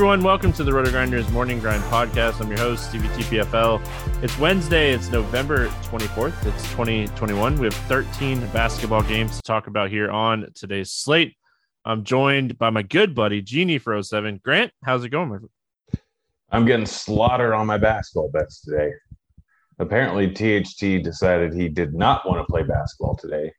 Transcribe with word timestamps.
Everyone, 0.00 0.22
welcome 0.22 0.50
to 0.54 0.64
the 0.64 0.70
RotoGrinders 0.70 1.30
Morning 1.30 1.60
Grind 1.60 1.82
Podcast. 1.82 2.40
I'm 2.40 2.48
your 2.48 2.58
host, 2.58 2.88
Stevie 2.88 3.08
TPFL. 3.08 3.86
It's 4.24 4.38
Wednesday, 4.38 4.94
it's 4.94 5.10
November 5.10 5.66
24th, 5.82 6.46
it's 6.46 6.62
2021. 6.70 7.58
We 7.58 7.66
have 7.66 7.74
13 7.74 8.40
basketball 8.46 9.02
games 9.02 9.36
to 9.36 9.42
talk 9.42 9.66
about 9.66 9.90
here 9.90 10.10
on 10.10 10.46
today's 10.54 10.90
slate. 10.90 11.36
I'm 11.84 12.02
joined 12.02 12.56
by 12.56 12.70
my 12.70 12.80
good 12.80 13.14
buddy, 13.14 13.42
Genie 13.42 13.76
for 13.76 14.02
07. 14.02 14.40
Grant, 14.42 14.72
how's 14.82 15.04
it 15.04 15.10
going? 15.10 15.46
I'm 16.50 16.64
getting 16.64 16.86
slaughtered 16.86 17.52
on 17.52 17.66
my 17.66 17.76
basketball 17.76 18.30
bets 18.30 18.62
today. 18.62 18.92
Apparently, 19.78 20.30
THT 20.30 21.04
decided 21.04 21.52
he 21.52 21.68
did 21.68 21.92
not 21.92 22.26
want 22.26 22.38
to 22.38 22.50
play 22.50 22.62
basketball 22.62 23.16
today, 23.16 23.52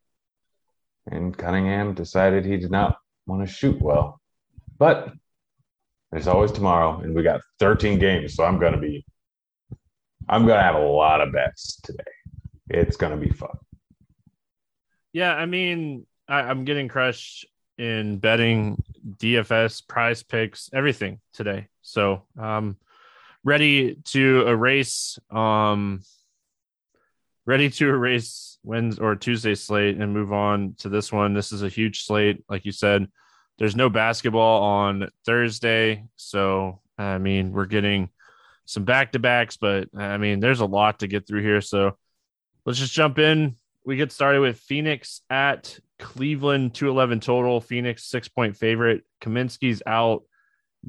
and 1.05 1.37
Cunningham 1.37 1.93
decided 1.93 2.45
he 2.45 2.57
did 2.57 2.71
not 2.71 2.97
want 3.27 3.47
to 3.47 3.53
shoot 3.53 3.79
well. 3.79 4.19
But 4.79 5.13
there's 6.11 6.27
always 6.27 6.51
tomorrow, 6.51 6.99
and 6.99 7.15
we 7.15 7.23
got 7.23 7.41
13 7.59 7.97
games, 7.99 8.35
so 8.35 8.43
I'm 8.43 8.59
gonna 8.59 8.79
be, 8.79 9.05
I'm 10.27 10.45
gonna 10.45 10.61
have 10.61 10.75
a 10.75 10.79
lot 10.79 11.21
of 11.21 11.31
bets 11.31 11.79
today. 11.81 12.03
It's 12.69 12.97
gonna 12.97 13.17
be 13.17 13.29
fun. 13.29 13.57
Yeah, 15.13 15.33
I 15.33 15.45
mean, 15.45 16.05
I, 16.27 16.41
I'm 16.41 16.65
getting 16.65 16.87
crushed 16.87 17.45
in 17.77 18.17
betting, 18.17 18.81
DFS, 19.17 19.85
PrizePicks, 19.85 20.69
everything 20.73 21.19
today. 21.33 21.67
So, 21.81 22.23
um, 22.37 22.77
ready 23.43 23.95
to 24.05 24.47
erase, 24.47 25.17
um, 25.29 26.01
ready 27.45 27.69
to 27.69 27.89
erase 27.89 28.59
Wednesday 28.63 29.01
or 29.01 29.15
Tuesday 29.15 29.55
slate 29.55 29.97
and 29.97 30.13
move 30.13 30.31
on 30.31 30.75
to 30.79 30.89
this 30.89 31.11
one. 31.11 31.33
This 31.33 31.51
is 31.51 31.63
a 31.63 31.69
huge 31.69 32.03
slate, 32.03 32.43
like 32.49 32.65
you 32.65 32.71
said. 32.71 33.07
There's 33.57 33.75
no 33.75 33.89
basketball 33.89 34.63
on 34.63 35.09
Thursday, 35.25 36.05
so 36.15 36.81
I 36.97 37.17
mean 37.17 37.51
we're 37.51 37.65
getting 37.65 38.09
some 38.65 38.85
back 38.85 39.11
to 39.11 39.19
backs, 39.19 39.57
but 39.57 39.89
I 39.97 40.17
mean 40.17 40.39
there's 40.39 40.61
a 40.61 40.65
lot 40.65 40.99
to 40.99 41.07
get 41.07 41.27
through 41.27 41.41
here. 41.41 41.61
So 41.61 41.97
let's 42.65 42.79
just 42.79 42.93
jump 42.93 43.19
in. 43.19 43.55
We 43.85 43.97
get 43.97 44.11
started 44.11 44.41
with 44.41 44.59
Phoenix 44.59 45.21
at 45.29 45.79
Cleveland, 45.99 46.73
211 46.73 47.19
total. 47.19 47.61
Phoenix, 47.61 48.05
six 48.05 48.27
point 48.27 48.57
favorite. 48.57 49.03
Kaminsky's 49.21 49.81
out. 49.85 50.23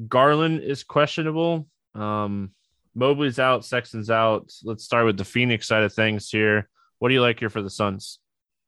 Garland 0.07 0.61
is 0.61 0.83
questionable. 0.83 1.67
Um, 1.95 2.51
Mobley's 2.95 3.39
out. 3.39 3.65
Sexton's 3.65 4.09
out. 4.09 4.51
Let's 4.63 4.83
start 4.83 5.05
with 5.05 5.17
the 5.17 5.25
Phoenix 5.25 5.67
side 5.67 5.83
of 5.83 5.93
things 5.93 6.29
here. 6.29 6.69
What 6.99 7.09
do 7.09 7.15
you 7.15 7.21
like 7.21 7.39
here 7.39 7.49
for 7.49 7.61
the 7.61 7.69
Suns? 7.69 8.19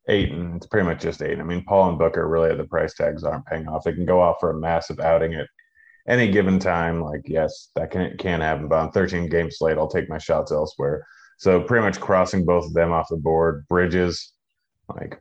Ayton. 0.07 0.55
It's 0.55 0.67
pretty 0.67 0.87
much 0.87 1.01
just 1.01 1.21
Ayton. 1.21 1.41
I 1.41 1.43
mean, 1.43 1.63
Paul 1.63 1.89
and 1.89 1.99
Booker 1.99 2.27
really 2.27 2.55
the 2.55 2.63
price 2.65 2.93
tags 2.93 3.23
aren't 3.23 3.45
paying 3.45 3.67
off. 3.67 3.83
They 3.83 3.93
can 3.93 4.05
go 4.05 4.21
off 4.21 4.37
for 4.39 4.51
a 4.51 4.59
massive 4.59 4.99
outing 4.99 5.33
at 5.33 5.47
any 6.07 6.31
given 6.31 6.59
time. 6.59 7.01
Like, 7.01 7.21
yes, 7.25 7.69
that 7.75 7.91
can 7.91 8.17
can 8.17 8.41
happen. 8.41 8.67
But 8.67 8.79
on 8.79 8.91
13 8.91 9.29
game 9.29 9.49
slate, 9.51 9.77
I'll 9.77 9.87
take 9.89 10.09
my 10.09 10.17
shots 10.17 10.51
elsewhere. 10.51 11.05
So 11.37 11.61
pretty 11.61 11.83
much 11.83 11.99
crossing 11.99 12.45
both 12.45 12.65
of 12.65 12.73
them 12.73 12.91
off 12.91 13.09
the 13.09 13.17
board. 13.17 13.65
Bridges, 13.67 14.33
like, 14.95 15.19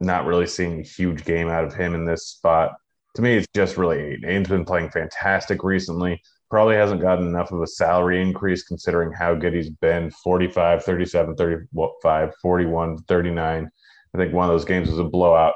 not 0.00 0.26
really 0.26 0.46
seeing 0.46 0.80
a 0.80 0.84
huge 0.84 1.24
game 1.24 1.48
out 1.48 1.64
of 1.64 1.74
him 1.74 1.94
in 1.94 2.04
this 2.04 2.28
spot. 2.28 2.72
To 3.16 3.22
me, 3.22 3.36
it's 3.36 3.46
just 3.54 3.76
really 3.76 3.98
Ayton. 3.98 4.28
Ayton's 4.28 4.48
been 4.48 4.64
playing 4.64 4.90
fantastic 4.90 5.64
recently. 5.64 6.20
Probably 6.50 6.76
hasn't 6.76 7.00
gotten 7.02 7.26
enough 7.26 7.50
of 7.50 7.60
a 7.60 7.66
salary 7.66 8.22
increase 8.22 8.62
considering 8.62 9.12
how 9.12 9.34
good 9.34 9.54
he's 9.54 9.70
been 9.70 10.10
45, 10.10 10.84
37, 10.84 11.36
35, 11.36 12.34
41, 12.40 12.98
39 12.98 13.70
I 14.14 14.18
think 14.18 14.32
one 14.32 14.48
of 14.48 14.54
those 14.54 14.64
games 14.64 14.90
was 14.90 14.98
a 14.98 15.04
blowout. 15.04 15.54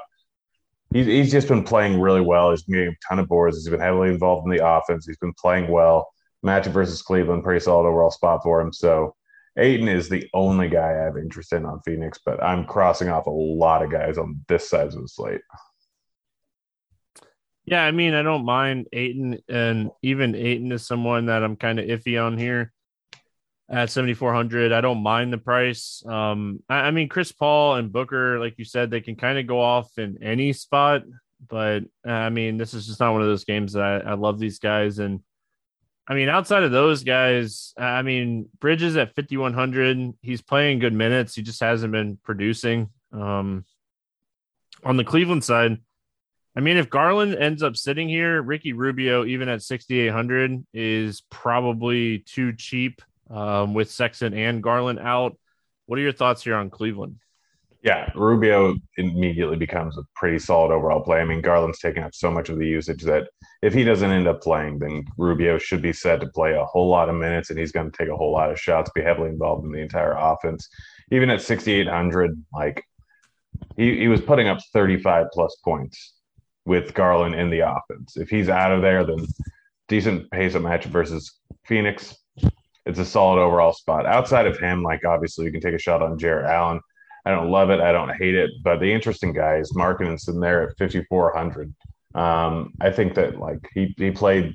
He's, 0.93 1.07
he's 1.07 1.33
just 1.33 1.49
been 1.49 1.65
playing 1.65 2.01
really 2.01 2.21
well. 2.21 2.51
He's 2.51 2.63
getting 2.63 2.89
a 2.89 2.97
ton 3.09 3.19
of 3.19 3.29
boards. 3.29 3.57
He's 3.57 3.69
been 3.69 3.81
heavily 3.81 4.11
involved 4.11 4.47
in 4.47 4.57
the 4.57 4.67
offense. 4.67 5.07
He's 5.07 5.17
been 5.17 5.33
playing 5.35 5.71
well. 5.71 6.09
Matchup 6.45 6.73
versus 6.73 7.03
Cleveland, 7.03 7.45
pretty 7.45 7.61
solid 7.61 7.89
overall 7.89 8.11
spot 8.11 8.43
for 8.43 8.61
him. 8.61 8.73
So 8.73 9.15
Ayton 9.57 9.89
is 9.89 10.09
the 10.09 10.29
only 10.35 10.69
guy 10.69 10.91
I 10.91 11.05
have 11.05 11.17
interest 11.17 11.53
in 11.53 11.65
on 11.65 11.81
Phoenix, 11.85 12.19
but 12.25 12.43
I'm 12.43 12.65
crossing 12.65 13.09
off 13.09 13.27
a 13.27 13.31
lot 13.31 13.83
of 13.83 13.91
guys 13.91 14.19
on 14.19 14.45
this 14.49 14.69
side 14.69 14.89
of 14.89 14.95
the 14.95 15.09
slate. 15.09 15.41
Yeah, 17.65 17.85
I 17.85 17.93
mean, 17.93 18.13
I 18.15 18.23
don't 18.23 18.45
mind 18.45 18.89
Ayton, 18.93 19.39
and 19.49 19.91
even 20.03 20.35
Ayton 20.35 20.73
is 20.73 20.87
someone 20.87 21.27
that 21.27 21.45
I'm 21.45 21.57
kind 21.57 21.79
of 21.79 21.87
iffy 21.87 22.23
on 22.23 22.37
here 22.37 22.73
at 23.73 23.91
7400 23.91 24.71
i 24.71 24.81
don't 24.83 25.03
mind 25.03 25.33
the 25.33 25.39
price. 25.39 26.05
Um 26.07 26.63
I, 26.69 26.75
I, 26.75 26.91
mean 26.91 27.09
chris 27.09 27.33
paul 27.33 27.77
and 27.77 27.91
booker 27.91 28.39
like 28.39 28.55
you 28.59 28.65
said 28.65 28.91
they 28.91 29.01
can 29.01 29.17
kind 29.17 29.39
of 29.39 29.47
go 29.47 29.61
off 29.61 29.91
in 29.99 30.23
any 30.23 30.53
spot 30.53 31.03
but 31.49 31.83
i 32.05 32.29
mean 32.29 32.59
this 32.59 32.75
is 32.75 32.87
just 32.87 33.01
not 33.01 33.13
one 33.13 33.23
of 33.23 33.29
those 33.29 33.45
games 33.45 33.73
that 33.73 33.83
I, 33.83 34.11
I 34.11 34.15
love 34.15 34.39
these 34.39 34.59
guys. 34.59 34.99
And 34.99 35.21
i 36.07 36.15
mean 36.15 36.29
outside 36.29 36.63
of 36.63 36.71
those 36.71 37.03
guys 37.03 37.73
i 37.79 38.03
mean 38.03 38.49
bridges 38.61 38.97
at 38.97 39.15
5100 39.17 40.15
he's 40.21 40.43
playing 40.43 40.79
good 40.79 40.93
minutes. 40.95 41.35
He 41.35 41.43
just 41.43 41.61
hasn't 41.61 41.93
been 41.93 42.19
producing. 42.23 42.91
Um 43.13 43.65
on 44.85 44.97
the 44.97 45.05
cleveland 45.05 45.45
side 45.45 45.79
I 46.55 46.61
mean, 46.61 46.77
if 46.77 46.91
Garland 46.91 47.35
ends 47.35 47.63
up 47.63 47.77
sitting 47.77 48.11
here, 48.11 48.43
Ricky 48.43 48.75
Rubio, 48.75 49.25
even 49.25 49.49
at 49.49 49.63
6,800, 49.63 50.67
is 50.75 51.23
probably 51.31 52.19
too 52.19 52.53
cheap 52.53 53.01
um, 53.33 53.75
with 53.75 53.91
Sexton 53.91 54.35
and 54.35 54.63
Garland 54.63 54.99
out. 55.01 55.37
What 55.87 55.99
are 55.99 56.03
your 56.03 56.13
thoughts 56.13 56.45
here 56.45 56.55
on 56.55 56.71
Cleveland? 56.71 57.17
Yeah, 57.83 58.13
Rubio 58.15 58.77
immediately 58.97 59.57
becomes 59.57 59.99
a 59.99 60.05
pretty 60.15 60.39
solid 60.39 60.73
overall 60.73 61.01
play. 61.01 61.21
I 61.21 61.25
mean, 61.25 61.41
Garland's 61.41 61.81
taking 61.81 62.05
up 62.05 62.15
so 62.15 62.31
much 62.31 62.49
of 62.49 62.59
the 62.59 62.67
usage 62.67 63.03
that 63.03 63.29
if 63.61 63.75
he 63.75 63.83
doesn't 63.83 64.11
end 64.11 64.29
up 64.29 64.41
playing, 64.41 64.79
then 64.79 65.05
Rubio 65.19 65.59
should 65.59 65.83
be 65.83 65.93
set 65.93 66.21
to 66.21 66.29
play 66.29 66.55
a 66.55 66.65
whole 66.65 66.89
lot 66.89 67.09
of 67.09 67.17
minutes 67.17 67.51
and 67.51 67.59
he's 67.59 67.73
going 67.73 67.91
to 67.91 67.97
take 67.97 68.09
a 68.09 68.17
whole 68.17 68.31
lot 68.31 68.53
of 68.53 68.61
shots, 68.61 68.91
be 68.95 69.03
heavily 69.03 69.31
involved 69.31 69.65
in 69.65 69.73
the 69.73 69.81
entire 69.81 70.13
offense. 70.13 70.69
Even 71.11 71.29
at 71.29 71.43
6,800, 71.43 72.41
like 72.53 72.85
he, 73.77 73.99
he 73.99 74.09
was 74.09 74.21
putting 74.21 74.47
up 74.47 74.59
35 74.73 75.27
plus 75.33 75.57
points 75.65 76.15
with 76.65 76.95
Garland 76.95 77.35
in 77.35 77.51
the 77.51 77.61
offense. 77.61 78.17
If 78.17 78.31
he's 78.31 78.49
out 78.49 78.71
of 78.71 78.83
there, 78.83 79.05
then 79.05 79.27
decent 79.89 80.31
pace 80.31 80.55
of 80.55 80.63
match 80.63 80.85
versus 80.85 81.41
Phoenix 81.65 82.17
it's 82.87 82.99
a 82.99 83.05
solid 83.05 83.41
overall 83.41 83.73
spot. 83.73 84.07
Outside 84.07 84.47
of 84.47 84.59
him, 84.59 84.83
like 84.83 85.05
obviously 85.05 85.45
you 85.45 85.53
can 85.53 85.61
take 85.61 85.75
a 85.75 85.79
shot 85.79 86.03
on 86.03 86.19
Jarrett 86.19 86.51
Allen. 86.51 86.81
I 87.25 87.31
don't 87.31 87.51
love 87.51 87.71
it. 87.71 87.81
I 87.81 87.93
don't 87.93 88.15
hate 88.17 88.35
it. 88.35 88.51
But 88.63 88.81
the 88.81 88.93
interesting 88.93 89.33
guy 89.33 89.57
is 89.57 89.73
Markkanen's 89.73 90.27
in 90.29 90.41
there 90.41 90.69
at 90.69 90.79
5,400. 90.79 91.73
Um, 92.15 92.73
I 92.81 92.91
think 92.91 93.15
that 93.15 93.39
like 93.39 93.61
he, 93.75 93.95
he 93.97 94.11
played 94.11 94.55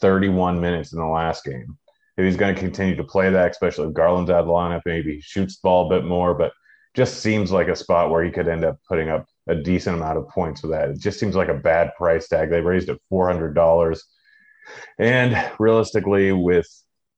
31 0.00 0.60
minutes 0.60 0.92
in 0.92 0.98
the 0.98 1.06
last 1.06 1.44
game. 1.44 1.76
If 2.16 2.24
he's 2.24 2.36
going 2.36 2.54
to 2.54 2.60
continue 2.60 2.94
to 2.96 3.04
play 3.04 3.30
that, 3.30 3.50
especially 3.50 3.88
if 3.88 3.94
Garland's 3.94 4.30
out 4.30 4.40
of 4.40 4.46
the 4.46 4.52
lineup, 4.52 4.82
maybe 4.84 5.16
he 5.16 5.20
shoots 5.20 5.56
the 5.56 5.60
ball 5.62 5.86
a 5.86 5.98
bit 5.98 6.06
more, 6.06 6.34
but 6.34 6.52
just 6.94 7.20
seems 7.20 7.50
like 7.50 7.68
a 7.68 7.76
spot 7.76 8.10
where 8.10 8.22
he 8.22 8.30
could 8.30 8.48
end 8.48 8.64
up 8.64 8.78
putting 8.86 9.08
up 9.08 9.26
a 9.48 9.54
decent 9.54 9.96
amount 9.96 10.18
of 10.18 10.28
points 10.28 10.62
with 10.62 10.72
that. 10.72 10.90
It 10.90 10.98
just 10.98 11.18
seems 11.18 11.34
like 11.34 11.48
a 11.48 11.54
bad 11.54 11.92
price 11.96 12.28
tag. 12.28 12.50
They 12.50 12.60
raised 12.60 12.90
it 12.90 13.00
$400. 13.10 13.98
And 14.98 15.50
realistically, 15.58 16.32
with 16.32 16.68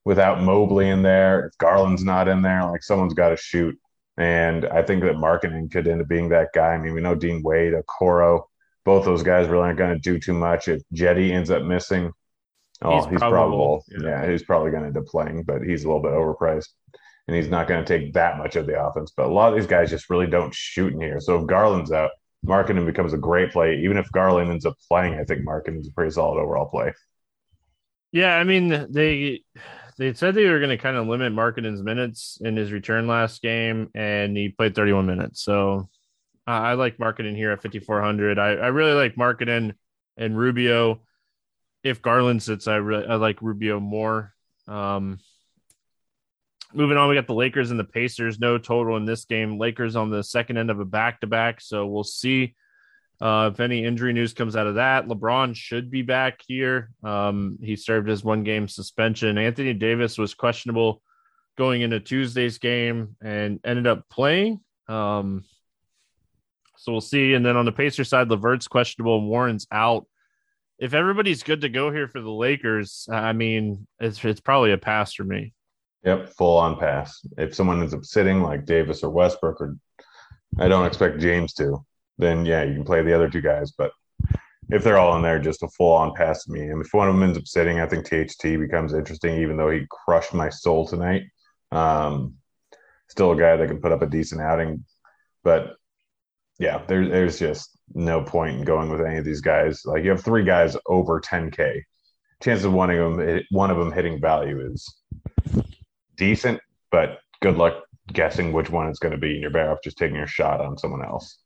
without 0.05 0.43
Mobley 0.43 0.89
in 0.89 1.03
there, 1.03 1.47
if 1.47 1.59
Garland's 1.59 2.05
not 2.05 2.29
in 2.29 2.43
there, 2.43 2.65
like 2.65 2.83
someone's 2.83 3.15
got 3.15 3.31
to 3.31 3.37
shoot. 3.37 3.79
And 4.17 4.67
I 4.67 4.83
think 4.83 5.03
that 5.03 5.17
Markkanen 5.17 5.71
could 5.71 5.89
end 5.89 6.01
up 6.01 6.09
being 6.09 6.29
that 6.29 6.51
guy. 6.55 6.75
I 6.75 6.79
mean, 6.79 6.95
we 6.95 7.01
know 7.01 7.15
Dean 7.15 7.43
Wade, 7.43 7.73
Okoro, 7.73 8.43
both 8.85 9.05
those 9.05 9.23
guys 9.23 9.49
really 9.49 9.65
aren't 9.65 9.79
going 9.79 9.95
to 9.95 9.99
do 9.99 10.21
too 10.21 10.35
much. 10.35 10.69
If 10.69 10.83
Jetty 10.93 11.33
ends 11.33 11.51
up 11.51 11.63
missing, 11.63 12.13
oh, 12.83 12.97
he's, 12.97 13.07
he's 13.07 13.19
probable. 13.19 13.83
probable. 13.83 13.85
Yeah. 13.91 14.25
yeah, 14.25 14.31
he's 14.31 14.45
probably 14.45 14.71
going 14.71 14.83
to 14.83 14.89
end 14.89 14.99
up 14.99 15.07
playing, 15.07 15.43
but 15.45 15.63
he's 15.63 15.85
a 15.85 15.89
little 15.89 16.03
bit 16.03 16.13
overpriced. 16.13 16.69
And 17.27 17.35
he's 17.35 17.49
not 17.49 17.67
going 17.67 17.83
to 17.83 17.99
take 17.99 18.13
that 18.13 18.37
much 18.37 18.55
of 18.55 18.67
the 18.67 18.81
offense. 18.81 19.13
But 19.17 19.27
a 19.27 19.33
lot 19.33 19.49
of 19.49 19.59
these 19.59 19.67
guys 19.67 19.89
just 19.89 20.11
really 20.11 20.27
don't 20.27 20.55
shoot 20.55 20.93
in 20.93 21.01
here. 21.01 21.21
So 21.21 21.41
if 21.41 21.47
Garland's 21.47 21.91
out, 21.91 22.11
Markkanen 22.47 22.85
becomes 22.85 23.15
a 23.15 23.19
great 23.19 23.51
play. 23.51 23.81
Even 23.83 23.97
if 23.97 24.13
Garland 24.13 24.51
ends 24.51 24.67
up 24.67 24.77
playing, 24.89 25.15
I 25.15 25.25
think 25.25 25.41
Markkanen 25.41 25.81
is 25.81 25.89
a 25.89 25.93
pretty 25.93 26.11
solid 26.11 26.39
overall 26.39 26.67
play. 26.67 26.93
Yeah, 28.13 28.37
I 28.37 28.45
mean, 28.45 28.87
they 28.91 29.43
they 29.97 30.13
said 30.15 30.35
they 30.35 30.49
were 30.49 30.59
going 30.59 30.71
to 30.71 30.79
kind 30.79 30.97
of 30.97 31.07
limit 31.07 31.33
Markkanen's 31.33 31.83
minutes 31.83 32.39
in 32.41 32.57
his 32.57 32.73
return 32.73 33.07
last 33.07 33.43
game, 33.43 33.91
and 33.95 34.37
he 34.37 34.49
played 34.49 34.75
31 34.75 35.07
minutes. 35.07 35.43
So 35.43 35.89
uh, 36.47 36.51
I 36.51 36.75
like 36.75 36.99
Markkanen 36.99 37.37
here 37.37 37.53
at 37.53 37.63
5,400. 37.63 38.39
I, 38.39 38.51
I 38.51 38.67
really 38.69 38.95
like 38.95 39.15
Markkanen 39.15 39.75
and 40.17 40.37
Rubio. 40.37 41.01
If 41.83 42.03
Garland 42.03 42.43
sits, 42.43 42.67
I 42.67 42.77
really 42.77 43.07
I 43.07 43.17
like 43.17 43.43
Rubio 43.43 43.79
more. 43.79 44.33
Um, 44.67 45.19
moving 46.73 46.97
on, 46.97 47.09
we 47.09 47.15
got 47.15 47.27
the 47.27 47.35
Lakers 47.35 47.71
and 47.71 47.79
the 47.79 47.85
Pacers. 47.85 48.41
No 48.41 48.59
total 48.59 48.97
in 48.97 49.05
this 49.05 49.27
game. 49.27 49.59
Lakers 49.59 49.95
on 49.95 50.11
the 50.11 50.25
second 50.25 50.57
end 50.57 50.71
of 50.71 50.81
a 50.81 50.85
back 50.85 51.21
to 51.21 51.27
back, 51.27 51.61
so 51.61 51.87
we'll 51.87 52.05
see 52.05 52.55
uh, 53.21 53.51
if 53.53 53.61
any 53.61 53.85
injury 53.85 54.13
news 54.13 54.35
comes 54.35 54.57
out 54.57 54.67
of 54.67 54.75
that, 54.75 55.07
LeBron 55.07 55.55
should 55.55 55.91
be 55.91 56.03
back 56.03 56.41
here. 56.47 56.91
Um, 57.03 57.59
he 57.63 57.77
served 57.77 58.09
his 58.09 58.25
one 58.25 58.43
game 58.43 58.69
suspension. 58.69 59.39
Anthony 59.39 59.73
Davis 59.73 60.19
was 60.19 60.35
questionable 60.35 61.01
going 61.57 61.83
into 61.83 62.01
Tuesday's 62.01 62.59
game 62.59 63.17
and 63.23 63.61
ended 63.65 63.87
up 63.87 64.09
playing. 64.09 64.61
Um, 64.89 65.45
so 66.77 66.93
we'll 66.93 67.01
see. 67.01 67.35
And 67.35 67.47
then 67.47 67.57
on 67.57 67.65
the 67.65 67.73
Pacer 67.73 68.05
side, 68.05 68.29
LeVert's 68.29 68.69
questionable. 68.69 69.25
Warren's 69.27 69.67
out. 69.71 70.07
if 70.79 70.93
everybody's 70.93 71.43
good 71.43 71.61
to 71.63 71.69
go 71.69 71.91
here 71.91 72.09
for 72.09 72.21
the 72.21 72.31
Lakers, 72.31 73.09
I 73.11 73.33
mean, 73.33 73.87
it's 74.01 74.23
it's 74.25 74.41
probably 74.41 74.73
a 74.73 74.79
pass 74.79 75.15
for 75.15 75.25
me. 75.25 75.55
Yep, 76.05 76.31
full 76.31 76.59
on 76.59 76.79
pass. 76.79 77.21
If 77.39 77.55
someone 77.55 77.81
ends 77.81 77.95
up 77.95 78.05
sitting 78.05 78.43
like 78.43 78.67
Davis 78.67 79.03
or 79.03 79.11
Westbrook, 79.11 79.61
or 79.61 79.77
I 80.59 80.69
don't 80.69 80.85
expect 80.87 81.21
James 81.21 81.55
to, 81.55 81.85
then 82.19 82.45
yeah, 82.47 82.63
you 82.63 82.75
can 82.75 82.85
play 82.85 83.03
the 83.03 83.15
other 83.15 83.29
two 83.29 83.41
guys. 83.41 83.73
But 83.73 83.93
if 84.71 84.83
they're 84.83 84.99
all 84.99 85.17
in 85.17 85.23
there, 85.23 85.39
just 85.39 85.63
a 85.63 85.69
full 85.69 85.93
on 85.93 86.15
pass 86.15 86.45
to 86.45 86.53
me. 86.53 86.69
And 86.69 86.85
if 86.85 86.93
one 86.93 87.09
of 87.09 87.15
them 87.15 87.23
ends 87.23 87.39
up 87.39 87.47
sitting, 87.47 87.81
I 87.81 87.87
think 87.87 88.07
THT 88.07 88.43
becomes 88.43 88.95
interesting, 88.95 89.41
even 89.41 89.57
though 89.57 89.71
he 89.71 89.87
crushed 89.91 90.35
my 90.35 90.49
soul 90.49 90.87
tonight. 90.87 91.25
Um, 91.71 92.35
still 93.09 93.33
a 93.33 93.37
guy 93.37 93.57
that 93.57 93.69
can 93.69 93.81
put 93.81 93.93
up 93.93 94.03
a 94.03 94.07
decent 94.07 94.41
outing, 94.41 94.85
but 95.43 95.77
yeah, 96.59 96.83
there, 96.87 97.07
there's 97.07 97.39
just 97.39 97.79
no 97.95 98.23
point 98.23 98.59
in 98.59 98.65
going 98.65 98.91
with 98.91 99.01
any 99.01 99.19
of 99.19 99.25
these 99.25 99.41
guys. 99.41 99.85
Like 99.85 100.05
you 100.05 100.11
have 100.11 100.25
three 100.25 100.45
guys 100.45 100.77
over 100.87 101.21
10k. 101.21 101.83
Chance 102.43 102.65
of 102.65 102.73
one 102.73 102.91
of 102.91 103.17
them, 103.17 103.41
one 103.51 103.71
of 103.71 103.79
them 103.79 103.93
hitting 103.93 104.21
value 104.21 104.71
is 104.73 104.87
decent, 106.17 106.61
but 106.91 107.19
good 107.41 107.57
luck 107.57 107.85
guessing 108.13 108.53
which 108.53 108.71
one 108.71 108.89
it's 108.89 108.99
going 108.99 109.13
to 109.13 109.19
be. 109.19 109.33
And 109.33 109.41
you're 109.41 109.51
better 109.51 109.71
off 109.71 109.79
just 109.83 109.99
taking 109.99 110.17
your 110.17 110.27
shot 110.27 110.61
on 110.61 110.79
someone 110.79 111.05
else. 111.05 111.39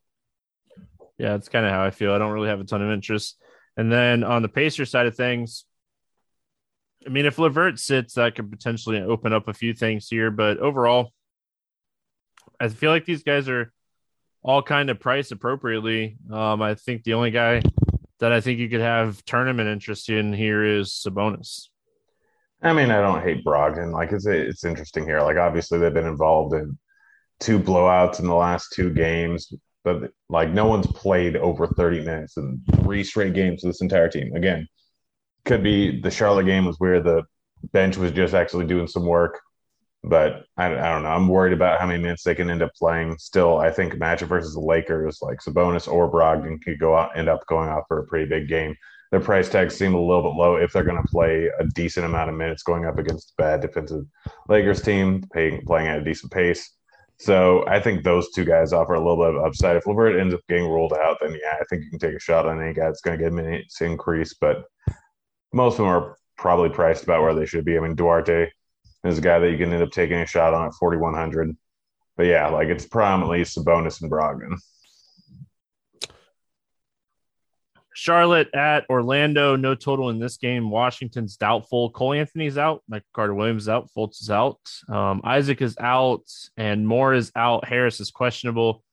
Yeah, 1.19 1.35
it's 1.35 1.49
kind 1.49 1.67
of 1.67 1.73
how 1.73 1.85
I 1.85 1.91
feel. 1.91 2.13
I 2.13 2.19
don't 2.19 2.33
really 2.33 2.49
have 2.49 2.61
a 2.61 2.65
ton 2.65 2.83
of 2.83 2.91
interest. 2.91 3.37
And 3.77 3.91
then 3.93 4.25
on 4.25 4.43
the 4.43 4.49
Pacer 4.49 4.85
side 4.85 5.07
of 5.07 5.17
things, 5.17 5.65
I 7.07 7.11
mean, 7.11 7.27
if 7.27 7.39
LeVert 7.39 7.79
sits, 7.79 8.15
that 8.15 8.35
could 8.35 8.51
potentially 8.51 9.01
open 9.01 9.33
up 9.33 9.49
a 9.49 9.55
few 9.55 9.73
things 9.73 10.09
here. 10.09 10.31
But 10.31 10.59
overall, 10.59 11.13
I 12.61 12.69
feel 12.69 12.91
like 12.91 13.05
these 13.05 13.23
guys 13.23 13.49
are 13.49 13.73
all 14.43 14.63
kind 14.63 14.91
of 14.91 15.01
priced 15.01 15.33
appropriately. 15.33 16.19
Um, 16.31 16.63
I 16.63 16.75
think 16.75 17.05
the 17.05 17.15
only 17.15 17.31
guy 17.31 17.63
that 18.21 18.33
I 18.33 18.41
think 18.41 18.59
you 18.59 18.69
could 18.69 18.81
have 18.81 19.25
tournament 19.25 19.69
interest 19.69 20.11
in 20.11 20.33
here 20.33 20.65
is 20.65 20.91
Sabonis. 20.91 21.69
I 22.63 22.73
mean, 22.73 22.91
I 22.91 23.01
don't 23.01 23.23
hate 23.23 23.45
Brogdon. 23.45 23.93
Like 23.93 24.11
it's 24.13 24.27
it's 24.27 24.65
interesting 24.65 25.05
here. 25.05 25.21
Like 25.23 25.37
obviously 25.37 25.79
they've 25.79 25.95
been 25.95 26.07
involved 26.07 26.55
in 26.55 26.77
two 27.39 27.59
blowouts 27.61 28.19
in 28.19 28.27
the 28.27 28.35
last 28.35 28.73
two 28.73 28.91
games, 28.91 29.53
but 29.95 30.11
like 30.29 30.51
no 30.51 30.67
one's 30.67 30.87
played 30.87 31.37
over 31.37 31.67
30 31.67 32.05
minutes 32.05 32.37
in 32.37 32.61
three 32.83 33.05
straight 33.05 33.35
games 33.35 33.63
for 33.63 33.69
this 33.69 33.81
entire 33.81 34.09
team. 34.09 34.35
Again, 34.35 34.67
could 35.45 35.63
be 35.63 36.01
the 36.01 36.11
Charlotte 36.11 36.45
game 36.45 36.65
was 36.65 36.79
where 36.79 37.01
the 37.01 37.23
bench 37.73 37.97
was 37.97 38.13
just 38.13 38.35
actually 38.35 38.67
doing 38.67 38.87
some 38.87 39.07
work. 39.07 39.41
But 40.05 40.45
I, 40.57 40.67
I 40.67 40.93
don't 40.93 41.03
know. 41.03 41.09
I'm 41.09 41.27
worried 41.27 41.53
about 41.53 41.81
how 41.81 41.87
many 41.87 42.01
minutes 42.01 42.23
they 42.23 42.35
can 42.35 42.51
end 42.51 42.63
up 42.63 42.71
playing. 42.75 43.19
Still, 43.19 43.59
I 43.59 43.71
think 43.71 43.95
matchup 43.95 44.29
versus 44.29 44.55
the 44.55 44.61
Lakers, 44.61 45.19
like 45.21 45.41
Sabonis 45.41 45.93
or 45.93 46.11
Brogdon, 46.11 46.63
could 46.63 46.79
go 46.79 46.97
out, 46.97 47.17
end 47.19 47.29
up 47.29 47.45
going 47.47 47.69
off 47.69 47.85
for 47.89 47.99
a 47.99 48.07
pretty 48.07 48.27
big 48.27 48.49
game. 48.49 48.77
Their 49.11 49.21
price 49.21 49.49
tags 49.49 49.75
seem 49.75 49.95
a 49.95 50.01
little 50.01 50.23
bit 50.23 50.37
low 50.37 50.57
if 50.57 50.73
they're 50.73 50.85
going 50.85 51.03
to 51.03 51.09
play 51.11 51.51
a 51.59 51.65
decent 51.75 52.07
amount 52.07 52.31
of 52.31 52.37
minutes 52.37 52.63
going 52.63 52.85
up 52.85 52.99
against 52.99 53.31
a 53.33 53.43
bad 53.43 53.61
defensive 53.61 54.05
Lakers 54.49 54.83
team, 54.83 55.25
paying, 55.33 55.65
playing 55.67 55.89
at 55.89 55.99
a 55.99 56.05
decent 56.05 56.31
pace. 56.31 56.78
So 57.21 57.67
I 57.67 57.81
think 57.81 58.05
those 58.05 58.31
two 58.31 58.45
guys 58.45 58.73
offer 58.73 58.95
a 58.95 59.01
little 59.01 59.17
bit 59.17 59.35
of 59.35 59.45
upside. 59.45 59.77
If 59.77 59.87
LeVert 59.87 60.21
ends 60.21 60.35
up 60.35 60.41
getting 60.49 60.69
ruled 60.69 60.93
out, 60.93 61.19
then 61.21 61.33
yeah, 61.33 61.57
I 61.61 61.65
think 61.69 61.83
you 61.83 61.91
can 61.91 61.99
take 61.99 62.15
a 62.15 62.21
shot 62.21 62.47
on 62.47 62.63
any 62.63 62.73
guy 62.73 62.87
that's 62.87 63.01
going 63.01 63.19
to 63.19 63.25
get 63.25 63.33
minutes 63.33 63.81
increase. 63.81 64.35
But 64.35 64.65
most 65.53 65.75
of 65.75 65.79
them 65.79 65.89
are 65.89 66.17
probably 66.37 66.69
priced 66.69 67.03
about 67.03 67.23
where 67.23 67.35
they 67.35 67.47
should 67.47 67.65
be. 67.65 67.77
I 67.77 67.81
mean, 67.81 67.97
Duarte 67.97 68.49
is 69.05 69.19
a 69.19 69.23
guy 69.23 69.41
that 69.41 69.51
you 69.51 69.59
can 69.59 69.73
end 69.73 69.83
up 69.83 69.91
taking 69.91 70.19
a 70.19 70.27
shot 70.27 70.55
on 70.55 70.69
at 70.69 70.75
4,100. 70.75 71.57
But 72.17 72.27
yeah, 72.27 72.49
like 72.49 72.69
it's 72.69 72.87
prominently 72.87 73.43
Sabonis 73.43 74.01
and 74.01 74.11
Brogdon. 74.11 74.57
Charlotte 77.99 78.55
at 78.55 78.89
Orlando, 78.89 79.57
no 79.57 79.75
total 79.75 80.11
in 80.11 80.21
this 80.21 80.37
game. 80.37 80.71
Washington's 80.71 81.37
doubtful. 81.37 81.91
Cole 81.91 82.13
Anthony's 82.13 82.57
out. 82.57 82.85
Michael 82.89 83.09
Carter 83.13 83.35
Williams 83.35 83.65
is 83.65 83.69
out. 83.69 83.91
Fultz 83.91 84.23
is 84.23 84.31
out. 84.31 84.61
Um, 84.89 85.21
Isaac 85.25 85.61
is 85.61 85.77
out, 85.81 86.23
and 86.57 86.87
Moore 86.87 87.13
is 87.13 87.33
out. 87.35 87.67
Harris 87.67 87.99
is 87.99 88.13
questionable. 88.13 88.85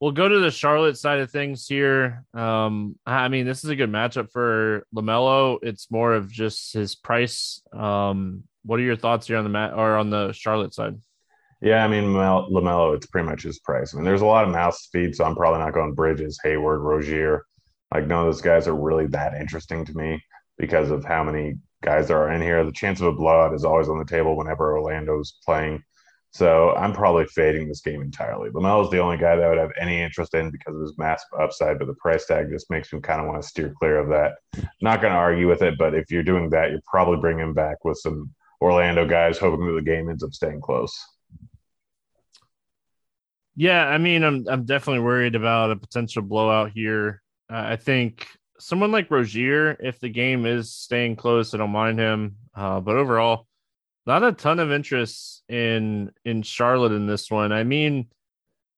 We'll 0.00 0.10
go 0.10 0.28
to 0.28 0.40
the 0.40 0.50
Charlotte 0.50 0.98
side 0.98 1.20
of 1.20 1.30
things 1.30 1.68
here. 1.68 2.24
Um, 2.34 2.96
I 3.06 3.28
mean, 3.28 3.46
this 3.46 3.62
is 3.62 3.70
a 3.70 3.76
good 3.76 3.92
matchup 3.92 4.32
for 4.32 4.84
Lamelo. 4.92 5.60
It's 5.62 5.88
more 5.92 6.12
of 6.12 6.28
just 6.28 6.72
his 6.72 6.96
price. 6.96 7.62
Um, 7.72 8.42
what 8.64 8.80
are 8.80 8.82
your 8.82 8.96
thoughts 8.96 9.28
here 9.28 9.36
on 9.36 9.44
the 9.44 9.50
mat 9.50 9.72
or 9.72 9.94
on 9.94 10.10
the 10.10 10.32
Charlotte 10.32 10.74
side? 10.74 10.96
Yeah, 11.62 11.84
I 11.84 11.86
mean 11.86 12.06
Lamelo, 12.06 12.96
it's 12.96 13.06
pretty 13.06 13.28
much 13.28 13.44
his 13.44 13.60
price. 13.60 13.94
I 13.94 13.98
mean, 13.98 14.04
there's 14.04 14.20
a 14.20 14.26
lot 14.26 14.44
of 14.44 14.50
mouse 14.50 14.82
speed, 14.82 15.14
so 15.14 15.24
I'm 15.24 15.36
probably 15.36 15.60
not 15.60 15.74
going 15.74 15.94
Bridges, 15.94 16.40
Hayward, 16.42 16.80
Rozier. 16.80 17.44
Like 17.96 18.08
none 18.08 18.20
of 18.20 18.26
those 18.26 18.42
guys 18.42 18.68
are 18.68 18.76
really 18.76 19.06
that 19.06 19.40
interesting 19.40 19.82
to 19.86 19.96
me 19.96 20.22
because 20.58 20.90
of 20.90 21.02
how 21.02 21.24
many 21.24 21.54
guys 21.82 22.08
there 22.08 22.18
are 22.18 22.30
in 22.30 22.42
here. 22.42 22.62
The 22.62 22.70
chance 22.70 23.00
of 23.00 23.06
a 23.06 23.12
blowout 23.12 23.54
is 23.54 23.64
always 23.64 23.88
on 23.88 23.98
the 23.98 24.04
table 24.04 24.36
whenever 24.36 24.76
Orlando's 24.76 25.38
playing. 25.42 25.82
So 26.30 26.74
I'm 26.76 26.92
probably 26.92 27.24
fading 27.24 27.68
this 27.68 27.80
game 27.80 28.02
entirely. 28.02 28.48
is 28.48 28.90
the 28.90 28.98
only 28.98 29.16
guy 29.16 29.34
that 29.34 29.42
I 29.42 29.48
would 29.48 29.56
have 29.56 29.72
any 29.80 30.02
interest 30.02 30.34
in 30.34 30.50
because 30.50 30.74
of 30.74 30.82
his 30.82 30.98
massive 30.98 31.40
upside, 31.40 31.78
but 31.78 31.86
the 31.86 31.94
price 31.94 32.26
tag 32.26 32.50
just 32.50 32.68
makes 32.68 32.92
me 32.92 33.00
kind 33.00 33.22
of 33.22 33.28
want 33.28 33.40
to 33.40 33.48
steer 33.48 33.72
clear 33.78 33.98
of 33.98 34.10
that. 34.10 34.34
Not 34.82 35.00
going 35.00 35.14
to 35.14 35.18
argue 35.18 35.48
with 35.48 35.62
it, 35.62 35.78
but 35.78 35.94
if 35.94 36.10
you're 36.10 36.22
doing 36.22 36.50
that, 36.50 36.70
you're 36.70 36.82
probably 36.86 37.18
bringing 37.18 37.46
him 37.46 37.54
back 37.54 37.82
with 37.82 37.96
some 37.96 38.30
Orlando 38.60 39.06
guys, 39.08 39.38
hoping 39.38 39.66
that 39.68 39.72
the 39.72 39.80
game 39.80 40.10
ends 40.10 40.22
up 40.22 40.34
staying 40.34 40.60
close. 40.60 40.94
Yeah, 43.54 43.86
I 43.86 43.96
mean, 43.96 44.22
I'm 44.22 44.44
I'm 44.50 44.66
definitely 44.66 45.00
worried 45.00 45.34
about 45.34 45.70
a 45.70 45.76
potential 45.76 46.20
blowout 46.20 46.72
here. 46.74 47.22
Uh, 47.50 47.64
I 47.70 47.76
think 47.76 48.26
someone 48.58 48.92
like 48.92 49.10
Rozier, 49.10 49.76
if 49.80 50.00
the 50.00 50.08
game 50.08 50.46
is 50.46 50.72
staying 50.72 51.16
close, 51.16 51.54
I 51.54 51.58
don't 51.58 51.70
mind 51.70 51.98
him. 51.98 52.36
Uh, 52.54 52.80
but 52.80 52.96
overall, 52.96 53.46
not 54.06 54.24
a 54.24 54.32
ton 54.32 54.60
of 54.60 54.72
interest 54.72 55.42
in 55.48 56.12
in 56.24 56.42
Charlotte 56.42 56.92
in 56.92 57.06
this 57.06 57.30
one. 57.30 57.52
I 57.52 57.64
mean, 57.64 58.08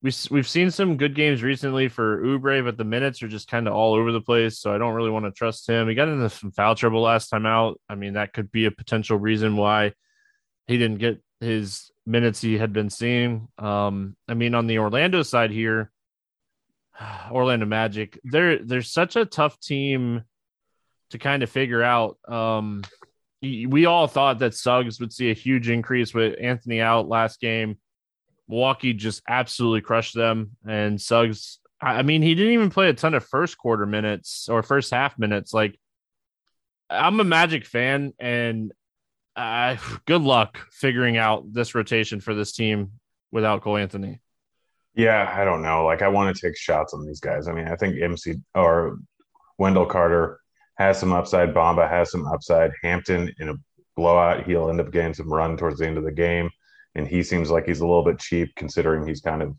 we 0.02 0.12
we've 0.30 0.48
seen 0.48 0.70
some 0.70 0.96
good 0.96 1.14
games 1.14 1.42
recently 1.42 1.88
for 1.88 2.22
Oubre, 2.22 2.64
but 2.64 2.76
the 2.76 2.84
minutes 2.84 3.22
are 3.22 3.28
just 3.28 3.48
kind 3.48 3.68
of 3.68 3.74
all 3.74 3.94
over 3.94 4.12
the 4.12 4.20
place. 4.20 4.58
So 4.58 4.74
I 4.74 4.78
don't 4.78 4.94
really 4.94 5.10
want 5.10 5.26
to 5.26 5.32
trust 5.32 5.68
him. 5.68 5.88
He 5.88 5.94
got 5.94 6.08
into 6.08 6.30
some 6.30 6.52
foul 6.52 6.74
trouble 6.74 7.02
last 7.02 7.28
time 7.28 7.46
out. 7.46 7.80
I 7.88 7.94
mean, 7.94 8.14
that 8.14 8.32
could 8.32 8.50
be 8.50 8.66
a 8.66 8.70
potential 8.70 9.18
reason 9.18 9.56
why 9.56 9.92
he 10.66 10.78
didn't 10.78 10.98
get 10.98 11.22
his 11.40 11.90
minutes 12.06 12.40
he 12.40 12.58
had 12.58 12.72
been 12.72 12.90
seeing. 12.90 13.48
Um, 13.58 14.16
I 14.28 14.34
mean, 14.34 14.54
on 14.54 14.66
the 14.66 14.78
Orlando 14.78 15.22
side 15.22 15.50
here, 15.50 15.90
Orlando 17.30 17.66
Magic, 17.66 18.18
they're 18.24 18.58
they're 18.58 18.82
such 18.82 19.16
a 19.16 19.24
tough 19.24 19.58
team 19.60 20.22
to 21.10 21.18
kind 21.18 21.42
of 21.42 21.50
figure 21.50 21.82
out. 21.82 22.18
Um, 22.28 22.82
we 23.40 23.86
all 23.86 24.08
thought 24.08 24.40
that 24.40 24.54
Suggs 24.54 24.98
would 24.98 25.12
see 25.12 25.30
a 25.30 25.34
huge 25.34 25.68
increase 25.68 26.12
with 26.12 26.36
Anthony 26.40 26.80
out 26.80 27.08
last 27.08 27.40
game. 27.40 27.78
Milwaukee 28.48 28.94
just 28.94 29.22
absolutely 29.28 29.80
crushed 29.80 30.14
them. 30.14 30.56
And 30.66 31.00
Suggs, 31.00 31.60
I 31.80 32.02
mean, 32.02 32.22
he 32.22 32.34
didn't 32.34 32.54
even 32.54 32.70
play 32.70 32.88
a 32.88 32.94
ton 32.94 33.14
of 33.14 33.24
first 33.24 33.56
quarter 33.56 33.86
minutes 33.86 34.48
or 34.48 34.62
first 34.62 34.90
half 34.90 35.18
minutes. 35.18 35.54
Like, 35.54 35.78
I'm 36.90 37.20
a 37.20 37.24
Magic 37.24 37.64
fan, 37.66 38.14
and 38.18 38.72
uh, 39.36 39.76
good 40.06 40.22
luck 40.22 40.58
figuring 40.72 41.16
out 41.16 41.52
this 41.52 41.74
rotation 41.74 42.20
for 42.20 42.34
this 42.34 42.52
team 42.52 42.92
without 43.30 43.62
Cole 43.62 43.76
Anthony. 43.76 44.20
Yeah, 44.94 45.32
I 45.36 45.44
don't 45.44 45.62
know. 45.62 45.84
Like, 45.84 46.02
I 46.02 46.08
want 46.08 46.34
to 46.34 46.40
take 46.40 46.56
shots 46.56 46.92
on 46.92 47.06
these 47.06 47.20
guys. 47.20 47.46
I 47.46 47.52
mean, 47.52 47.68
I 47.68 47.76
think 47.76 48.00
MC 48.00 48.36
or 48.54 48.98
Wendell 49.58 49.86
Carter 49.86 50.40
has 50.76 50.98
some 50.98 51.12
upside. 51.12 51.54
Bamba 51.54 51.88
has 51.88 52.10
some 52.10 52.26
upside. 52.26 52.72
Hampton 52.82 53.32
in 53.38 53.48
a 53.50 53.54
blowout, 53.96 54.46
he'll 54.46 54.70
end 54.70 54.80
up 54.80 54.90
getting 54.90 55.14
some 55.14 55.32
run 55.32 55.56
towards 55.56 55.78
the 55.78 55.86
end 55.86 55.98
of 55.98 56.04
the 56.04 56.12
game. 56.12 56.50
And 56.94 57.06
he 57.06 57.22
seems 57.22 57.50
like 57.50 57.66
he's 57.66 57.80
a 57.80 57.86
little 57.86 58.04
bit 58.04 58.18
cheap 58.18 58.54
considering 58.56 59.06
he's 59.06 59.20
kind 59.20 59.42
of 59.42 59.54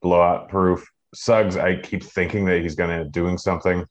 blowout 0.00 0.48
proof. 0.48 0.86
Suggs, 1.14 1.56
I 1.56 1.76
keep 1.76 2.02
thinking 2.02 2.46
that 2.46 2.62
he's 2.62 2.74
going 2.74 2.96
to 2.96 3.04
doing 3.04 3.36
something. 3.36 3.84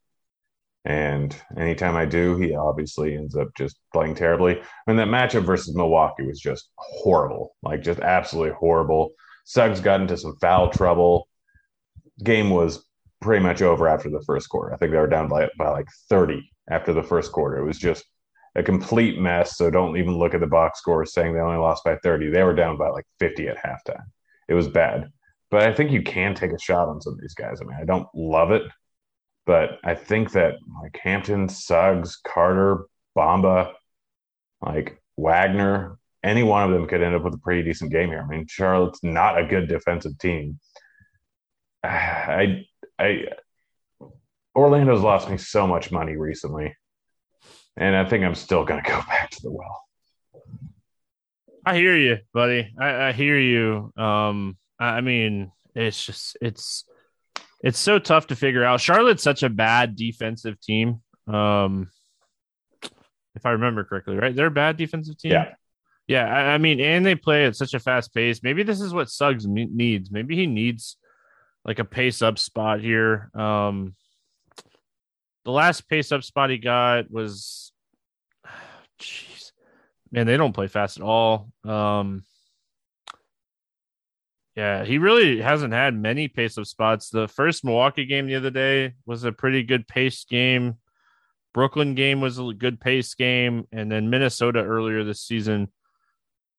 And 0.86 1.36
anytime 1.58 1.96
I 1.96 2.06
do, 2.06 2.38
he 2.38 2.56
obviously 2.56 3.16
ends 3.16 3.36
up 3.36 3.50
just 3.56 3.78
playing 3.94 4.16
terribly. 4.16 4.62
And 4.88 4.98
that 4.98 5.10
matchup 5.10 5.46
versus 5.46 5.76
Milwaukee 5.76 6.24
was 6.24 6.40
just 6.40 6.70
horrible, 6.76 7.56
like 7.62 7.84
just 7.84 8.00
absolutely 8.00 8.56
horrible. 8.60 9.12
Suggs 9.52 9.82
got 9.82 10.00
into 10.00 10.16
some 10.16 10.38
foul 10.38 10.70
trouble. 10.70 11.28
Game 12.24 12.52
was 12.52 12.86
pretty 13.20 13.44
much 13.44 13.62
over 13.62 13.86
after 13.86 14.10
the 14.10 14.24
first 14.26 14.48
quarter. 14.48 14.74
I 14.74 14.78
think 14.78 14.94
they 14.94 14.98
were 14.98 15.08
down 15.08 15.28
by, 15.28 15.50
by 15.58 15.70
like 15.70 15.88
30 16.08 16.50
after 16.70 16.94
the 16.94 17.04
first 17.04 17.34
quarter. 17.34 17.58
It 17.58 17.66
was 17.66 17.78
just 17.78 18.06
a 18.56 18.64
complete 18.64 19.20
mess. 19.20 19.58
So 19.58 19.70
don't 19.70 19.98
even 19.98 20.18
look 20.18 20.34
at 20.34 20.40
the 20.40 20.48
box 20.48 20.80
score 20.80 21.06
saying 21.06 21.34
they 21.34 21.42
only 21.42 21.58
lost 21.58 21.84
by 21.84 21.98
30. 21.98 22.30
They 22.30 22.44
were 22.44 22.56
down 22.56 22.78
by 22.78 22.88
like 22.92 23.04
50 23.20 23.50
at 23.50 23.58
halftime. 23.58 24.06
It 24.48 24.54
was 24.54 24.70
bad. 24.70 25.12
But 25.50 25.64
I 25.64 25.74
think 25.74 25.92
you 25.92 26.02
can 26.02 26.34
take 26.34 26.54
a 26.54 26.60
shot 26.60 26.88
on 26.88 27.02
some 27.02 27.14
of 27.14 27.20
these 27.20 27.34
guys. 27.34 27.60
I 27.60 27.66
mean, 27.66 27.78
I 27.78 27.84
don't 27.84 28.08
love 28.16 28.52
it, 28.52 28.64
but 29.46 29.80
I 29.84 29.96
think 29.96 30.32
that 30.32 30.56
like 30.82 30.98
Hampton, 31.04 31.50
Suggs, 31.50 32.22
Carter, 32.26 32.86
Bamba, 33.18 33.74
like 34.62 34.98
Wagner, 35.18 35.98
any 36.24 36.44
one 36.44 36.64
of 36.64 36.72
them 36.72 36.88
could 36.88 37.02
end 37.02 37.16
up 37.16 37.24
with 37.24 37.34
a 37.34 37.40
pretty 37.40 37.64
decent 37.64 37.92
game 37.92 38.10
here. 38.10 38.22
I 38.22 38.28
mean, 38.28 38.46
Charlotte's 38.48 39.04
not 39.04 39.40
a 39.40 39.46
good 39.46 39.68
defensive 39.68 40.18
team. 40.18 40.60
I 41.84 42.66
I 43.00 43.26
Orlando's 44.56 45.02
lost 45.02 45.30
me 45.30 45.38
so 45.38 45.66
much 45.66 45.92
money 45.92 46.16
recently, 46.16 46.76
and 47.78 47.96
I 47.96 48.08
think 48.08 48.24
I'm 48.24 48.36
still 48.36 48.66
going 48.66 48.84
to 48.84 48.90
go 48.90 48.98
back 49.08 49.32
to 49.32 49.42
the 49.42 49.52
well. 49.52 49.82
I 51.66 51.76
hear 51.76 51.96
you, 51.96 52.18
buddy. 52.34 52.74
I, 52.80 53.10
I 53.10 53.12
hear 53.12 53.38
you. 53.38 53.94
Um, 53.96 54.58
I 54.80 55.02
mean, 55.02 55.52
it's 55.76 56.04
just 56.04 56.38
it's 56.42 56.86
it's 57.64 57.80
so 57.80 58.00
tough 58.00 58.28
to 58.28 58.36
figure 58.36 58.64
out. 58.64 58.82
Charlotte's 58.82 59.24
such 59.24 59.44
a 59.44 59.50
bad 59.50 59.96
defensive 59.96 60.60
team. 60.60 61.02
Um, 61.28 61.90
if 63.36 63.46
I 63.46 63.52
remember 63.52 63.84
correctly, 63.84 64.18
right? 64.18 64.36
They're 64.36 64.48
a 64.48 64.52
bad 64.52 64.78
defensive 64.78 65.18
team. 65.18 65.32
Yeah. 65.32 65.54
Yeah. 66.12 66.26
I, 66.26 66.54
I 66.54 66.58
mean, 66.58 66.80
and 66.80 67.06
they 67.06 67.16
play 67.16 67.46
at 67.46 67.56
such 67.56 67.74
a 67.74 67.80
fast 67.80 68.14
pace. 68.14 68.42
Maybe 68.44 68.64
this 68.64 68.82
is 68.82 68.94
what 68.94 69.10
Suggs 69.10 69.46
needs. 69.48 70.12
Maybe 70.12 70.36
he 70.36 70.48
needs 70.48 70.98
like 71.66 71.80
a 71.80 71.86
pace 71.86 72.22
up 72.22 72.40
spot 72.40 72.82
here. 72.82 73.30
Um, 73.34 73.96
the 75.46 75.52
last 75.52 75.88
pace 75.88 76.12
up 76.12 76.24
spot 76.24 76.50
he 76.50 76.58
got 76.58 77.10
was, 77.10 77.72
jeez, 79.02 79.52
man, 80.12 80.28
they 80.28 80.38
don't 80.38 80.54
play 80.54 80.68
fast 80.68 80.98
at 80.98 81.04
all. 81.04 81.52
Um, 81.64 82.24
yeah, 84.56 84.84
he 84.84 84.98
really 84.98 85.40
hasn't 85.40 85.74
had 85.74 85.96
many 85.96 86.28
pace 86.28 86.58
up 86.58 86.66
spots. 86.66 87.10
The 87.10 87.28
first 87.28 87.64
Milwaukee 87.64 88.06
game 88.06 88.28
the 88.28 88.36
other 88.36 88.50
day 88.50 88.94
was 89.06 89.24
a 89.24 89.32
pretty 89.32 89.64
good 89.64 89.88
pace 89.88 90.26
game. 90.26 90.76
Brooklyn 91.54 91.96
game 91.96 92.22
was 92.22 92.38
a 92.38 92.54
good 92.54 92.80
pace 92.80 93.14
game, 93.14 93.68
and 93.72 93.92
then 93.92 94.10
Minnesota 94.10 94.60
earlier 94.60 95.04
this 95.04 95.22
season. 95.22 95.70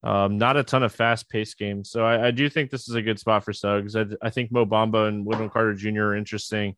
Um, 0.04 0.36
not 0.36 0.56
a 0.56 0.64
ton 0.64 0.82
of 0.82 0.92
fast 0.92 1.28
paced 1.28 1.58
games. 1.58 1.90
So 1.90 2.04
I, 2.04 2.26
I, 2.26 2.30
do 2.32 2.48
think 2.48 2.70
this 2.70 2.88
is 2.88 2.96
a 2.96 3.02
good 3.02 3.20
spot 3.20 3.44
for 3.44 3.52
Suggs. 3.52 3.94
I, 3.94 4.06
I 4.20 4.30
think 4.30 4.50
Mo 4.50 4.66
Bamba 4.66 5.06
and 5.06 5.24
Wendell 5.24 5.48
Carter 5.48 5.74
Jr. 5.74 6.02
are 6.02 6.16
interesting. 6.16 6.74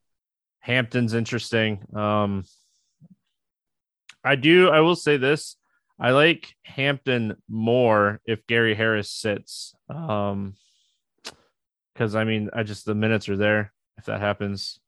Hampton's 0.61 1.15
interesting. 1.15 1.81
Um, 1.95 2.45
I 4.23 4.37
do. 4.37 4.69
I 4.69 4.81
will 4.81 4.97
say 4.97 5.17
this. 5.17 5.57
I 5.99 6.11
like 6.11 6.55
Hampton 6.65 7.37
more 7.49 8.21
if 8.27 8.47
Gary 8.47 8.75
Harris 8.75 9.11
sits. 9.11 9.75
Um, 9.89 10.55
because 11.95 12.15
I 12.15 12.25
mean, 12.25 12.51
I 12.53 12.63
just 12.63 12.85
the 12.85 12.95
minutes 12.95 13.29
are 13.29 13.37
there 13.37 13.73
if 13.99 14.07
that 14.07 14.21
happens. 14.21 14.81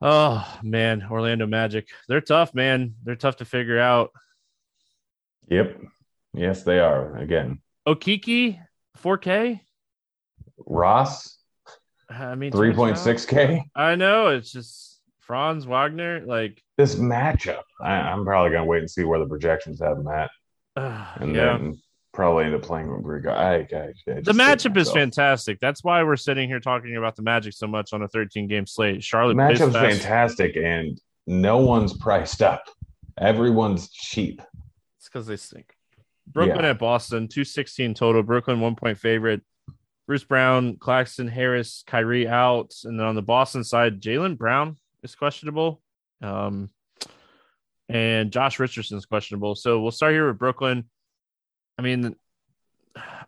Oh 0.00 0.46
man, 0.62 1.06
Orlando 1.10 1.46
Magic. 1.46 1.88
They're 2.08 2.20
tough, 2.20 2.54
man. 2.54 2.94
They're 3.04 3.16
tough 3.16 3.36
to 3.36 3.44
figure 3.44 3.78
out. 3.78 4.10
Yep. 5.48 5.80
Yes, 6.34 6.62
they 6.62 6.78
are. 6.78 7.16
Again. 7.16 7.60
Okeke, 7.86 8.58
4K. 9.02 9.60
Ross. 10.66 11.38
I 12.10 12.34
mean 12.34 12.52
3.6K. 12.52 13.62
I 13.74 13.94
know. 13.94 14.28
It's 14.28 14.50
just 14.50 15.00
Franz 15.20 15.66
Wagner. 15.66 16.22
Like 16.24 16.62
this 16.76 16.94
matchup. 16.96 17.62
I, 17.80 17.96
am 18.12 18.24
probably 18.24 18.50
gonna 18.52 18.64
wait 18.64 18.80
and 18.80 18.90
see 18.90 19.04
where 19.04 19.18
the 19.18 19.26
projections 19.26 19.80
have 19.80 19.98
them 19.98 20.08
at. 20.08 20.30
Uh, 20.76 21.06
and 21.16 21.34
yeah. 21.34 21.58
then 21.58 21.80
probably 22.12 22.44
end 22.44 22.54
up 22.54 22.62
playing 22.62 22.90
with 22.90 23.26
I, 23.26 23.30
I, 23.30 23.56
I 23.56 24.20
the 24.20 24.32
matchup 24.32 24.76
is 24.76 24.90
fantastic. 24.90 25.60
That's 25.60 25.84
why 25.84 26.02
we're 26.02 26.16
sitting 26.16 26.48
here 26.48 26.60
talking 26.60 26.96
about 26.96 27.16
the 27.16 27.22
Magic 27.22 27.52
so 27.52 27.66
much 27.66 27.92
on 27.92 28.02
a 28.02 28.08
13 28.08 28.48
game 28.48 28.66
slate. 28.66 29.04
Charlotte 29.04 29.34
the 29.34 29.42
matchup's 29.42 29.74
fantastic, 29.74 30.56
and 30.56 31.00
no 31.26 31.58
one's 31.58 31.96
priced 31.96 32.42
up. 32.42 32.64
Everyone's 33.18 33.90
cheap. 33.90 34.40
It's 34.98 35.08
because 35.08 35.26
they 35.26 35.36
stink. 35.36 35.74
Brooklyn 36.32 36.64
yeah. 36.64 36.70
at 36.70 36.78
Boston, 36.78 37.28
216 37.28 37.94
total. 37.94 38.22
Brooklyn, 38.22 38.60
one 38.60 38.76
point 38.76 38.98
favorite. 38.98 39.42
Bruce 40.06 40.24
Brown, 40.24 40.76
Claxton, 40.76 41.28
Harris, 41.28 41.84
Kyrie 41.86 42.26
out. 42.26 42.72
And 42.84 42.98
then 42.98 43.06
on 43.06 43.14
the 43.14 43.22
Boston 43.22 43.62
side, 43.62 44.00
Jaylen 44.00 44.38
Brown 44.38 44.76
is 45.02 45.14
questionable. 45.14 45.82
Um, 46.22 46.70
and 47.90 48.30
Josh 48.32 48.58
Richardson 48.58 48.96
is 48.96 49.06
questionable. 49.06 49.54
So 49.54 49.80
we'll 49.80 49.90
start 49.90 50.12
here 50.12 50.28
with 50.28 50.38
Brooklyn. 50.38 50.84
I 51.78 51.82
mean, 51.82 52.16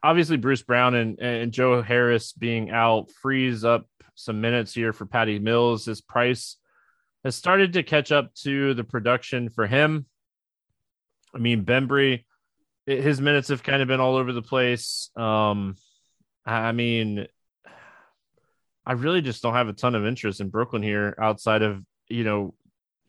obviously 0.02 0.36
Bruce 0.36 0.62
Brown 0.62 0.94
and, 0.94 1.18
and 1.20 1.52
Joe 1.52 1.82
Harris 1.82 2.32
being 2.32 2.70
out 2.70 3.10
frees 3.10 3.64
up 3.64 3.86
some 4.14 4.40
minutes 4.40 4.74
here 4.74 4.92
for 4.92 5.06
Patty 5.06 5.38
Mills. 5.38 5.84
His 5.84 6.00
price 6.00 6.56
has 7.24 7.36
started 7.36 7.74
to 7.74 7.82
catch 7.82 8.12
up 8.12 8.34
to 8.36 8.74
the 8.74 8.84
production 8.84 9.48
for 9.50 9.66
him. 9.66 10.06
I 11.34 11.38
mean, 11.38 11.64
Bembry, 11.64 12.24
his 12.98 13.20
minutes 13.20 13.48
have 13.48 13.62
kind 13.62 13.82
of 13.82 13.88
been 13.88 14.00
all 14.00 14.16
over 14.16 14.32
the 14.32 14.42
place. 14.42 15.10
Um, 15.16 15.76
I 16.44 16.72
mean, 16.72 17.26
I 18.84 18.92
really 18.92 19.22
just 19.22 19.42
don't 19.42 19.54
have 19.54 19.68
a 19.68 19.72
ton 19.72 19.94
of 19.94 20.06
interest 20.06 20.40
in 20.40 20.48
Brooklyn 20.48 20.82
here 20.82 21.14
outside 21.20 21.62
of, 21.62 21.82
you 22.08 22.24
know, 22.24 22.54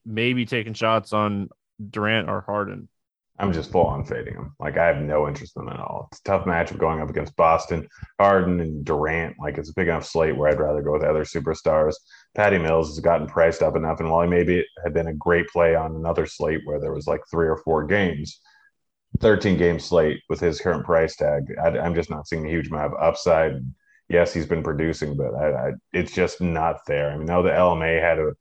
maybe 0.06 0.46
taking 0.46 0.74
shots 0.74 1.14
on 1.14 1.50
Durant 1.90 2.30
or 2.30 2.42
Harden. 2.42 2.88
I'm 3.40 3.54
just 3.54 3.72
full 3.72 3.88
on 3.88 4.06
fading 4.06 4.36
him. 4.36 4.54
Like 4.60 4.78
I 4.78 4.86
have 4.86 5.02
no 5.02 5.28
interest 5.28 5.54
in 5.56 5.66
them 5.66 5.74
at 5.74 5.80
all. 5.80 6.10
It's 6.12 6.20
a 6.20 6.24
tough 6.24 6.46
matchup 6.46 6.78
going 6.78 7.02
up 7.02 7.10
against 7.10 7.36
Boston, 7.36 7.88
Harden 8.20 8.60
and 8.60 8.86
Durant. 8.86 9.38
Like 9.40 9.58
it's 9.58 9.70
a 9.70 9.74
big 9.74 9.88
enough 9.88 10.06
slate 10.06 10.38
where 10.38 10.52
I'd 10.52 10.60
rather 10.60 10.84
go 10.84 10.94
with 10.94 11.04
other 11.04 11.24
superstars. 11.24 11.96
Patty 12.36 12.60
Mills 12.60 12.90
has 12.90 13.00
gotten 13.00 13.26
priced 13.26 13.64
up 13.64 13.76
enough, 13.76 14.00
and 14.00 14.12
while 14.12 14.22
he 14.22 14.30
maybe 14.30 14.64
had 14.84 14.94
been 14.94 15.08
a 15.08 15.14
great 15.14 15.48
play 15.48 15.74
on 15.74 15.96
another 15.96 16.28
slate 16.28 16.62
where 16.66 16.80
there 16.80 16.94
was 16.94 17.08
like 17.08 17.22
three 17.32 17.48
or 17.48 17.58
four 17.58 17.84
games, 17.88 18.40
13 19.20 19.58
game 19.58 19.80
slate 19.80 20.22
with 20.30 20.40
his 20.40 20.60
current 20.60 20.86
price 20.86 21.16
tag, 21.16 21.44
I, 21.62 21.70
am 21.86 21.96
just 21.96 22.10
not 22.10 22.28
seeing 22.28 22.46
a 22.46 22.50
huge 22.50 22.68
amount 22.68 22.94
of 22.94 23.02
upside. 23.02 23.54
Yes, 24.10 24.34
he's 24.34 24.46
been 24.46 24.64
producing, 24.64 25.16
but 25.16 25.34
I, 25.36 25.70
I, 25.70 25.72
it's 25.94 26.14
just 26.14 26.42
not 26.42 26.86
there. 26.88 27.12
I 27.12 27.18
mean, 27.18 27.26
now 27.26 27.42
the 27.42 27.50
LMA 27.50 28.02
had 28.02 28.20
a 28.20 28.34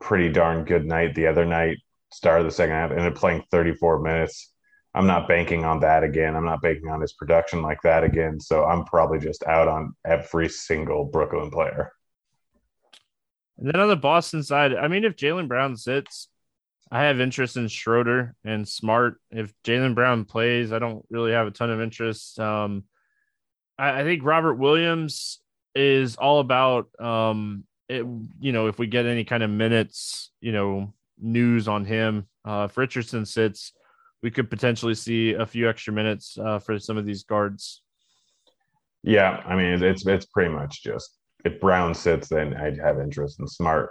pretty 0.00 0.30
darn 0.30 0.64
good 0.64 0.84
night 0.84 1.14
the 1.14 1.26
other 1.26 1.44
night 1.44 1.78
start 2.12 2.40
of 2.40 2.46
the 2.46 2.52
second 2.52 2.74
half, 2.74 2.90
ended 2.90 3.14
playing 3.14 3.42
34 3.50 4.00
minutes. 4.00 4.52
I'm 4.94 5.06
not 5.06 5.26
banking 5.26 5.64
on 5.64 5.80
that 5.80 6.04
again. 6.04 6.36
I'm 6.36 6.44
not 6.44 6.62
banking 6.62 6.88
on 6.88 7.00
his 7.00 7.12
production 7.12 7.62
like 7.62 7.82
that 7.82 8.04
again. 8.04 8.38
So 8.38 8.64
I'm 8.64 8.84
probably 8.84 9.18
just 9.18 9.42
out 9.44 9.66
on 9.66 9.94
every 10.06 10.48
single 10.48 11.06
Brooklyn 11.06 11.50
player. 11.50 11.92
And 13.58 13.68
then 13.68 13.80
on 13.80 13.88
the 13.88 13.96
Boston 13.96 14.42
side, 14.42 14.74
I 14.74 14.88
mean, 14.88 15.04
if 15.04 15.16
Jaylen 15.16 15.48
Brown 15.48 15.76
sits, 15.76 16.28
I 16.94 17.06
have 17.06 17.18
interest 17.18 17.56
in 17.56 17.66
Schroeder 17.66 18.36
and 18.44 18.68
Smart. 18.68 19.20
If 19.32 19.52
Jaylen 19.64 19.96
Brown 19.96 20.24
plays, 20.24 20.72
I 20.72 20.78
don't 20.78 21.04
really 21.10 21.32
have 21.32 21.48
a 21.48 21.50
ton 21.50 21.68
of 21.68 21.80
interest. 21.80 22.38
Um, 22.38 22.84
I, 23.76 24.02
I 24.02 24.04
think 24.04 24.22
Robert 24.22 24.54
Williams 24.54 25.40
is 25.74 26.14
all 26.14 26.38
about, 26.38 26.88
um, 27.00 27.64
it, 27.88 28.06
you 28.38 28.52
know, 28.52 28.68
if 28.68 28.78
we 28.78 28.86
get 28.86 29.06
any 29.06 29.24
kind 29.24 29.42
of 29.42 29.50
minutes, 29.50 30.30
you 30.40 30.52
know, 30.52 30.94
news 31.20 31.66
on 31.66 31.84
him. 31.84 32.28
Uh, 32.44 32.68
if 32.70 32.76
Richardson 32.76 33.26
sits, 33.26 33.72
we 34.22 34.30
could 34.30 34.48
potentially 34.48 34.94
see 34.94 35.32
a 35.32 35.46
few 35.46 35.68
extra 35.68 35.92
minutes 35.92 36.38
uh, 36.38 36.60
for 36.60 36.78
some 36.78 36.96
of 36.96 37.04
these 37.04 37.24
guards. 37.24 37.82
Yeah, 39.02 39.42
I 39.44 39.56
mean 39.56 39.82
it's 39.82 40.06
it's 40.06 40.26
pretty 40.26 40.54
much 40.54 40.84
just 40.84 41.18
if 41.44 41.60
Brown 41.60 41.92
sits, 41.92 42.28
then 42.28 42.54
I'd 42.54 42.78
have 42.78 43.00
interest 43.00 43.40
in 43.40 43.48
Smart, 43.48 43.90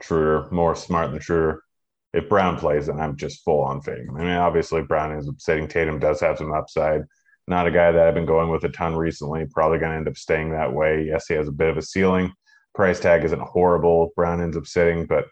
Schroeder, 0.00 0.48
more 0.52 0.76
Smart 0.76 1.10
than 1.10 1.20
Schroeder. 1.20 1.64
If 2.12 2.28
Brown 2.28 2.56
plays, 2.56 2.86
then 2.86 3.00
I'm 3.00 3.16
just 3.16 3.44
full 3.44 3.62
on 3.62 3.82
fading. 3.82 4.08
I 4.10 4.18
mean, 4.18 4.28
obviously 4.28 4.82
Brown 4.82 5.12
is 5.12 5.28
upsetting. 5.28 5.68
Tatum 5.68 5.98
does 5.98 6.20
have 6.20 6.38
some 6.38 6.52
upside. 6.52 7.02
Not 7.48 7.66
a 7.66 7.70
guy 7.70 7.92
that 7.92 8.06
I've 8.06 8.14
been 8.14 8.26
going 8.26 8.50
with 8.50 8.64
a 8.64 8.68
ton 8.68 8.96
recently. 8.96 9.46
Probably 9.46 9.78
going 9.78 9.92
to 9.92 9.98
end 9.98 10.08
up 10.08 10.16
staying 10.16 10.50
that 10.50 10.72
way. 10.72 11.04
Yes, 11.04 11.26
he 11.26 11.34
has 11.34 11.48
a 11.48 11.52
bit 11.52 11.68
of 11.68 11.76
a 11.76 11.82
ceiling. 11.82 12.32
Price 12.74 13.00
tag 13.00 13.24
isn't 13.24 13.40
horrible. 13.40 14.12
Brown 14.16 14.40
ends 14.40 14.56
up 14.56 14.66
sitting, 14.66 15.06
but 15.06 15.26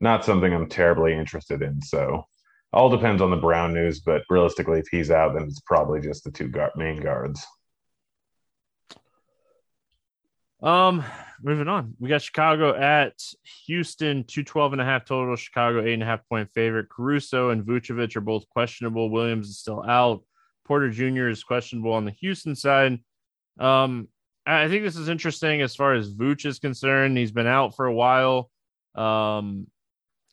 not 0.00 0.24
something 0.24 0.52
I'm 0.52 0.68
terribly 0.68 1.14
interested 1.14 1.62
in. 1.62 1.80
So 1.82 2.24
all 2.72 2.88
depends 2.88 3.20
on 3.20 3.30
the 3.30 3.36
Brown 3.36 3.74
news, 3.74 4.00
but 4.00 4.22
realistically, 4.30 4.78
if 4.78 4.86
he's 4.90 5.10
out, 5.10 5.34
then 5.34 5.44
it's 5.44 5.60
probably 5.60 6.00
just 6.00 6.24
the 6.24 6.30
two 6.30 6.48
guard, 6.48 6.72
main 6.76 7.00
guards. 7.00 7.44
Um, 10.62 11.04
moving 11.42 11.68
on, 11.68 11.94
we 11.98 12.08
got 12.08 12.22
Chicago 12.22 12.74
at 12.74 13.14
Houston, 13.66 14.24
212 14.24 14.72
and 14.72 14.82
a 14.82 14.84
half 14.84 15.04
total. 15.04 15.36
Chicago, 15.36 15.82
eight 15.82 15.94
and 15.94 16.02
a 16.02 16.06
half 16.06 16.26
point 16.28 16.50
favorite. 16.50 16.88
Caruso 16.88 17.50
and 17.50 17.64
Vucevic 17.64 18.16
are 18.16 18.20
both 18.20 18.48
questionable. 18.50 19.10
Williams 19.10 19.48
is 19.48 19.58
still 19.58 19.82
out. 19.86 20.22
Porter 20.66 20.90
Jr. 20.90 21.28
is 21.28 21.42
questionable 21.42 21.92
on 21.92 22.04
the 22.04 22.12
Houston 22.12 22.54
side. 22.54 22.98
Um, 23.58 24.08
I 24.46 24.68
think 24.68 24.84
this 24.84 24.96
is 24.96 25.08
interesting 25.08 25.62
as 25.62 25.74
far 25.74 25.94
as 25.94 26.14
Vooch 26.14 26.46
is 26.46 26.58
concerned. 26.58 27.16
He's 27.16 27.32
been 27.32 27.46
out 27.46 27.76
for 27.76 27.86
a 27.86 27.94
while. 27.94 28.50
Um, 28.94 29.66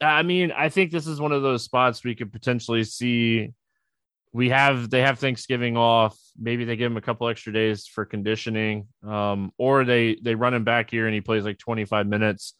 I 0.01 0.23
mean, 0.23 0.51
I 0.51 0.69
think 0.69 0.91
this 0.91 1.07
is 1.07 1.19
one 1.19 1.31
of 1.31 1.41
those 1.41 1.63
spots 1.63 2.03
we 2.03 2.15
could 2.15 2.31
potentially 2.31 2.83
see. 2.83 3.53
We 4.33 4.49
have 4.49 4.89
they 4.89 5.01
have 5.01 5.19
Thanksgiving 5.19 5.77
off. 5.77 6.17
Maybe 6.37 6.65
they 6.65 6.75
give 6.75 6.91
him 6.91 6.97
a 6.97 7.01
couple 7.01 7.27
extra 7.27 7.53
days 7.53 7.87
for 7.87 8.05
conditioning, 8.05 8.87
um, 9.05 9.51
or 9.57 9.83
they 9.85 10.17
they 10.21 10.35
run 10.35 10.53
him 10.53 10.63
back 10.63 10.91
here 10.91 11.05
and 11.05 11.13
he 11.13 11.21
plays 11.21 11.43
like 11.43 11.57
25 11.57 12.07
minutes. 12.07 12.53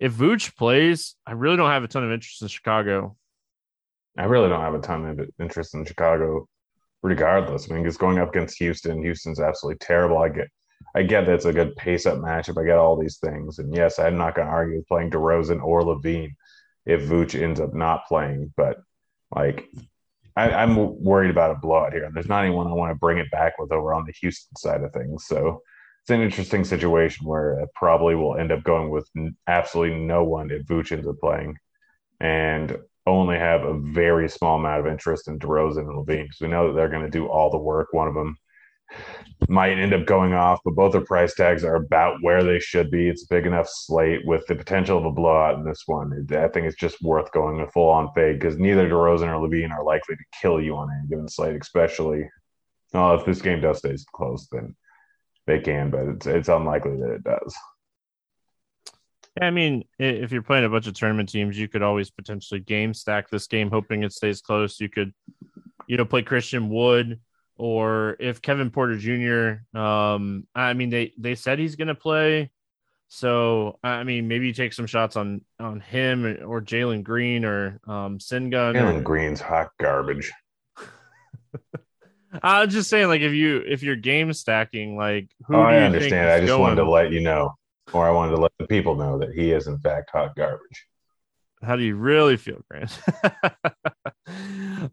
If 0.00 0.14
Vooch 0.14 0.56
plays, 0.56 1.14
I 1.26 1.32
really 1.32 1.56
don't 1.56 1.70
have 1.70 1.84
a 1.84 1.88
ton 1.88 2.04
of 2.04 2.10
interest 2.10 2.42
in 2.42 2.48
Chicago. 2.48 3.16
I 4.18 4.24
really 4.24 4.48
don't 4.48 4.60
have 4.60 4.74
a 4.74 4.80
ton 4.80 5.06
of 5.06 5.20
interest 5.38 5.74
in 5.74 5.84
Chicago, 5.84 6.48
regardless. 7.02 7.70
I 7.70 7.74
mean, 7.74 7.86
it's 7.86 7.96
going 7.96 8.18
up 8.18 8.30
against 8.30 8.58
Houston. 8.58 9.02
Houston's 9.02 9.40
absolutely 9.40 9.78
terrible. 9.78 10.18
I 10.18 10.28
get, 10.28 10.48
I 10.94 11.02
get 11.02 11.26
that 11.26 11.34
it's 11.34 11.44
a 11.44 11.52
good 11.52 11.76
pace 11.76 12.04
up 12.04 12.18
matchup. 12.18 12.60
I 12.60 12.66
get 12.66 12.78
all 12.78 13.00
these 13.00 13.18
things. 13.18 13.58
And 13.58 13.74
yes, 13.74 13.98
I'm 13.98 14.18
not 14.18 14.34
going 14.34 14.48
to 14.48 14.52
argue 14.52 14.76
with 14.78 14.88
playing 14.88 15.10
DeRozan 15.10 15.62
or 15.62 15.82
LaVine 15.82 16.34
if 16.84 17.02
Vooch 17.02 17.40
ends 17.40 17.60
up 17.60 17.72
not 17.72 18.06
playing. 18.06 18.52
But 18.56 18.78
like, 19.34 19.68
I, 20.36 20.62
am 20.62 21.02
worried 21.02 21.30
about 21.30 21.50
a 21.50 21.58
blowout 21.60 21.92
here. 21.92 22.10
There's 22.12 22.28
not 22.28 22.44
anyone 22.44 22.66
I 22.66 22.72
want 22.72 22.90
to 22.90 22.98
bring 22.98 23.18
it 23.18 23.30
back 23.30 23.58
with 23.58 23.72
over 23.72 23.92
on 23.92 24.04
the 24.06 24.12
Houston 24.20 24.56
side 24.56 24.82
of 24.82 24.92
things. 24.92 25.26
So 25.26 25.62
it's 26.02 26.10
an 26.10 26.22
interesting 26.22 26.64
situation 26.64 27.26
where 27.26 27.58
it 27.60 27.68
probably 27.74 28.14
will 28.14 28.36
end 28.36 28.50
up 28.50 28.64
going 28.64 28.90
with 28.90 29.08
absolutely 29.46 29.98
no 29.98 30.24
one 30.24 30.50
if 30.50 30.66
Vooch 30.66 30.92
ends 30.92 31.06
up 31.06 31.16
playing. 31.20 31.56
And 32.20 32.78
only 33.06 33.36
have 33.36 33.62
a 33.62 33.78
very 33.78 34.28
small 34.28 34.58
amount 34.58 34.80
of 34.80 34.86
interest 34.86 35.28
in 35.28 35.38
DeRozan 35.38 35.78
and 35.78 36.06
LaVine 36.06 36.24
because 36.24 36.40
we 36.40 36.48
know 36.48 36.68
that 36.68 36.74
they're 36.74 36.88
going 36.88 37.04
to 37.04 37.10
do 37.10 37.26
all 37.26 37.50
the 37.50 37.58
work. 37.58 37.88
One 37.92 38.08
of 38.08 38.14
them 38.14 38.36
might 39.48 39.78
end 39.78 39.92
up 39.92 40.06
going 40.06 40.34
off, 40.34 40.60
but 40.64 40.74
both 40.74 40.92
their 40.92 41.00
price 41.00 41.34
tags 41.34 41.64
are 41.64 41.76
about 41.76 42.18
where 42.22 42.44
they 42.44 42.58
should 42.58 42.90
be. 42.90 43.08
It's 43.08 43.24
a 43.24 43.34
big 43.34 43.46
enough 43.46 43.68
slate 43.68 44.24
with 44.24 44.46
the 44.46 44.54
potential 44.54 44.98
of 44.98 45.04
a 45.04 45.10
blowout 45.10 45.58
in 45.58 45.64
this 45.64 45.82
one. 45.86 46.26
I 46.30 46.48
think 46.48 46.66
it's 46.66 46.76
just 46.76 47.02
worth 47.02 47.30
going 47.32 47.60
a 47.60 47.68
full 47.70 47.88
on 47.88 48.12
fade 48.14 48.38
because 48.38 48.58
neither 48.58 48.88
DeRozan 48.88 49.28
or 49.28 49.48
LaVine 49.48 49.72
are 49.72 49.84
likely 49.84 50.16
to 50.16 50.24
kill 50.40 50.60
you 50.60 50.76
on 50.76 50.90
any 50.90 51.08
given 51.08 51.28
slate, 51.28 51.60
especially 51.60 52.28
well, 52.92 53.14
if 53.18 53.24
this 53.24 53.40
game 53.40 53.60
does 53.60 53.78
stay 53.78 53.96
close, 54.12 54.48
then 54.52 54.76
they 55.46 55.58
can, 55.60 55.90
but 55.90 56.06
it's 56.08 56.26
it's 56.26 56.48
unlikely 56.48 56.96
that 56.98 57.10
it 57.10 57.24
does. 57.24 57.56
Yeah, 59.36 59.46
I 59.46 59.50
mean, 59.50 59.84
if 59.98 60.30
you're 60.30 60.42
playing 60.42 60.66
a 60.66 60.68
bunch 60.68 60.86
of 60.86 60.94
tournament 60.94 61.30
teams, 61.30 61.58
you 61.58 61.68
could 61.68 61.82
always 61.82 62.10
potentially 62.10 62.60
game 62.60 62.92
stack 62.92 63.30
this 63.30 63.46
game, 63.46 63.70
hoping 63.70 64.02
it 64.02 64.12
stays 64.12 64.42
close. 64.42 64.78
You 64.78 64.90
could, 64.90 65.14
you 65.86 65.96
know, 65.96 66.04
play 66.04 66.22
Christian 66.22 66.68
Wood 66.68 67.18
or 67.62 68.16
if 68.18 68.42
Kevin 68.42 68.70
Porter 68.70 68.96
Jr. 68.96 69.78
Um, 69.78 70.48
I 70.52 70.74
mean, 70.74 70.90
they 70.90 71.12
they 71.16 71.36
said 71.36 71.60
he's 71.60 71.76
going 71.76 71.86
to 71.86 71.94
play, 71.94 72.50
so 73.06 73.78
I 73.84 74.02
mean, 74.02 74.26
maybe 74.26 74.48
you 74.48 74.52
take 74.52 74.72
some 74.72 74.88
shots 74.88 75.14
on 75.14 75.42
on 75.60 75.78
him 75.78 76.24
or 76.44 76.60
Jalen 76.60 77.04
Green 77.04 77.44
or 77.44 77.78
um, 77.86 78.18
Sengun. 78.18 78.74
Jalen 78.74 78.98
or... 78.98 79.02
Green's 79.02 79.40
hot 79.40 79.70
garbage. 79.78 80.32
I 82.42 82.64
was 82.64 82.74
just 82.74 82.90
saying, 82.90 83.06
like, 83.06 83.20
if 83.20 83.32
you 83.32 83.62
if 83.64 83.84
you're 83.84 83.94
game 83.94 84.32
stacking, 84.32 84.96
like, 84.96 85.30
who? 85.46 85.54
Oh, 85.54 85.60
I 85.60 85.82
understand. 85.82 86.30
I 86.30 86.40
just 86.40 86.48
going... 86.48 86.62
wanted 86.62 86.76
to 86.82 86.90
let 86.90 87.12
you 87.12 87.20
know, 87.20 87.54
or 87.92 88.08
I 88.08 88.10
wanted 88.10 88.34
to 88.34 88.42
let 88.42 88.52
the 88.58 88.66
people 88.66 88.96
know 88.96 89.20
that 89.20 89.34
he 89.34 89.52
is 89.52 89.68
in 89.68 89.78
fact 89.78 90.10
hot 90.10 90.34
garbage. 90.34 90.86
How 91.62 91.76
do 91.76 91.84
you 91.84 91.94
really 91.94 92.36
feel, 92.36 92.60
Grant? 92.68 92.98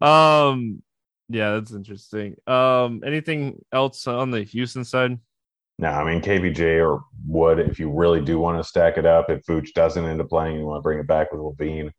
um, 0.00 0.84
yeah, 1.30 1.52
that's 1.52 1.70
interesting. 1.70 2.34
Um, 2.48 3.02
anything 3.06 3.64
else 3.72 4.06
on 4.08 4.32
the 4.32 4.42
Houston 4.42 4.84
side? 4.84 5.18
No, 5.78 5.88
I 5.88 6.04
mean 6.04 6.20
KPJ 6.20 6.84
or 6.84 7.04
Wood. 7.24 7.60
If 7.60 7.78
you 7.78 7.90
really 7.90 8.20
do 8.20 8.38
want 8.38 8.58
to 8.58 8.68
stack 8.68 8.98
it 8.98 9.06
up, 9.06 9.30
if 9.30 9.46
Vooch 9.46 9.72
doesn't 9.72 10.04
end 10.04 10.20
up 10.20 10.28
playing, 10.28 10.58
you 10.58 10.66
want 10.66 10.78
to 10.78 10.82
bring 10.82 10.98
it 10.98 11.06
back 11.06 11.32
with 11.32 11.40
LaVine 11.40 11.92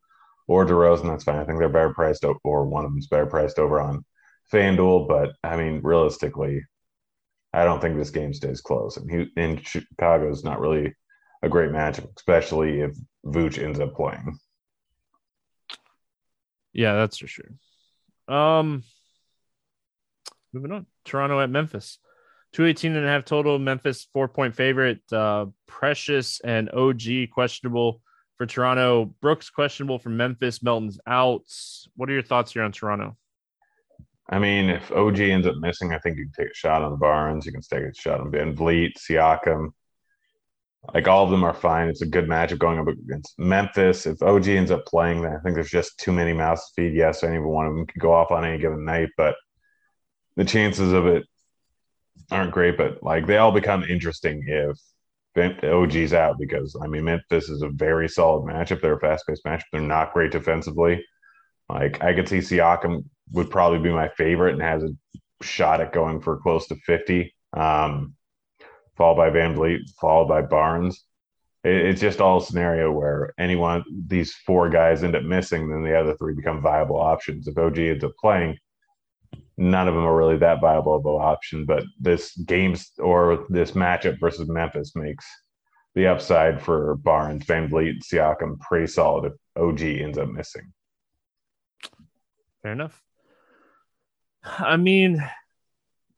or 0.47 0.65
DeRozan. 0.65 1.05
That's 1.05 1.23
fine. 1.23 1.37
I 1.37 1.45
think 1.45 1.59
they're 1.59 1.69
better 1.69 1.93
priced, 1.93 2.25
or 2.43 2.65
one 2.65 2.83
of 2.83 2.91
them's 2.91 3.07
better 3.07 3.25
priced 3.25 3.57
over 3.57 3.79
on 3.79 4.03
FanDuel. 4.53 5.07
But 5.07 5.31
I 5.43 5.55
mean, 5.55 5.79
realistically, 5.81 6.61
I 7.53 7.63
don't 7.63 7.81
think 7.81 7.97
this 7.97 8.11
game 8.11 8.33
stays 8.33 8.59
close. 8.59 8.97
And 8.97 9.29
in 9.37 9.61
Chicago 9.63 10.29
is 10.29 10.43
not 10.43 10.59
really 10.59 10.93
a 11.41 11.49
great 11.49 11.71
matchup, 11.71 12.09
especially 12.17 12.81
if 12.81 12.95
Vooch 13.25 13.63
ends 13.63 13.79
up 13.79 13.95
playing. 13.95 14.37
Yeah, 16.73 16.95
that's 16.95 17.17
for 17.17 17.27
sure. 17.27 17.51
Um, 18.27 18.83
moving 20.53 20.71
on. 20.71 20.85
Toronto 21.05 21.39
at 21.39 21.49
Memphis. 21.49 21.99
218 22.53 22.95
and 22.95 23.05
a 23.05 23.09
half 23.09 23.25
total. 23.25 23.59
Memphis 23.59 24.07
four 24.11 24.27
point 24.27 24.55
favorite. 24.55 25.01
Uh, 25.11 25.47
Precious 25.67 26.41
and 26.41 26.69
OG 26.71 27.31
questionable 27.31 28.01
for 28.37 28.45
Toronto. 28.45 29.05
Brooks 29.21 29.49
questionable 29.49 29.99
for 29.99 30.09
Memphis. 30.09 30.61
Melton's 30.61 30.99
out. 31.07 31.43
What 31.95 32.09
are 32.09 32.13
your 32.13 32.23
thoughts 32.23 32.53
here 32.53 32.63
on 32.63 32.71
Toronto? 32.71 33.17
I 34.29 34.39
mean, 34.39 34.69
if 34.69 34.91
OG 34.91 35.19
ends 35.19 35.47
up 35.47 35.55
missing, 35.57 35.93
I 35.93 35.99
think 35.99 36.17
you 36.17 36.23
can 36.25 36.45
take 36.45 36.53
a 36.53 36.55
shot 36.55 36.83
on 36.83 36.91
the 36.91 36.97
Barnes. 36.97 37.45
You 37.45 37.51
can 37.51 37.61
take 37.61 37.83
a 37.83 37.93
shot 37.93 38.21
on 38.21 38.31
VanVleet, 38.31 38.93
Siakam. 38.97 39.69
Like 40.93 41.07
all 41.07 41.23
of 41.23 41.31
them 41.31 41.43
are 41.43 41.53
fine. 41.53 41.89
It's 41.89 42.01
a 42.01 42.07
good 42.07 42.27
matchup 42.27 42.57
going 42.57 42.79
up 42.79 42.87
against 42.87 43.37
Memphis. 43.37 44.07
If 44.07 44.21
OG 44.23 44.47
ends 44.47 44.71
up 44.71 44.85
playing, 44.85 45.21
then 45.21 45.33
I 45.33 45.39
think 45.39 45.55
there's 45.55 45.69
just 45.69 45.99
too 45.99 46.11
many 46.11 46.33
mouths 46.33 46.65
to 46.65 46.81
feed. 46.81 46.95
Yes, 46.95 47.23
any 47.23 47.37
one 47.39 47.67
of 47.67 47.75
them 47.75 47.85
could 47.85 48.01
go 48.01 48.13
off 48.13 48.31
on 48.31 48.45
any 48.45 48.57
given 48.57 48.83
night, 48.83 49.09
but 49.15 49.35
the 50.41 50.49
chances 50.49 50.91
of 50.91 51.05
it 51.05 51.23
aren't 52.31 52.51
great, 52.51 52.75
but 52.75 53.03
like 53.03 53.27
they 53.27 53.37
all 53.37 53.51
become 53.51 53.83
interesting 53.83 54.43
if 54.47 55.63
OG's 55.63 56.13
out 56.13 56.39
because 56.39 56.75
I 56.81 56.87
mean 56.87 57.03
Memphis 57.03 57.47
is 57.47 57.61
a 57.61 57.69
very 57.69 58.09
solid 58.09 58.51
matchup. 58.51 58.81
They're 58.81 58.95
a 58.95 58.99
fast 58.99 59.27
paced 59.27 59.45
matchup. 59.45 59.61
They're 59.71 59.81
not 59.81 60.13
great 60.13 60.31
defensively. 60.31 61.05
Like 61.69 62.03
I 62.03 62.15
could 62.15 62.27
see 62.27 62.39
Siakam 62.39 63.03
would 63.33 63.51
probably 63.51 63.79
be 63.79 63.93
my 63.93 64.09
favorite 64.17 64.53
and 64.53 64.63
has 64.63 64.81
a 64.81 64.89
shot 65.43 65.79
at 65.79 65.93
going 65.93 66.19
for 66.19 66.37
close 66.37 66.67
to 66.69 66.75
50. 66.87 67.31
Um, 67.53 68.15
followed 68.97 69.17
by 69.17 69.29
VanVleet, 69.29 69.81
followed 69.99 70.27
by 70.27 70.41
Barnes. 70.41 71.03
It, 71.63 71.75
it's 71.75 72.01
just 72.01 72.19
all 72.19 72.39
a 72.39 72.43
scenario 72.43 72.91
where 72.91 73.31
anyone 73.37 73.83
these 74.07 74.33
four 74.47 74.71
guys 74.71 75.03
end 75.03 75.15
up 75.15 75.23
missing, 75.23 75.69
then 75.69 75.83
the 75.83 75.95
other 75.95 76.15
three 76.17 76.33
become 76.33 76.63
viable 76.63 76.99
options. 76.99 77.47
If 77.47 77.59
OG 77.59 77.77
ends 77.77 78.03
up 78.03 78.13
playing, 78.19 78.57
none 79.61 79.87
of 79.87 79.93
them 79.93 80.03
are 80.03 80.15
really 80.15 80.37
that 80.37 80.59
viable 80.59 80.95
of 80.95 81.05
an 81.05 81.11
option. 81.11 81.65
But 81.65 81.83
this 81.99 82.35
games 82.35 82.91
or 82.97 83.45
this 83.49 83.71
matchup 83.71 84.19
versus 84.19 84.49
Memphis 84.49 84.95
makes 84.95 85.25
the 85.93 86.07
upside 86.07 86.61
for 86.61 86.95
Barnes, 86.95 87.45
VanVleet, 87.45 88.03
Siakam 88.03 88.59
pretty 88.59 88.87
solid 88.87 89.31
if 89.31 89.61
OG 89.61 89.81
ends 89.81 90.17
up 90.17 90.29
missing. 90.29 90.73
Fair 92.63 92.71
enough. 92.71 93.01
I 94.43 94.77
mean, 94.77 95.23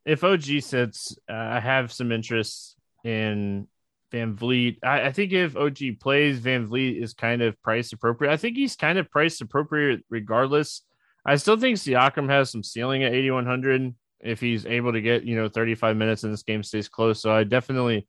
if 0.06 0.24
OG 0.24 0.62
sits, 0.62 1.18
uh, 1.30 1.34
I 1.34 1.60
have 1.60 1.92
some 1.92 2.12
interest 2.12 2.78
in 3.04 3.68
VanVleet. 4.14 4.78
I, 4.84 5.08
I, 5.08 5.12
think 5.12 5.34
if 5.34 5.58
OG 5.58 6.00
plays, 6.00 6.40
VanVleet 6.40 7.02
is 7.02 7.14
kind 7.14 7.42
of 7.42 7.62
price 7.62 7.92
appropriate. 7.92 8.32
I 8.32 8.38
think 8.38 8.56
he's 8.56 8.76
kind 8.76 8.98
of 8.98 9.10
price 9.10 9.42
appropriate 9.42 10.04
regardless. 10.10 10.84
I 11.26 11.38
still 11.38 11.58
think 11.58 11.78
Siakam 11.78 12.30
has 12.30 12.50
some 12.50 12.64
ceiling 12.64 13.04
at 13.04 13.14
8,100 13.14 13.96
if 14.22 14.40
he's 14.40 14.66
able 14.66 14.94
to 14.94 15.02
get, 15.02 15.24
you 15.24 15.36
know, 15.36 15.50
35 15.50 15.96
minutes 15.96 16.24
and 16.24 16.34
this 16.34 16.44
game 16.44 16.64
stays 16.64 16.90
close. 16.90 17.22
So 17.22 17.32
I 17.32 17.44
definitely 17.44 18.08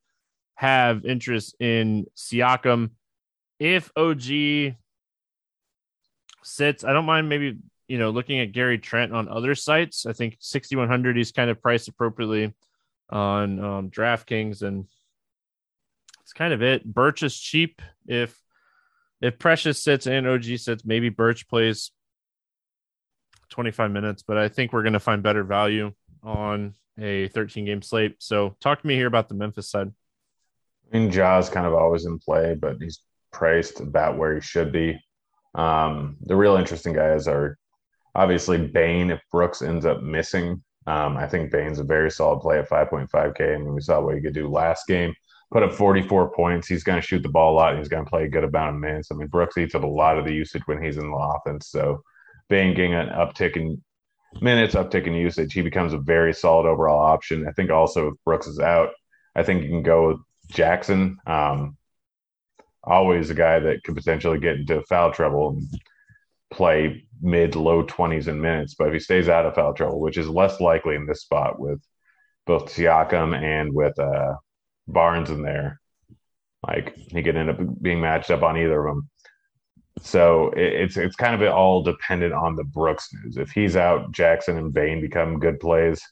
have 0.57 1.05
interest 1.05 1.57
in 1.61 2.07
Siakam. 2.17 2.91
If 3.59 3.91
OG 3.97 4.75
sits, 6.43 6.85
I 6.85 6.93
don't 6.93 7.05
mind 7.05 7.29
maybe, 7.29 7.59
you 7.89 7.99
know, 7.99 8.11
looking 8.11 8.41
at 8.41 8.53
Gary 8.53 8.79
Trent 8.79 9.13
on 9.13 9.29
other 9.29 9.55
sites. 9.55 10.07
I 10.07 10.13
think 10.13 10.37
6,100 10.41 11.17
he's 11.17 11.33
kind 11.33 11.51
of 11.51 11.63
priced 11.63 11.89
appropriately 11.89 12.53
on 13.11 13.61
um, 13.61 13.91
DraftKings 13.91 14.63
and 14.63 14.87
it's 16.23 16.33
kind 16.33 16.53
of 16.53 16.63
it. 16.63 16.85
Birch 16.85 17.23
is 17.23 17.39
cheap 17.39 17.83
if 18.07 18.41
if 19.21 19.39
Precious 19.39 19.83
sits 19.83 20.07
and 20.07 20.27
OG 20.27 20.45
sits, 20.59 20.85
maybe 20.85 21.09
Birch 21.09 21.49
plays 21.49 21.93
25 23.49 23.91
minutes, 23.91 24.23
but 24.23 24.37
I 24.37 24.49
think 24.49 24.73
we're 24.73 24.83
going 24.83 24.95
to 24.95 25.01
find 25.01 25.23
better 25.23 25.45
value 25.45 25.93
on 26.23 26.75
a 26.99 27.29
13 27.29 27.65
game 27.65 27.83
slate. 27.83 28.17
So 28.19 28.57
talk 28.61 28.81
to 28.81 28.87
me 28.87 28.95
here 28.95 29.07
about 29.07 29.29
the 29.29 29.35
Memphis 29.35 29.69
side. 29.69 29.93
I 30.93 30.99
mean, 30.99 31.11
Ja's 31.11 31.49
kind 31.49 31.67
of 31.67 31.75
always 31.75 32.07
in 32.07 32.19
play, 32.19 32.55
but 32.55 32.77
he's 32.81 33.01
priced 33.33 33.81
about 33.81 34.17
where 34.17 34.35
he 34.35 34.41
should 34.41 34.73
be. 34.73 34.99
Um, 35.55 36.17
the 36.21 36.37
real 36.37 36.57
interesting 36.57 36.93
guys 36.93 37.29
are 37.29 37.59
obviously 38.15 38.59
Bane. 38.59 39.11
if 39.11 39.21
Brooks 39.31 39.63
ends 39.63 39.87
up 39.87 40.03
missing. 40.03 40.63
Um, 40.87 41.17
I 41.17 41.27
think 41.27 41.51
Bane's 41.51 41.79
a 41.79 41.85
very 41.85 42.11
solid 42.11 42.41
play 42.41 42.59
at 42.59 42.69
5.5K. 42.69 43.55
I 43.55 43.59
mean, 43.59 43.75
we 43.75 43.81
saw 43.81 44.01
what 44.01 44.15
he 44.15 44.21
could 44.21 44.35
do 44.35 44.49
last 44.49 44.87
game. 44.87 45.15
Put 45.51 45.63
up 45.63 45.73
44 45.73 46.33
points. 46.33 46.69
He's 46.69 46.85
going 46.85 47.01
to 47.01 47.07
shoot 47.07 47.23
the 47.23 47.29
ball 47.29 47.55
a 47.55 47.57
lot. 47.57 47.71
And 47.71 47.79
he's 47.79 47.89
going 47.89 48.05
to 48.05 48.11
play 48.11 48.25
a 48.25 48.29
good 48.29 48.45
amount 48.45 48.75
of 48.75 48.81
minutes. 48.81 49.09
I 49.11 49.15
mean, 49.15 49.29
Brooks 49.29 49.57
eats 49.57 49.75
up 49.75 49.85
a 49.85 49.87
lot 49.87 50.19
of 50.19 50.25
the 50.25 50.35
usage 50.35 50.63
when 50.67 50.83
he's 50.83 50.99
in 50.99 51.11
the 51.11 51.17
offense. 51.17 51.69
So 51.69 52.03
Bane 52.49 52.75
getting 52.75 52.95
an 52.95 53.09
uptick 53.09 53.57
in 53.57 53.83
minutes, 54.41 54.75
uptick 54.75 55.07
in 55.07 55.15
usage, 55.15 55.53
he 55.53 55.63
becomes 55.63 55.93
a 55.93 55.99
very 55.99 56.35
solid 56.35 56.67
overall 56.67 57.01
option. 57.01 57.47
I 57.49 57.53
think 57.53 57.71
also 57.71 58.09
if 58.09 58.15
Brooks 58.25 58.47
is 58.47 58.59
out, 58.59 58.91
I 59.35 59.43
think 59.43 59.63
you 59.63 59.69
can 59.69 59.83
go 59.83 60.09
with 60.09 60.19
Jackson. 60.51 61.19
Um, 61.27 61.77
always 62.83 63.31
a 63.31 63.35
guy 63.35 63.59
that 63.59 63.83
could 63.83 63.97
potentially 63.97 64.39
get 64.39 64.57
into 64.57 64.83
foul 64.83 65.13
trouble 65.13 65.51
and 65.51 65.81
play 66.51 67.07
mid 67.21 67.57
low 67.57 67.85
20s 67.85 68.29
in 68.29 68.41
minutes. 68.41 68.75
But 68.75 68.89
if 68.89 68.95
he 68.95 69.01
stays 69.01 69.29
out 69.29 69.47
of 69.47 69.55
foul 69.55 69.75
trouble, 69.75 70.01
which 70.01 70.19
is 70.19 70.29
less 70.29 70.61
likely 70.61 70.95
in 70.95 71.07
this 71.07 71.23
spot 71.23 71.59
with 71.59 71.81
both 72.47 72.67
Siakam 72.67 73.35
and 73.37 73.75
with 73.75 73.99
uh, 73.99 74.35
Barnes 74.87 75.31
in 75.31 75.43
there, 75.43 75.81
like 76.67 76.95
he 76.95 77.23
could 77.23 77.37
end 77.37 77.51
up 77.51 77.59
being 77.83 78.01
matched 78.01 78.31
up 78.31 78.43
on 78.43 78.57
either 78.57 78.87
of 78.87 78.95
them. 78.95 79.11
So 80.05 80.53
it's 80.55 80.99
it's 80.99 81.17
kind 81.17 81.35
of 81.35 81.55
all 81.55 81.83
dependent 81.83 82.35
on 82.35 82.57
the 82.57 82.65
Brooks 82.65 83.09
news. 83.15 83.39
If 83.39 83.51
he's 83.53 83.75
out, 83.75 84.13
Jackson 84.13 84.59
and 84.59 84.73
Bane 84.73 85.01
become 85.01 85.39
good 85.39 85.59
plays. 85.59 86.03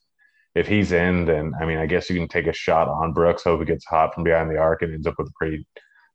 if 0.55 0.67
he's 0.67 0.93
in, 0.93 1.27
then 1.27 1.53
I 1.61 1.67
mean, 1.67 1.77
I 1.77 1.85
guess 1.85 2.09
you 2.09 2.17
can 2.17 2.27
take 2.27 2.47
a 2.47 2.55
shot 2.55 2.89
on 2.89 3.13
Brooks, 3.13 3.45
hope 3.45 3.61
he 3.61 3.67
gets 3.67 3.85
hot 3.85 4.15
from 4.15 4.25
behind 4.25 4.51
the 4.51 4.57
arc 4.57 4.81
and 4.81 4.95
ends 4.95 5.07
up 5.07 5.17
with 5.19 5.29
a 5.29 5.33
pretty 5.37 5.67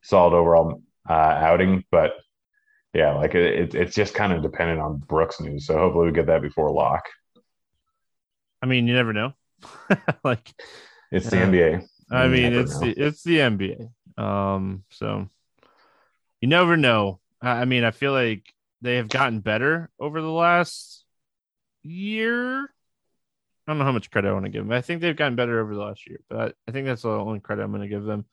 solid 0.02 0.36
overall 0.36 0.82
uh, 1.08 1.14
outing. 1.14 1.84
But 1.92 2.14
yeah, 2.96 3.14
like 3.14 3.36
it, 3.36 3.76
it's 3.76 3.94
just 3.94 4.16
kind 4.16 4.34
of 4.34 4.42
dependent 4.42 4.80
on 4.80 4.98
Brooks 4.98 5.40
news. 5.40 5.68
So 5.68 5.78
hopefully 5.78 6.08
we 6.08 6.14
get 6.14 6.26
that 6.26 6.42
before 6.42 6.72
lock. 6.72 7.06
I 8.64 8.66
mean, 8.66 8.88
you 8.88 8.96
never 8.96 9.14
know. 9.14 9.34
like 10.24 10.52
it's 11.12 11.30
the 11.30 11.44
uh, 11.44 11.46
NBA. 11.46 11.88
I 12.10 12.28
mean, 12.28 12.54
it's 12.54 12.80
know. 12.80 12.88
the 12.88 12.92
it's 12.94 13.22
the 13.22 13.38
NBA. 13.38 13.90
Um, 14.18 14.84
so 14.90 15.30
you 16.42 16.48
never 16.48 16.76
know. 16.76 17.20
I 17.42 17.66
mean, 17.66 17.84
I 17.84 17.92
feel 17.92 18.12
like 18.12 18.44
they 18.82 18.96
have 18.96 19.10
gotten 19.10 19.40
better 19.42 19.90
over 20.00 20.22
the 20.22 20.32
last 20.32 21.06
year. 21.84 22.64
I 22.64 23.72
don't 23.72 23.80
know 23.80 23.86
how 23.86 23.92
much 23.92 24.10
credit 24.12 24.30
I 24.30 24.34
want 24.34 24.46
to 24.46 24.52
give 24.52 24.64
them. 24.64 24.72
I 24.72 24.82
think 24.82 25.02
they've 25.02 25.16
gotten 25.16 25.36
better 25.36 25.60
over 25.60 25.76
the 25.76 25.82
last 25.82 26.08
year, 26.08 26.20
but 26.30 26.56
I 26.68 26.72
think 26.72 26.88
that's 26.88 27.02
the 27.02 27.10
only 27.10 27.40
credit 27.40 27.64
I'm 27.64 27.72
going 27.72 27.82
to 27.82 27.88
give 27.88 28.06
them. 28.06 28.26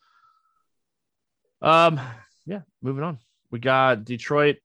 Um, 1.60 2.00
yeah, 2.46 2.60
moving 2.82 3.02
on. 3.02 3.18
We 3.50 3.58
got 3.58 4.04
Detroit 4.04 4.56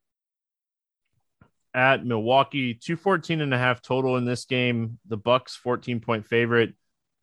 at 1.73 2.05
Milwaukee, 2.05 2.73
214 2.73 3.41
and 3.41 3.53
a 3.53 3.57
half 3.57 3.81
total 3.81 4.17
in 4.17 4.25
this 4.25 4.45
game. 4.45 4.99
The 5.07 5.17
Bucks 5.17 5.55
14 5.55 6.01
point 6.01 6.27
favorite. 6.27 6.73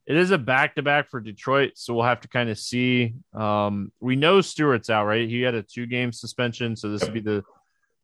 It 0.06 0.16
is 0.16 0.30
a 0.30 0.38
back 0.38 0.76
to 0.76 0.82
back 0.82 1.10
for 1.10 1.20
Detroit, 1.20 1.72
so 1.74 1.92
we'll 1.92 2.04
have 2.04 2.20
to 2.20 2.28
kind 2.28 2.48
of 2.48 2.58
see. 2.58 3.14
Um, 3.34 3.90
we 4.00 4.14
know 4.14 4.40
Stewart's 4.40 4.88
out, 4.88 5.06
right? 5.06 5.28
He 5.28 5.42
had 5.42 5.54
a 5.54 5.62
two 5.62 5.86
game 5.86 6.12
suspension, 6.12 6.76
so 6.76 6.90
this 6.90 7.02
would 7.02 7.14
be 7.14 7.20
the 7.20 7.42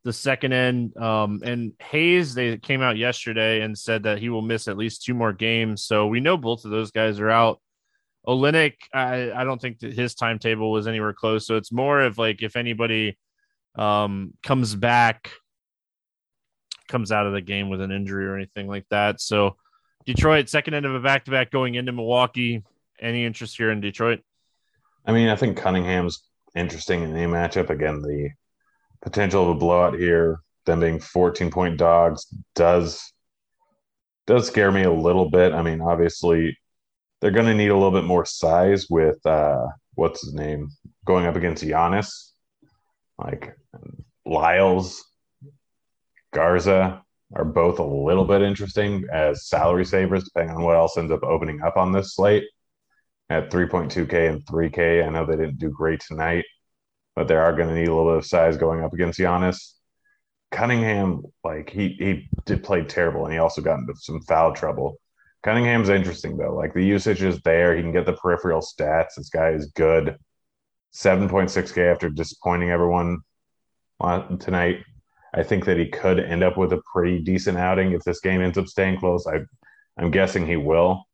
the 0.05 0.13
second 0.13 0.53
end. 0.53 0.97
Um, 0.97 1.41
and 1.45 1.73
Hayes, 1.81 2.35
they 2.35 2.57
came 2.57 2.83
out 2.83 2.97
yesterday 2.97 3.61
and 3.61 3.79
said 3.79 4.03
that 4.03 4.19
he 4.19 4.29
will 4.29 4.43
miss 4.43 4.69
at 4.69 4.77
least 4.77 5.05
two 5.05 5.15
more 5.15 5.33
games. 5.33 5.85
So 5.85 6.09
we 6.09 6.21
know 6.21 6.37
both 6.37 6.65
of 6.65 6.71
those 6.71 6.91
guys 6.91 7.21
are 7.21 7.31
out. 7.31 7.61
Olynyk, 8.27 8.75
I, 8.93 9.33
I 9.33 9.45
don't 9.45 9.61
think 9.61 9.81
that 9.81 9.93
his 9.93 10.15
timetable 10.15 10.71
was 10.71 10.87
anywhere 10.87 11.13
close. 11.13 11.47
So 11.47 11.57
it's 11.57 11.73
more 11.73 12.01
of 12.01 12.19
like 12.19 12.43
if 12.43 12.57
anybody 12.57 13.19
um, 13.77 14.35
comes 14.43 14.75
back, 14.75 15.31
comes 16.89 17.13
out 17.13 17.27
of 17.27 17.33
the 17.33 17.41
game 17.41 17.69
with 17.69 17.81
an 17.81 17.93
injury 17.93 18.27
or 18.27 18.37
anything 18.37 18.69
like 18.69 18.87
that. 18.91 19.21
So 19.21 19.57
Detroit, 20.05 20.49
second 20.49 20.75
end 20.75 20.87
of 20.87 20.95
a 20.95 21.01
back 21.01 21.25
to 21.25 21.31
back 21.31 21.51
going 21.51 21.75
into 21.75 21.93
Milwaukee. 21.93 22.63
Any 23.01 23.25
interest 23.25 23.57
here 23.57 23.71
in 23.71 23.81
Detroit? 23.81 24.21
I 25.05 25.13
mean, 25.13 25.29
I 25.29 25.37
think 25.37 25.57
Cunningham's 25.57 26.23
interesting 26.55 27.03
in 27.03 27.13
the 27.13 27.21
matchup. 27.21 27.71
Again, 27.71 28.01
the 28.01 28.31
potential 29.01 29.43
of 29.43 29.49
a 29.49 29.59
blowout 29.59 29.99
here, 29.99 30.41
them 30.67 30.81
being 30.81 31.01
14 31.01 31.51
point 31.51 31.77
dogs, 31.77 32.27
does 32.55 33.13
does 34.27 34.47
scare 34.47 34.71
me 34.71 34.85
a 34.85 34.93
little 34.93 35.29
bit. 35.29 35.53
I 35.53 35.63
mean, 35.63 35.81
obviously, 35.81 36.57
they're 37.21 37.31
going 37.33 37.47
to 37.47 37.55
need 37.55 37.71
a 37.71 37.75
little 37.75 37.91
bit 37.91 38.05
more 38.05 38.25
size 38.25 38.87
with 38.89 39.25
uh, 39.27 39.67
what's 39.95 40.23
his 40.23 40.35
name 40.35 40.71
going 41.05 41.27
up 41.27 41.37
against 41.37 41.65
Giannis, 41.65 42.31
like 43.19 43.57
Lyles, 44.25 45.05
Garza 46.33 47.03
are 47.35 47.45
both 47.45 47.79
a 47.79 47.85
little 47.85 48.25
bit 48.25 48.43
interesting 48.43 49.05
as 49.13 49.49
salary 49.49 49.85
savers, 49.85 50.25
depending 50.25 50.57
on 50.57 50.63
what 50.63 50.77
else 50.77 50.97
ends 50.97 51.13
up 51.13 51.23
opening 51.23 51.63
up 51.63 51.77
on 51.77 51.93
this 51.93 52.15
slate 52.15 52.45
at 53.31 53.51
3.2K 53.51 54.29
and 54.31 54.45
3K. 54.47 55.07
I 55.07 55.09
know 55.09 55.25
they 55.25 55.37
didn't 55.37 55.59
do 55.59 55.71
great 55.71 56.01
tonight, 56.01 56.45
but 57.17 57.29
they 57.29 57.37
are 57.37 57.55
going 57.55 57.69
to 57.69 57.75
need 57.75 57.89
a 57.89 57.95
little 57.95 58.13
bit 58.13 58.19
of 58.19 58.27
size 58.27 58.57
going 58.57 58.83
up 58.83 58.93
against 58.93 59.19
Giannis. 59.19 59.75
Cunningham, 60.51 61.23
like 61.43 61.71
he 61.71 61.97
he 61.99 62.29
did 62.45 62.63
play 62.63 62.85
terrible, 62.85 63.25
and 63.25 63.33
he 63.33 63.39
also 63.39 63.63
got 63.63 63.79
into 63.79 63.95
some 63.97 64.21
foul 64.23 64.53
trouble. 64.53 64.99
Cunningham's 65.43 65.89
interesting 65.89 66.37
though. 66.37 66.55
Like 66.55 66.75
the 66.75 66.85
usage 66.85 67.23
is 67.23 67.41
there. 67.41 67.75
He 67.75 67.83
can 67.83 67.93
get 67.93 68.05
the 68.07 68.13
peripheral 68.13 68.61
stats. 68.61 69.15
This 69.17 69.31
guy 69.31 69.51
is 69.51 69.73
good. 69.75 70.17
7.6K 70.95 71.91
after 71.91 72.11
disappointing 72.11 72.71
everyone 72.71 73.21
tonight. 74.39 74.81
I 75.35 75.43
think 75.43 75.65
that 75.65 75.79
he 75.79 75.89
could 75.89 76.21
end 76.21 76.43
up 76.43 76.57
with 76.57 76.73
a 76.73 76.83
pretty 76.93 77.21
decent 77.21 77.59
outing 77.59 77.93
if 77.93 78.03
this 78.03 78.21
game 78.21 78.43
ends 78.43 78.59
up 78.59 78.67
staying 78.67 78.99
close. 78.99 79.27
I, 79.27 79.41
I'm 79.99 80.11
guessing 80.11 80.47
he 80.47 80.57
will. 80.57 81.05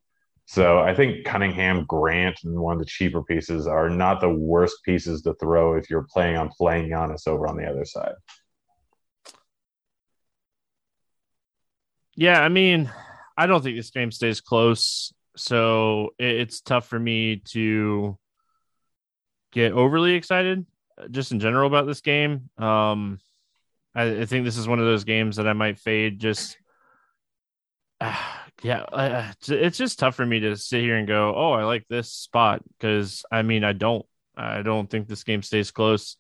So 0.47 0.79
I 0.79 0.95
think 0.95 1.27
Cunningham, 1.27 1.85
Grant, 1.85 2.41
and 2.43 2.59
one 2.59 2.73
of 2.73 2.79
the 2.79 2.87
cheaper 2.87 3.23
pieces 3.23 3.67
are 3.67 3.91
not 3.91 4.21
the 4.21 4.31
worst 4.31 4.79
pieces 4.83 5.21
to 5.23 5.35
throw 5.35 5.75
if 5.75 5.91
you're 5.91 6.07
playing 6.11 6.37
on 6.37 6.49
playing 6.49 6.89
Giannis 6.89 7.29
over 7.29 7.47
on 7.47 7.57
the 7.57 7.67
other 7.67 7.85
side. 7.85 8.15
Yeah, 12.17 12.41
I 12.41 12.49
mean, 12.49 12.91
I 13.37 13.47
don't 13.47 13.63
think 13.63 13.77
this 13.77 13.91
game 13.91 14.11
stays 14.11 14.41
close. 14.41 15.13
So 15.37 16.15
it's 16.19 16.61
tough 16.61 16.89
for 16.89 16.99
me 16.99 17.43
to 17.51 18.19
get 19.53 19.73
overly 19.73 20.15
excited 20.15 20.67
uh, 21.01 21.09
just 21.09 21.31
in 21.31 21.39
general 21.39 21.69
about 21.69 21.87
this 21.87 22.01
game. 22.01 22.51
Um, 22.59 23.21
I, 23.99 24.21
I, 24.21 24.25
think 24.27 24.45
this 24.45 24.57
is 24.57 24.69
one 24.69 24.79
of 24.79 24.85
those 24.85 25.03
games 25.03 25.37
that 25.37 25.49
I 25.49 25.55
might 25.55 25.79
fade. 25.81 26.21
Just 26.21 26.57
uh, 28.01 28.15
yeah, 28.63 28.83
uh, 28.83 29.33
it's 29.49 29.79
just 29.79 29.99
tough 29.99 30.15
for 30.15 30.25
me 30.25 30.41
to 30.41 30.57
sit 30.57 30.83
here 30.83 30.97
and 30.97 31.09
go, 31.09 31.35
oh, 31.35 31.53
I 31.53 31.65
like 31.65 31.85
this 31.89 32.13
spot 32.13 32.63
because 32.79 33.25
I 33.31 33.43
mean 33.43 33.65
I 33.65 33.73
don't. 33.73 34.07
I 34.37 34.63
don't 34.63 34.89
think 34.89 35.09
this 35.09 35.25
game 35.25 35.43
stays 35.43 35.73
close. 35.73 36.17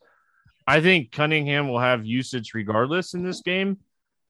I 0.67 0.81
think 0.81 1.12
Cunningham 1.12 1.69
will 1.69 1.79
have 1.79 2.05
usage 2.05 2.53
regardless 2.53 3.14
in 3.14 3.23
this 3.23 3.43
game, 3.43 3.79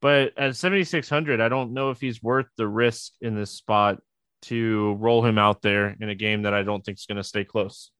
but 0.02 0.36
at 0.36 0.56
7600, 0.56 1.40
I 1.40 1.48
don't 1.48 1.72
know 1.72 1.90
if 1.90 2.00
he's 2.00 2.22
worth 2.22 2.46
the 2.58 2.68
risk 2.68 3.12
in 3.22 3.34
this 3.34 3.50
spot 3.50 3.98
to 4.42 4.94
roll 5.00 5.24
him 5.24 5.38
out 5.38 5.62
there 5.62 5.96
in 6.00 6.10
a 6.10 6.14
game 6.14 6.42
that 6.42 6.52
I 6.52 6.62
don't 6.64 6.84
think 6.84 6.98
is 6.98 7.06
going 7.06 7.16
to 7.16 7.24
stay 7.24 7.44
close. 7.44 7.90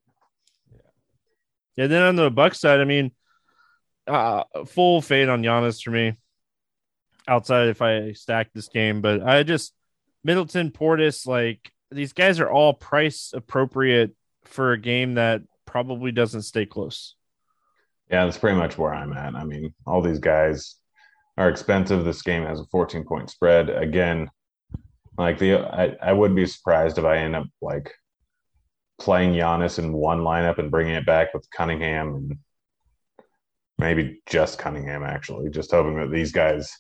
Yeah. 0.71 1.85
And 1.85 1.93
then 1.93 2.03
on 2.03 2.17
the 2.17 2.31
Buck 2.31 2.55
side, 2.55 2.81
I 2.81 2.85
mean, 2.85 3.13
uh, 4.09 4.44
full 4.66 5.01
fade 5.03 5.29
on 5.29 5.42
Giannis 5.42 5.83
for 5.83 5.90
me. 5.90 6.14
Outside 7.27 7.68
if 7.68 7.83
I 7.83 8.12
stack 8.12 8.53
this 8.55 8.68
game, 8.68 9.03
but 9.03 9.23
I 9.23 9.42
just 9.42 9.75
Middleton, 10.25 10.71
Portis, 10.71 11.27
like 11.27 11.71
these 11.90 12.12
guys 12.12 12.40
are 12.40 12.51
all 12.51 12.73
price 12.73 13.33
appropriate 13.35 14.12
for 14.44 14.73
a 14.73 14.79
game 14.79 15.14
that 15.14 15.42
probably 15.66 16.11
doesn't 16.11 16.42
stay 16.42 16.64
close. 16.64 17.14
Yeah, 18.11 18.25
that's 18.25 18.38
pretty 18.38 18.57
much 18.57 18.79
where 18.79 18.94
I'm 18.94 19.12
at. 19.12 19.35
I 19.35 19.44
mean, 19.44 19.75
all 19.87 20.01
these 20.01 20.18
guys 20.18 20.77
are 21.37 21.51
expensive. 21.51 22.05
This 22.05 22.23
game 22.23 22.44
has 22.44 22.61
a 22.61 22.64
14 22.66 23.05
point 23.05 23.31
spread. 23.31 23.68
Again, 23.68 24.31
like 25.18 25.38
the 25.38 25.59
I, 25.59 25.97
I 26.03 26.12
would 26.12 26.35
be 26.35 26.47
surprised 26.47 26.97
if 26.97 27.05
I 27.05 27.18
end 27.18 27.37
up 27.37 27.47
like 27.61 27.92
playing 28.99 29.35
Giannis 29.35 29.79
in 29.79 29.92
one 29.92 30.21
lineup 30.21 30.59
and 30.59 30.71
bringing 30.71 30.94
it 30.94 31.07
back 31.07 31.35
with 31.35 31.49
Cunningham 31.51 32.14
and 32.14 32.38
maybe 33.79 34.21
just 34.27 34.59
Cunningham 34.59 35.03
actually, 35.03 35.51
just 35.51 35.71
hoping 35.71 35.97
that 35.97 36.11
these 36.11 36.33
guys 36.33 36.71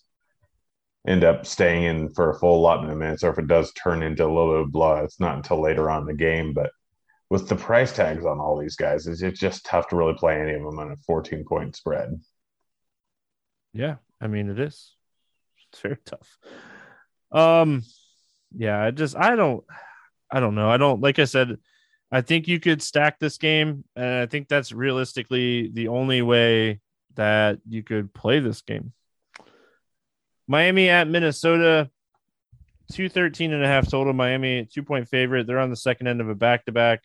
end 1.06 1.24
up 1.24 1.46
staying 1.46 1.84
in 1.84 2.10
for 2.10 2.30
a 2.30 2.38
full 2.38 2.58
allotment 2.58 2.92
of 2.92 2.98
minutes, 2.98 3.22
or 3.22 3.30
if 3.30 3.38
it 3.38 3.46
does 3.46 3.72
turn 3.72 4.02
into 4.02 4.24
a 4.24 4.28
little 4.28 4.54
bit 4.54 4.62
of 4.62 4.72
blood, 4.72 5.04
it's 5.04 5.20
not 5.20 5.36
until 5.36 5.60
later 5.60 5.90
on 5.90 6.02
in 6.02 6.06
the 6.06 6.14
game. 6.14 6.52
But 6.52 6.70
with 7.30 7.48
the 7.48 7.56
price 7.56 7.92
tags 7.92 8.26
on 8.26 8.40
all 8.40 8.58
these 8.58 8.76
guys, 8.76 9.06
it's 9.06 9.40
just 9.40 9.64
tough 9.64 9.88
to 9.88 9.96
really 9.96 10.14
play 10.14 10.40
any 10.40 10.54
of 10.54 10.62
them 10.62 10.78
on 10.78 10.92
a 10.92 10.96
14 11.06 11.44
point 11.48 11.76
spread. 11.76 12.20
Yeah, 13.72 13.96
I 14.20 14.26
mean 14.26 14.50
it 14.50 14.58
is. 14.58 14.94
It's 15.72 15.80
very 15.80 15.98
tough. 16.04 16.38
Um, 17.30 17.84
yeah, 18.56 18.82
I 18.82 18.90
just 18.90 19.16
I 19.16 19.36
don't 19.36 19.64
I 20.30 20.40
don't 20.40 20.54
know. 20.54 20.70
I 20.70 20.76
don't 20.76 21.00
like 21.00 21.18
I 21.18 21.24
said. 21.24 21.58
I 22.10 22.22
think 22.22 22.48
you 22.48 22.58
could 22.58 22.80
stack 22.80 23.18
this 23.18 23.36
game, 23.36 23.84
and 23.94 24.22
I 24.22 24.26
think 24.26 24.48
that's 24.48 24.72
realistically 24.72 25.68
the 25.68 25.88
only 25.88 26.22
way 26.22 26.80
that 27.18 27.58
you 27.68 27.82
could 27.82 28.14
play 28.14 28.38
this 28.38 28.62
game. 28.62 28.92
Miami 30.46 30.88
at 30.88 31.08
Minnesota, 31.08 31.90
213 32.92 33.52
and 33.52 33.62
a 33.62 33.66
half 33.66 33.90
total. 33.90 34.14
Miami, 34.14 34.64
two 34.64 34.82
point 34.82 35.08
favorite. 35.08 35.46
They're 35.46 35.58
on 35.58 35.68
the 35.68 35.76
second 35.76 36.06
end 36.06 36.22
of 36.22 36.30
a 36.30 36.34
back 36.34 36.64
to 36.64 36.72
back. 36.72 37.02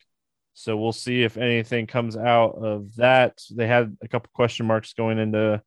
So 0.54 0.76
we'll 0.76 0.92
see 0.92 1.24
if 1.24 1.36
anything 1.36 1.86
comes 1.86 2.16
out 2.16 2.54
of 2.54 2.94
that. 2.94 3.42
They 3.50 3.66
had 3.66 3.96
a 4.02 4.08
couple 4.08 4.30
question 4.32 4.66
marks 4.66 4.94
going 4.94 5.18
into 5.18 5.60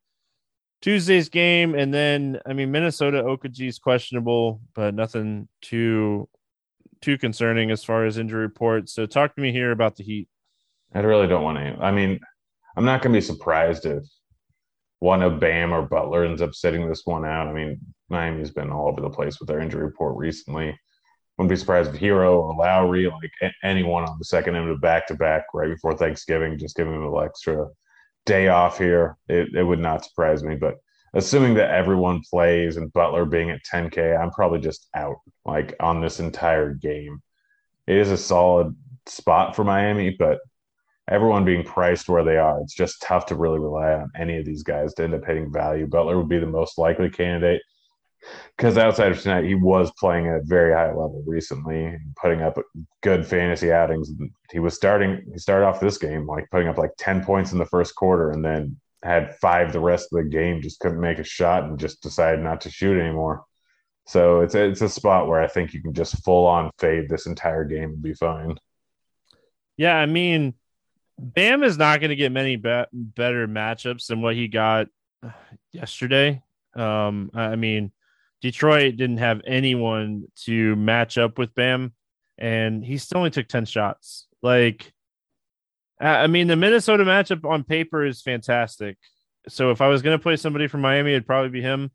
Tuesday's 0.82 1.28
game. 1.28 1.76
And 1.76 1.94
then, 1.94 2.40
I 2.46 2.54
mean, 2.54 2.72
Minnesota 2.72 3.24
Okogie 3.24 3.68
is 3.68 3.80
questionable, 3.80 4.62
but 4.74 4.96
nothing 4.96 5.50
too 5.62 6.30
too 7.02 7.18
concerning 7.18 7.70
as 7.70 7.84
far 7.84 8.06
as 8.06 8.18
injury 8.18 8.42
reports. 8.42 8.94
So 8.94 9.06
talk 9.06 9.36
to 9.36 9.42
me 9.42 9.52
here 9.52 9.72
about 9.72 9.98
the 9.98 10.04
Heat. 10.04 10.30
I 10.96 11.00
really 11.00 11.28
don't 11.28 11.44
want 11.44 11.58
to. 11.60 11.78
I 11.84 11.92
mean, 11.92 12.20
I'm 12.76 12.86
not 12.86 13.02
going 13.02 13.14
to 13.14 13.18
be 13.18 13.22
surprised 13.22 13.86
if 13.86 14.04
one 15.00 15.22
of 15.22 15.40
Bam 15.40 15.74
or 15.74 15.84
Butler 15.84 16.26
ends 16.26 16.42
up 16.42 16.56
sitting 16.56 16.88
this 16.88 17.04
one 17.06 17.26
out. 17.26 17.48
I 17.48 17.54
mean, 17.54 17.80
Miami's 18.10 18.52
been 18.52 18.72
all 18.72 18.88
over 18.88 19.02
the 19.02 19.10
place 19.10 19.40
with 19.40 19.48
their 19.48 19.60
injury 19.60 19.84
report 19.84 20.18
recently. 20.18 20.78
Wouldn't 21.38 21.50
be 21.50 21.56
surprised 21.56 21.94
if 21.94 22.02
Herro 22.02 22.42
or 22.42 22.56
Lowry, 22.56 23.08
like 23.08 23.54
anyone 23.64 24.04
on 24.04 24.18
the 24.18 24.26
second 24.26 24.56
end 24.56 24.70
of 24.70 24.76
the 24.76 24.82
back 24.82 25.06
to 25.08 25.14
back 25.14 25.46
right 25.54 25.70
before 25.70 25.96
Thanksgiving, 25.96 26.58
just 26.58 26.76
giving 26.76 26.94
them 26.94 27.14
an 27.14 27.24
extra 27.24 27.68
day 28.26 28.48
off 28.48 28.80
here. 28.80 29.18
It, 29.30 29.54
it 29.54 29.64
would 29.64 29.80
not 29.80 30.04
surprise 30.04 30.44
me. 30.44 30.56
But 30.56 30.78
assuming 31.14 31.54
that 31.56 31.70
everyone 31.70 32.24
plays 32.28 32.78
and 32.78 32.92
Butler 32.92 33.26
being 33.26 33.52
at 33.52 33.62
10K, 33.72 34.20
I'm 34.20 34.32
probably 34.32 34.60
just 34.60 34.88
out 34.96 35.18
like 35.46 35.76
on 35.80 36.02
this 36.02 36.20
entire 36.20 36.74
game. 36.74 37.22
It 37.86 37.98
is 37.98 38.10
a 38.10 38.18
solid 38.18 38.76
spot 39.06 39.56
for 39.56 39.64
Miami, 39.64 40.16
but 40.18 40.40
everyone 41.10 41.46
being 41.46 41.64
priced 41.64 42.10
where 42.10 42.24
they 42.24 42.38
are, 42.38 42.62
it's 42.62 42.76
just 42.76 43.02
tough 43.02 43.26
to 43.28 43.36
really 43.36 43.60
rely 43.60 43.94
on 43.94 44.12
any 44.16 44.38
of 44.38 44.46
these 44.46 44.64
guys 44.64 44.94
to 44.96 45.04
end 45.04 45.14
up 45.14 45.26
hitting 45.26 45.52
value. 45.52 45.88
Butler 45.88 46.18
would 46.18 46.30
be 46.30 46.40
the 46.40 46.46
most 46.46 46.78
likely 46.78 47.10
candidate 47.10 47.62
because 48.58 48.78
outside 48.78 49.12
of 49.12 49.22
tonight, 49.22 49.46
he 49.46 49.56
was 49.56 49.92
playing 49.98 50.28
at 50.28 50.42
a 50.42 50.44
very 50.44 50.74
high 50.74 50.88
level 50.88 51.24
recently, 51.26 51.98
putting 52.22 52.42
up 52.42 52.58
good 53.02 53.26
fantasy 53.26 53.72
outings. 53.72 54.12
He 54.52 54.60
was 54.60 54.76
starting, 54.76 55.24
he 55.32 55.38
started 55.38 55.66
off 55.66 55.80
this 55.80 55.98
game 55.98 56.26
like 56.26 56.50
putting 56.52 56.68
up 56.68 56.78
like 56.78 56.92
10 56.98 57.24
points 57.24 57.52
in 57.52 57.58
the 57.58 57.66
first 57.66 57.96
quarter 57.96 58.32
and 58.32 58.44
then 58.44 58.78
had 59.04 59.36
five 59.36 59.72
the 59.72 59.80
rest 59.80 60.10
of 60.12 60.24
the 60.24 60.30
game, 60.30 60.62
just 60.62 60.80
couldn't 60.80 61.00
make 61.00 61.20
a 61.20 61.24
shot 61.24 61.64
and 61.64 61.80
just 61.80 62.02
decided 62.02 62.44
not 62.44 62.62
to 62.62 62.72
shoot 62.72 63.00
anymore. 63.00 63.44
So 64.08 64.42
it's 64.42 64.56
a, 64.56 64.64
it's 64.64 64.82
a 64.82 64.90
spot 64.90 65.28
where 65.28 65.42
I 65.42 65.48
think 65.48 65.74
you 65.74 65.82
can 65.82 65.94
just 65.94 66.24
full 66.24 66.48
on 66.48 66.72
fade 66.80 67.10
this 67.10 67.26
entire 67.26 67.66
game 67.66 67.92
and 67.92 68.02
be 68.02 68.14
fine. 68.14 68.58
Yeah, 69.76 69.96
I 69.96 70.08
mean, 70.08 70.56
Bam 71.20 71.64
is 71.64 71.78
not 71.78 72.00
going 72.00 72.10
to 72.10 72.16
get 72.16 72.32
many 72.32 72.56
be- 72.56 72.86
better 72.94 73.48
matchups 73.48 74.08
than 74.08 74.22
what 74.22 74.36
he 74.36 74.48
got 74.48 74.88
yesterday. 75.72 76.42
Um, 76.76 77.32
I 77.34 77.56
mean, 77.56 77.92
Detroit 78.42 78.98
didn't 78.98 79.18
have 79.18 79.42
anyone 79.46 80.26
to 80.46 80.76
match 80.76 81.18
up 81.18 81.38
with 81.38 81.56
Bam, 81.56 81.94
and 82.38 82.86
he 82.86 82.98
still 82.98 83.20
only 83.20 83.32
took 83.32 83.48
10 83.48 83.66
shots. 83.66 84.28
Like, 84.44 84.92
I 86.00 86.28
mean, 86.28 86.48
the 86.48 86.56
Minnesota 86.56 87.04
matchup 87.04 87.44
on 87.50 87.64
paper 87.64 88.06
is 88.06 88.22
fantastic. 88.22 88.98
So 89.48 89.72
if 89.72 89.82
I 89.82 89.88
was 89.88 90.02
going 90.02 90.18
to 90.18 90.22
play 90.22 90.36
somebody 90.36 90.68
from 90.68 90.82
Miami, 90.82 91.12
it'd 91.12 91.26
probably 91.26 91.50
be 91.50 91.62
him. 91.62 91.92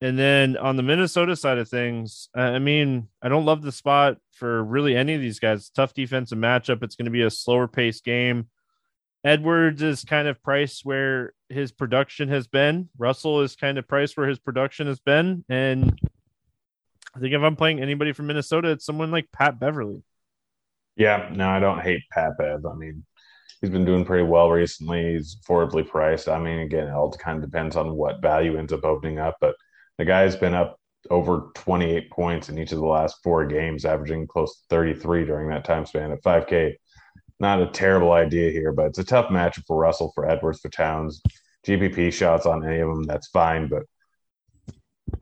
And 0.00 0.18
then 0.18 0.56
on 0.56 0.76
the 0.76 0.82
Minnesota 0.82 1.36
side 1.36 1.58
of 1.58 1.68
things, 1.68 2.28
I 2.34 2.58
mean, 2.58 3.08
I 3.22 3.28
don't 3.28 3.46
love 3.46 3.62
the 3.62 3.72
spot 3.72 4.18
for 4.32 4.62
really 4.62 4.96
any 4.96 5.14
of 5.14 5.20
these 5.20 5.38
guys. 5.38 5.70
Tough 5.70 5.94
defensive 5.94 6.38
matchup. 6.38 6.82
It's 6.82 6.96
going 6.96 7.06
to 7.06 7.10
be 7.10 7.22
a 7.22 7.30
slower 7.30 7.68
paced 7.68 8.04
game. 8.04 8.48
Edwards 9.24 9.80
is 9.80 10.04
kind 10.04 10.28
of 10.28 10.42
priced 10.42 10.84
where 10.84 11.32
his 11.48 11.72
production 11.72 12.28
has 12.28 12.46
been. 12.46 12.90
Russell 12.98 13.40
is 13.40 13.56
kind 13.56 13.78
of 13.78 13.88
priced 13.88 14.16
where 14.18 14.28
his 14.28 14.38
production 14.38 14.86
has 14.86 15.00
been. 15.00 15.44
And 15.48 15.98
I 17.16 17.20
think 17.20 17.32
if 17.32 17.40
I'm 17.40 17.56
playing 17.56 17.80
anybody 17.80 18.12
from 18.12 18.26
Minnesota, 18.26 18.70
it's 18.70 18.84
someone 18.84 19.10
like 19.10 19.32
Pat 19.32 19.58
Beverley. 19.58 20.02
Yeah, 20.96 21.30
no, 21.32 21.48
I 21.48 21.60
don't 21.60 21.80
hate 21.80 22.02
Pat 22.10 22.36
Bev. 22.38 22.66
I 22.66 22.74
mean, 22.74 23.04
he's 23.60 23.70
been 23.70 23.84
doing 23.84 24.04
pretty 24.04 24.24
well 24.24 24.50
recently. 24.50 25.14
He's 25.14 25.36
affordably 25.36 25.88
priced. 25.88 26.28
I 26.28 26.38
mean, 26.38 26.60
again, 26.60 26.88
it 26.88 26.92
all 26.92 27.10
kind 27.12 27.42
of 27.42 27.50
depends 27.50 27.76
on 27.76 27.94
what 27.94 28.20
value 28.20 28.58
ends 28.58 28.72
up 28.72 28.84
opening 28.84 29.18
up, 29.18 29.36
but 29.40 29.54
the 29.98 30.04
guy's 30.04 30.36
been 30.36 30.54
up 30.54 30.78
over 31.10 31.50
28 31.54 32.10
points 32.10 32.48
in 32.48 32.58
each 32.58 32.72
of 32.72 32.78
the 32.78 32.86
last 32.86 33.16
four 33.22 33.46
games, 33.46 33.84
averaging 33.84 34.26
close 34.26 34.56
to 34.56 34.62
33 34.70 35.24
during 35.24 35.48
that 35.48 35.64
time 35.64 35.84
span 35.86 36.12
at 36.12 36.22
5K 36.22 36.74
not 37.40 37.60
a 37.60 37.66
terrible 37.66 38.12
idea 38.12 38.50
here, 38.50 38.72
but 38.72 38.86
it's 38.86 38.98
a 38.98 39.04
tough 39.04 39.28
matchup 39.30 39.66
for 39.66 39.76
Russell, 39.76 40.12
for 40.14 40.28
Edwards, 40.28 40.60
for 40.60 40.68
Towns. 40.68 41.20
GPP 41.66 42.12
shots 42.12 42.46
on 42.46 42.66
any 42.66 42.80
of 42.80 42.88
them, 42.88 43.04
that's 43.04 43.28
fine. 43.28 43.68
But 43.68 43.84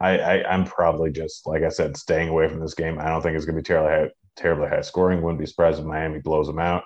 I, 0.01 0.19
I 0.19 0.55
am 0.55 0.65
probably 0.65 1.11
just 1.11 1.47
like 1.47 1.63
I 1.63 1.69
said, 1.69 1.97
staying 1.97 2.29
away 2.29 2.49
from 2.49 2.61
this 2.61 2.75
game. 2.75 2.99
I 2.99 3.09
don't 3.09 3.23
think 3.23 3.37
it's 3.37 3.45
going 3.45 3.57
to 3.57 3.63
be 3.63 3.67
terribly 3.67 3.91
high, 3.91 4.11
terribly 4.37 4.69
high 4.69 4.81
scoring. 4.83 5.23
Wouldn't 5.23 5.41
be 5.41 5.47
surprised 5.47 5.79
if 5.79 5.85
Miami 5.85 6.19
blows 6.19 6.47
them 6.47 6.59
out. 6.59 6.85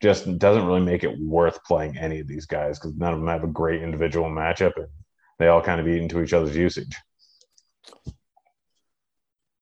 Just 0.00 0.38
doesn't 0.38 0.66
really 0.66 0.80
make 0.80 1.04
it 1.04 1.18
worth 1.18 1.62
playing 1.64 1.98
any 1.98 2.20
of 2.20 2.26
these 2.26 2.46
guys 2.46 2.78
because 2.78 2.94
none 2.96 3.12
of 3.12 3.20
them 3.20 3.28
have 3.28 3.44
a 3.44 3.48
great 3.48 3.82
individual 3.82 4.30
matchup, 4.30 4.72
and 4.76 4.88
they 5.38 5.48
all 5.48 5.62
kind 5.62 5.80
of 5.80 5.88
eat 5.88 6.00
into 6.00 6.22
each 6.22 6.32
other's 6.32 6.56
usage. 6.56 6.94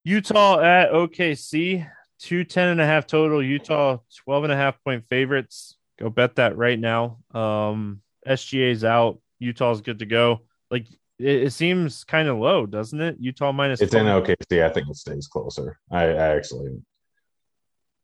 Utah 0.04 0.60
at 0.60 0.90
OKC 0.90 1.88
two 2.18 2.44
ten 2.44 2.68
and 2.68 2.80
a 2.80 2.86
half 2.86 3.06
total. 3.06 3.42
Utah 3.42 3.98
12 4.24 4.44
and 4.44 4.52
a 4.52 4.56
half 4.56 4.82
point 4.82 5.04
favorites. 5.08 5.76
Go 5.98 6.10
bet 6.10 6.36
that 6.36 6.56
right 6.56 6.78
now. 6.78 7.18
Um, 7.32 8.02
SGA's 8.26 8.84
out. 8.84 9.20
Utah's 9.38 9.80
good 9.80 10.00
to 10.00 10.06
go. 10.06 10.40
Like 10.70 10.86
it, 11.18 11.44
it 11.44 11.52
seems 11.52 12.04
kind 12.04 12.28
of 12.28 12.38
low, 12.38 12.66
doesn't 12.66 13.00
it? 13.00 13.16
Utah 13.18 13.52
minus. 13.52 13.80
It's 13.80 13.92
12. 13.92 14.06
in 14.06 14.36
OKC. 14.36 14.64
I 14.64 14.72
think 14.72 14.88
it 14.88 14.96
stays 14.96 15.26
closer. 15.26 15.78
I, 15.90 16.04
I 16.04 16.36
actually, 16.36 16.80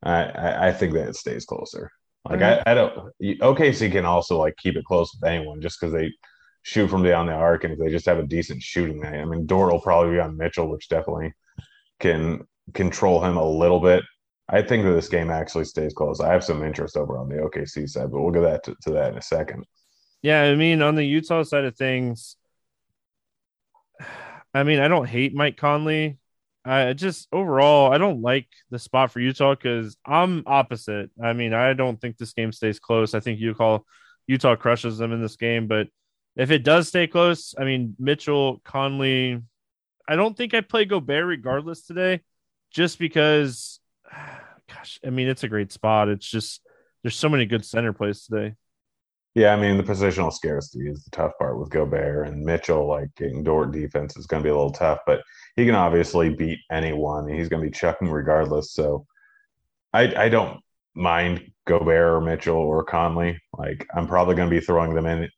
I, 0.03 0.67
I 0.69 0.73
think 0.73 0.93
that 0.93 1.09
it 1.09 1.15
stays 1.15 1.45
closer. 1.45 1.91
Like 2.27 2.41
I, 2.41 2.63
I 2.65 2.73
don't. 2.73 3.11
OKC 3.21 3.91
can 3.91 4.05
also 4.05 4.37
like 4.37 4.55
keep 4.57 4.75
it 4.75 4.85
close 4.85 5.13
with 5.13 5.29
anyone 5.29 5.61
just 5.61 5.79
because 5.79 5.93
they 5.93 6.11
shoot 6.65 6.89
from 6.89 7.03
down 7.03 7.27
the 7.27 7.31
arc, 7.31 7.63
and 7.63 7.71
if 7.71 7.79
they 7.79 7.89
just 7.89 8.07
have 8.07 8.17
a 8.17 8.25
decent 8.25 8.61
shooting 8.61 8.99
night, 8.99 9.19
I 9.19 9.25
mean, 9.25 9.45
Dort 9.45 9.71
will 9.71 9.79
probably 9.79 10.15
be 10.15 10.19
on 10.19 10.35
Mitchell, 10.35 10.67
which 10.67 10.89
definitely 10.89 11.31
can 11.99 12.41
control 12.73 13.23
him 13.23 13.37
a 13.37 13.47
little 13.47 13.79
bit. 13.79 14.03
I 14.49 14.63
think 14.63 14.83
that 14.83 14.93
this 14.93 15.07
game 15.07 15.29
actually 15.29 15.65
stays 15.65 15.93
close. 15.93 16.19
I 16.19 16.33
have 16.33 16.43
some 16.43 16.63
interest 16.63 16.97
over 16.97 17.19
on 17.19 17.29
the 17.29 17.35
OKC 17.35 17.87
side, 17.87 18.11
but 18.11 18.19
we'll 18.19 18.33
get 18.33 18.41
that 18.41 18.63
to, 18.63 18.75
to 18.81 18.91
that 18.93 19.11
in 19.11 19.17
a 19.19 19.21
second. 19.21 19.63
Yeah, 20.23 20.41
I 20.41 20.55
mean, 20.55 20.81
on 20.81 20.95
the 20.95 21.03
Utah 21.03 21.43
side 21.43 21.65
of 21.65 21.75
things, 21.75 22.35
I 24.51 24.63
mean, 24.63 24.79
I 24.79 24.87
don't 24.87 25.07
hate 25.07 25.35
Mike 25.35 25.57
Conley. 25.57 26.17
I 26.65 26.93
just 26.93 27.27
overall, 27.31 27.93
I 27.93 27.99
don't 27.99 28.23
like 28.23 28.47
the 28.71 28.79
spot 28.79 29.11
for 29.11 29.19
Utah 29.19 29.53
because 29.53 29.97
I'm 30.03 30.41
opposite. 30.47 31.11
I 31.23 31.33
mean, 31.33 31.53
I 31.53 31.73
don't 31.73 32.01
think 32.01 32.17
this 32.17 32.33
game 32.33 32.51
stays 32.51 32.79
close. 32.79 33.13
I 33.13 33.19
think 33.19 33.39
Utah 33.39 33.79
Utah 34.25 34.55
crushes 34.55 34.97
them 34.97 35.11
in 35.11 35.21
this 35.21 35.35
game, 35.35 35.67
but 35.67 35.89
if 36.35 36.51
it 36.51 36.63
does 36.63 36.87
stay 36.87 37.07
close, 37.07 37.55
I 37.57 37.63
mean, 37.63 37.95
Mitchell, 37.97 38.61
Conley, 38.63 39.41
I 40.07 40.15
don't 40.15 40.35
think 40.35 40.53
I 40.53 40.61
play 40.61 40.85
Gobert 40.85 41.25
regardless 41.25 41.85
today 41.85 42.21
just 42.71 42.99
because, 42.99 43.79
gosh, 44.67 44.99
I 45.05 45.09
mean, 45.09 45.27
it's 45.27 45.43
a 45.43 45.47
great 45.47 45.71
spot. 45.71 46.09
It's 46.09 46.27
just 46.27 46.61
there's 47.03 47.15
so 47.15 47.29
many 47.29 47.45
good 47.45 47.65
center 47.65 47.93
plays 47.93 48.25
today. 48.25 48.55
Yeah, 49.35 49.53
I 49.53 49.59
mean, 49.59 49.75
the 49.75 49.83
positional 49.83 50.31
scarcity 50.31 50.87
is 50.87 51.03
the 51.03 51.11
tough 51.11 51.33
part 51.37 51.59
with 51.59 51.69
Gobert 51.69 52.27
and 52.27 52.43
Mitchell. 52.43 52.87
Like 52.87 53.13
getting 53.15 53.43
Dort 53.43 53.71
defense 53.71 54.15
is 54.15 54.27
going 54.27 54.41
to 54.41 54.47
be 54.47 54.49
a 54.49 54.55
little 54.55 54.71
tough, 54.71 54.99
but 55.05 55.21
he 55.57 55.65
can 55.65 55.75
obviously 55.75 56.29
beat 56.29 56.59
anyone. 56.71 57.27
He's 57.27 57.49
going 57.49 57.61
to 57.61 57.69
be 57.69 57.77
chucking 57.77 58.09
regardless. 58.09 58.71
So 58.71 59.05
I, 59.93 60.15
I 60.15 60.29
don't 60.29 60.61
mind 60.93 61.51
Gobert 61.67 62.13
or 62.13 62.21
Mitchell 62.21 62.55
or 62.55 62.85
Conley. 62.85 63.37
Like 63.57 63.85
I'm 63.93 64.07
probably 64.07 64.35
going 64.35 64.49
to 64.49 64.55
be 64.55 64.65
throwing 64.65 64.93
them 64.93 65.05
in, 65.05 65.29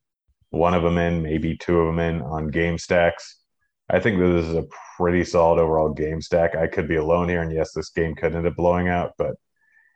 one 0.49 0.73
of 0.73 0.83
them 0.83 0.97
in, 0.97 1.21
maybe 1.21 1.57
two 1.57 1.79
of 1.79 1.87
them 1.87 1.99
in 1.99 2.21
on 2.21 2.47
game 2.47 2.77
stacks. 2.77 3.37
I 3.89 3.99
think 3.99 4.19
that 4.19 4.27
this 4.27 4.45
is 4.45 4.55
a 4.55 4.67
pretty 4.97 5.23
solid 5.23 5.59
overall 5.59 5.93
game 5.93 6.21
stack. 6.21 6.55
I 6.55 6.67
could 6.67 6.87
be 6.87 6.97
alone 6.97 7.29
here, 7.29 7.41
and 7.41 7.53
yes, 7.53 7.71
this 7.73 7.89
game 7.89 8.15
could 8.15 8.35
end 8.35 8.47
up 8.47 8.55
blowing 8.55 8.87
out, 8.89 9.13
but 9.17 9.35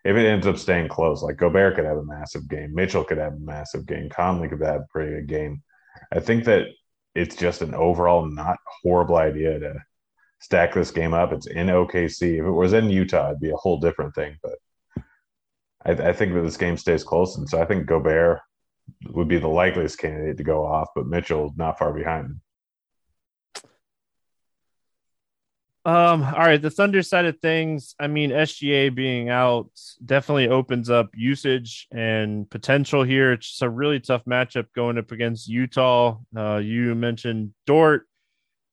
if 0.03 0.15
it 0.15 0.25
ends 0.25 0.47
up 0.47 0.57
staying 0.57 0.87
close, 0.87 1.21
like 1.21 1.37
Gobert 1.37 1.75
could 1.75 1.85
have 1.85 1.97
a 1.97 2.03
massive 2.03 2.47
game, 2.47 2.73
Mitchell 2.73 3.03
could 3.03 3.17
have 3.17 3.33
a 3.33 3.39
massive 3.39 3.85
game, 3.85 4.09
Conley 4.09 4.47
could 4.47 4.61
have 4.61 4.81
a 4.81 4.87
pretty 4.89 5.11
good 5.15 5.27
game. 5.27 5.61
I 6.11 6.19
think 6.19 6.45
that 6.45 6.67
it's 7.13 7.35
just 7.35 7.61
an 7.61 7.75
overall 7.75 8.25
not 8.25 8.57
horrible 8.81 9.17
idea 9.17 9.59
to 9.59 9.75
stack 10.39 10.73
this 10.73 10.91
game 10.91 11.13
up. 11.13 11.33
It's 11.33 11.47
in 11.47 11.67
OKC. 11.67 12.39
If 12.39 12.45
it 12.45 12.51
was 12.51 12.73
in 12.73 12.89
Utah, 12.89 13.29
it'd 13.29 13.39
be 13.39 13.51
a 13.51 13.55
whole 13.55 13.79
different 13.79 14.15
thing. 14.15 14.37
But 14.41 15.03
I, 15.85 16.09
I 16.09 16.13
think 16.13 16.33
that 16.33 16.41
this 16.41 16.57
game 16.57 16.77
stays 16.77 17.03
close, 17.03 17.37
and 17.37 17.47
so 17.47 17.61
I 17.61 17.65
think 17.65 17.85
Gobert 17.85 18.39
would 19.09 19.27
be 19.27 19.39
the 19.39 19.47
likeliest 19.47 19.99
candidate 19.99 20.37
to 20.37 20.43
go 20.43 20.65
off, 20.65 20.89
but 20.95 21.07
Mitchell 21.07 21.53
not 21.57 21.77
far 21.77 21.93
behind. 21.93 22.39
Um, 25.83 26.21
all 26.23 26.45
right, 26.45 26.61
the 26.61 26.69
Thunder 26.69 27.01
side 27.01 27.25
of 27.25 27.39
things, 27.39 27.95
I 27.99 28.05
mean, 28.05 28.29
SGA 28.29 28.93
being 28.93 29.29
out 29.29 29.71
definitely 30.05 30.47
opens 30.47 30.91
up 30.91 31.09
usage 31.15 31.87
and 31.91 32.47
potential 32.47 33.01
here. 33.01 33.31
It's 33.31 33.63
a 33.63 33.69
really 33.69 33.99
tough 33.99 34.23
matchup 34.25 34.67
going 34.75 34.99
up 34.99 35.11
against 35.11 35.47
Utah. 35.47 36.19
Uh, 36.35 36.57
you 36.57 36.93
mentioned 36.93 37.53
Dort. 37.65 38.07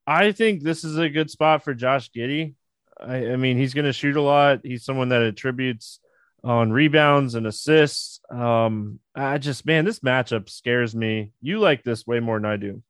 I 0.06 0.32
think 0.32 0.62
this 0.62 0.84
is 0.84 0.98
a 0.98 1.08
good 1.08 1.30
spot 1.30 1.64
for 1.64 1.72
Josh 1.72 2.10
Giddey. 2.10 2.54
I, 3.00 3.32
I 3.32 3.36
mean, 3.36 3.56
he's 3.56 3.74
going 3.74 3.86
to 3.86 3.92
shoot 3.92 4.16
a 4.16 4.22
lot. 4.22 4.60
He's 4.62 4.84
someone 4.84 5.08
that 5.08 5.22
attributes 5.22 6.00
on 6.44 6.70
rebounds 6.72 7.34
and 7.34 7.46
assists. 7.46 8.20
Um, 8.30 9.00
I 9.14 9.38
just, 9.38 9.66
man, 9.66 9.84
this 9.84 10.00
matchup 10.00 10.48
scares 10.48 10.94
me. 10.94 11.32
You 11.40 11.58
like 11.58 11.82
this 11.82 12.06
way 12.06 12.20
more 12.20 12.38
than 12.38 12.50
I 12.50 12.56
do. 12.56 12.82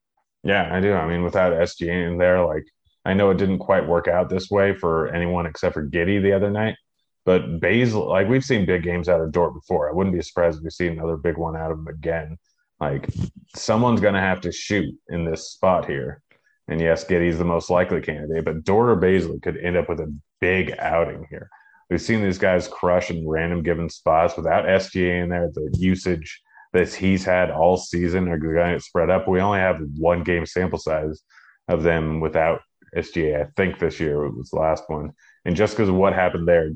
Yeah, 0.43 0.69
I 0.75 0.81
do. 0.81 0.93
I 0.93 1.09
mean, 1.09 1.25
without 1.25 1.53
SGA 1.53 2.09
in 2.09 2.19
there, 2.19 2.45
like 2.45 2.65
I 3.05 3.15
know 3.15 3.31
it 3.31 3.39
didn't 3.39 3.59
quite 3.59 3.87
work 3.87 4.09
out 4.09 4.29
this 4.29 4.51
way 4.51 4.75
for 4.75 5.09
anyone 5.09 5.47
except 5.47 5.75
for 5.75 5.87
Giddey 5.87 6.23
the 6.23 6.33
other 6.33 6.51
night. 6.51 6.77
But 7.25 7.61
Bazley, 7.61 8.07
like 8.07 8.29
we've 8.29 8.45
seen 8.45 8.67
big 8.67 8.83
games 8.83 9.09
out 9.09 9.21
of 9.21 9.33
Dort 9.33 9.55
before. 9.55 9.89
I 9.89 9.93
wouldn't 9.93 10.17
be 10.17 10.23
surprised 10.23 10.59
if 10.59 10.65
we 10.65 10.71
see 10.71 10.87
another 10.89 11.17
big 11.17 11.37
one 11.37 11.57
out 11.57 11.71
of 11.71 11.79
him 11.79 11.89
again. 11.89 12.39
Like 12.81 13.09
someone's 13.55 14.01
going 14.01 14.15
to 14.15 14.21
have 14.21 14.41
to 14.43 14.53
shoot 14.53 14.95
in 15.09 15.25
this 15.25 15.51
spot 15.51 15.87
here. 15.87 16.23
And 16.69 16.81
yes, 16.81 17.05
Giddey's 17.05 17.39
the 17.39 17.45
most 17.45 17.71
likely 17.71 18.01
candidate, 18.01 18.45
but 18.45 18.65
Dort 18.65 18.91
or 18.91 18.97
Bazley 18.97 19.43
could 19.43 19.57
end 19.57 19.77
up 19.77 19.89
with 19.89 20.01
a 20.01 20.15
big 20.41 20.75
outing 20.79 21.27
here. 21.31 21.51
We've 21.91 22.01
seen 22.01 22.23
these 22.23 22.39
guys 22.39 22.69
crush 22.69 23.11
in 23.11 23.27
random 23.27 23.63
given 23.63 23.89
spots 23.89 24.37
without 24.37 24.67
SGA 24.67 25.23
in 25.23 25.31
there. 25.31 25.51
The 25.53 25.71
usage, 25.79 26.43
that 26.73 26.93
he's 26.93 27.25
had 27.25 27.51
all 27.51 27.77
season 27.77 28.29
are 28.29 28.39
going 28.39 28.75
to 28.75 28.81
spread 28.81 29.11
up. 29.11 29.27
We 29.27 29.41
only 29.41 29.59
have 29.59 29.81
one 29.97 30.23
game 30.23 30.47
sample 30.47 30.79
size 30.79 31.23
of 31.69 31.83
them 31.83 32.21
without 32.21 32.61
SGA. 32.97 33.47
I 33.47 33.51
think 33.57 33.79
this 33.79 34.01
year 34.01 34.25
it 34.25 34.37
was 34.37 34.51
the 34.51 34.59
last 34.59 34.85
one. 34.89 35.13
And 35.45 35.57
just 35.57 35.75
because 35.75 35.89
of 35.89 35.95
what 35.95 36.13
happened 36.13 36.47
there 36.47 36.71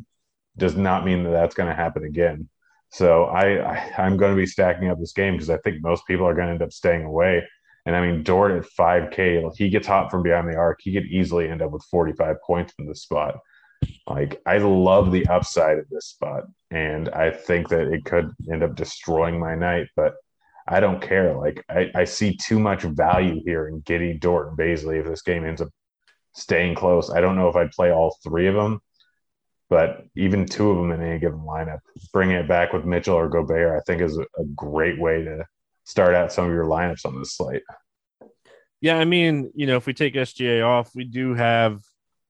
does 0.57 0.77
not 0.77 1.05
mean 1.05 1.25
that 1.25 1.31
that's 1.31 1.55
going 1.55 1.69
to 1.69 1.75
happen 1.75 2.05
again. 2.05 2.49
So 2.91 3.25
I, 3.25 3.57
I 3.57 4.07
am 4.07 4.19
going 4.19 4.35
to 4.35 4.41
be 4.41 4.47
stacking 4.47 4.91
up 4.91 4.99
this 4.99 5.13
game 5.13 5.35
because 5.35 5.51
I 5.51 5.57
think 5.59 5.83
most 5.83 6.07
people 6.07 6.27
are 6.27 6.35
going 6.35 6.47
to 6.47 6.53
end 6.53 6.63
up 6.63 6.73
staying 6.73 7.05
away. 7.05 7.43
And 7.87 7.97
I 7.97 8.07
mean, 8.07 8.23
Dort 8.23 8.53
at 8.53 8.71
5K, 8.79 9.57
he 9.57 9.71
gets 9.71 9.87
hot 9.87 10.11
from 10.11 10.23
behind 10.23 10.49
the 10.49 10.57
arc. 10.57 10.81
He 10.83 10.93
could 10.93 11.07
easily 11.07 11.49
end 11.49 11.63
up 11.63 11.71
with 11.71 11.85
45 11.91 12.37
points 12.47 12.75
in 12.79 12.87
this 12.87 13.03
spot. 13.03 13.39
Like 14.07 14.41
I 14.47 14.59
love 14.59 15.13
the 15.13 15.27
upside 15.27 15.79
of 15.79 15.89
this 15.91 16.07
spot, 16.07 16.45
and 16.71 17.09
I 17.11 17.31
think 17.31 17.69
that 17.69 17.89
it 17.93 18.05
could 18.05 18.31
end 18.51 18.63
up 18.63 18.75
destroying 18.75 19.39
my 19.39 19.55
night. 19.55 19.89
But 19.97 20.15
I 20.67 20.81
don't 20.81 21.01
care. 21.01 21.35
Like 21.35 21.65
I, 21.69 21.91
I 21.95 22.05
see 22.05 22.37
too 22.37 22.59
much 22.59 22.83
value 22.83 23.41
here 23.45 23.69
in 23.69 23.83
Giddey, 23.83 24.19
Dort, 24.19 24.49
and 24.49 24.59
Bazley 24.59 25.01
if 25.01 25.07
this 25.07 25.23
game 25.23 25.45
ends 25.45 25.61
up 25.61 25.71
staying 26.35 26.75
close. 26.75 27.11
I 27.11 27.21
don't 27.21 27.37
know 27.37 27.49
if 27.49 27.57
I'd 27.57 27.73
play 27.73 27.93
all 27.93 28.17
three 28.23 28.49
of 28.49 28.55
them, 28.55 28.81
but 29.69 30.05
even 30.17 30.47
two 30.47 30.71
of 30.71 30.77
them 30.77 30.93
in 30.93 31.03
any 31.07 31.19
given 31.19 31.41
lineup, 31.41 31.81
bringing 32.13 32.37
it 32.37 32.49
back 32.49 32.73
with 32.73 32.85
Mitchell 32.85 33.17
or 33.17 33.29
Gobert, 33.29 33.79
I 33.79 33.83
think 33.87 34.03
is 34.03 34.19
a 34.19 34.45
great 34.55 34.99
way 34.99 35.23
to 35.25 35.45
start 35.85 36.15
out 36.15 36.33
some 36.33 36.47
of 36.47 36.53
your 36.53 36.65
lineups 36.65 37.05
on 37.05 37.19
this 37.19 37.37
slate. 37.37 37.63
Yeah, 38.81 38.99
I 38.99 39.05
mean, 39.05 39.53
you 39.55 39.67
know, 39.67 39.77
if 39.77 39.87
we 39.87 39.95
take 39.95 40.15
SGA 40.15 40.67
off, 40.67 40.91
we 40.95 41.05
do 41.05 41.35
have 41.35 41.81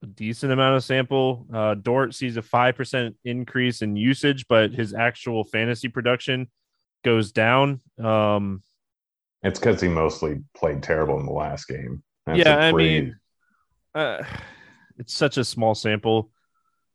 a 0.02 0.06
decent 0.06 0.52
amount 0.52 0.76
of 0.76 0.84
sample. 0.84 1.46
Uh, 1.52 1.74
Dort 1.74 2.14
sees 2.14 2.36
a 2.36 2.42
5% 2.42 3.14
increase 3.24 3.82
in 3.82 3.96
usage, 3.96 4.46
but 4.48 4.72
his 4.72 4.94
actual 4.94 5.44
fantasy 5.44 5.88
production 5.88 6.48
goes 7.04 7.32
down. 7.32 7.80
Um, 8.02 8.62
it's 9.42 9.58
because 9.58 9.80
he 9.80 9.88
mostly 9.88 10.40
played 10.56 10.82
terrible 10.82 11.18
in 11.18 11.26
the 11.26 11.32
last 11.32 11.66
game. 11.66 12.02
That's 12.26 12.38
yeah, 12.38 12.56
I 12.56 12.72
mean, 12.72 13.16
uh, 13.94 14.22
it's 14.98 15.14
such 15.14 15.36
a 15.36 15.44
small 15.44 15.74
sample 15.74 16.30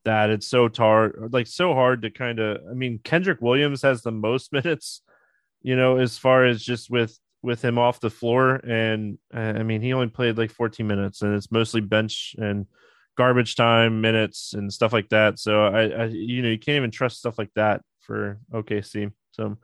that 0.05 0.29
it's 0.29 0.47
so 0.47 0.69
hard, 0.75 1.29
like 1.33 1.47
so 1.47 1.73
hard 1.73 2.03
to 2.03 2.09
kind 2.09 2.39
of. 2.39 2.61
I 2.69 2.73
mean, 2.73 2.99
Kenrich 2.99 3.41
Williams 3.41 3.81
has 3.81 4.01
the 4.01 4.11
most 4.11 4.53
minutes, 4.53 5.01
you 5.61 5.75
know, 5.75 5.97
as 5.97 6.17
far 6.17 6.45
as 6.45 6.63
just 6.63 6.89
with 6.89 7.17
with 7.41 7.63
him 7.63 7.77
off 7.77 7.99
the 7.99 8.09
floor, 8.09 8.55
and 8.55 9.17
I 9.33 9.63
mean, 9.63 9.81
he 9.81 9.93
only 9.93 10.07
played 10.07 10.37
like 10.37 10.51
14 10.51 10.87
minutes, 10.87 11.21
and 11.21 11.35
it's 11.35 11.51
mostly 11.51 11.81
bench 11.81 12.35
and 12.37 12.65
garbage 13.17 13.55
time 13.55 13.99
minutes 14.01 14.53
and 14.53 14.71
stuff 14.71 14.93
like 14.93 15.09
that. 15.09 15.39
So 15.39 15.65
I, 15.65 15.83
I, 15.87 16.05
you 16.05 16.41
know, 16.41 16.49
you 16.49 16.59
can't 16.59 16.77
even 16.77 16.91
trust 16.91 17.17
stuff 17.17 17.37
like 17.37 17.51
that 17.55 17.81
for 18.01 18.39
OKC. 18.53 19.11
So 19.31 19.57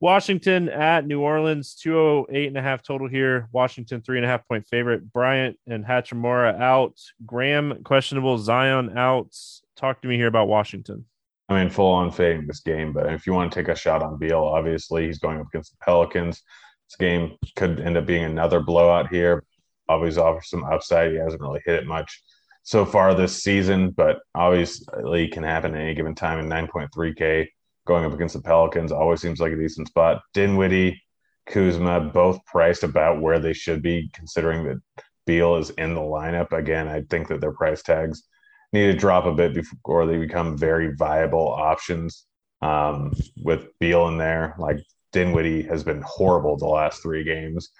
Washington 0.00 0.68
at 0.68 1.06
New 1.06 1.20
Orleans, 1.20 1.74
208 1.74 2.48
and 2.48 2.56
a 2.58 2.62
half 2.62 2.82
total 2.82 3.08
here. 3.08 3.48
Washington, 3.52 4.02
three 4.02 4.18
and 4.18 4.26
a 4.26 4.28
half 4.28 4.46
point 4.46 4.66
favorite. 4.66 5.10
Bryant 5.12 5.58
and 5.66 5.84
Hachimura 5.84 6.60
out. 6.60 7.00
Graham, 7.24 7.82
questionable. 7.82 8.36
Zion 8.38 8.96
out. 8.96 9.34
Talk 9.76 10.02
to 10.02 10.08
me 10.08 10.16
here 10.16 10.26
about 10.26 10.48
Washington. 10.48 11.06
I 11.48 11.58
mean, 11.58 11.70
full 11.70 11.92
on 11.92 12.10
fading 12.10 12.46
this 12.46 12.60
game, 12.60 12.92
but 12.92 13.12
if 13.12 13.26
you 13.26 13.32
want 13.32 13.52
to 13.52 13.58
take 13.58 13.68
a 13.68 13.76
shot 13.76 14.02
on 14.02 14.18
Beal, 14.18 14.42
obviously 14.42 15.06
he's 15.06 15.20
going 15.20 15.38
up 15.40 15.46
against 15.46 15.72
the 15.72 15.78
Pelicans. 15.84 16.42
This 16.88 16.96
game 16.98 17.36
could 17.54 17.80
end 17.80 17.96
up 17.96 18.04
being 18.04 18.24
another 18.24 18.60
blowout 18.60 19.08
here. 19.08 19.44
Obviously, 19.88 20.22
offers 20.22 20.50
some 20.50 20.64
upside. 20.64 21.12
He 21.12 21.18
hasn't 21.18 21.42
really 21.42 21.60
hit 21.64 21.76
it 21.76 21.86
much 21.86 22.22
so 22.66 22.84
far 22.84 23.14
this 23.14 23.42
season, 23.42 23.90
but 23.90 24.18
obviously 24.34 25.28
can 25.28 25.44
happen 25.44 25.74
at 25.74 25.80
any 25.80 25.94
given 25.94 26.16
time 26.16 26.40
in 26.40 26.48
9.3K. 26.48 27.46
Going 27.86 28.04
up 28.04 28.12
against 28.12 28.34
the 28.34 28.42
Pelicans 28.42 28.90
always 28.90 29.20
seems 29.20 29.38
like 29.38 29.52
a 29.52 29.56
decent 29.56 29.86
spot. 29.86 30.20
Dinwiddie, 30.34 31.00
Kuzma, 31.46 32.00
both 32.00 32.44
priced 32.44 32.82
about 32.82 33.22
where 33.22 33.38
they 33.38 33.52
should 33.52 33.82
be, 33.82 34.10
considering 34.12 34.64
that 34.64 34.80
Beal 35.26 35.56
is 35.56 35.70
in 35.70 35.94
the 35.94 36.00
lineup. 36.00 36.52
Again, 36.52 36.88
I 36.88 37.02
think 37.02 37.28
that 37.28 37.40
their 37.40 37.52
price 37.52 37.84
tags 37.84 38.24
need 38.72 38.86
to 38.86 38.98
drop 38.98 39.26
a 39.26 39.32
bit 39.32 39.54
before 39.54 40.04
they 40.04 40.18
become 40.18 40.58
very 40.58 40.92
viable 40.96 41.48
options. 41.48 42.26
Um, 42.62 43.12
with 43.44 43.66
Beal 43.78 44.08
in 44.08 44.18
there, 44.18 44.56
like 44.58 44.78
Dinwiddie 45.12 45.62
has 45.62 45.84
been 45.84 46.02
horrible 46.02 46.56
the 46.56 46.66
last 46.66 47.00
three 47.00 47.22
games. 47.22 47.70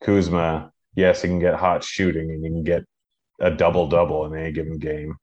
Kuzma, 0.00 0.72
yes, 1.00 1.22
he 1.22 1.28
can 1.28 1.38
get 1.38 1.54
hot 1.54 1.82
shooting 1.82 2.30
and 2.30 2.44
he 2.44 2.50
can 2.50 2.62
get 2.62 2.84
a 3.40 3.50
double 3.50 3.88
double 3.88 4.26
in 4.26 4.38
any 4.38 4.52
given 4.52 4.78
game. 4.78 5.14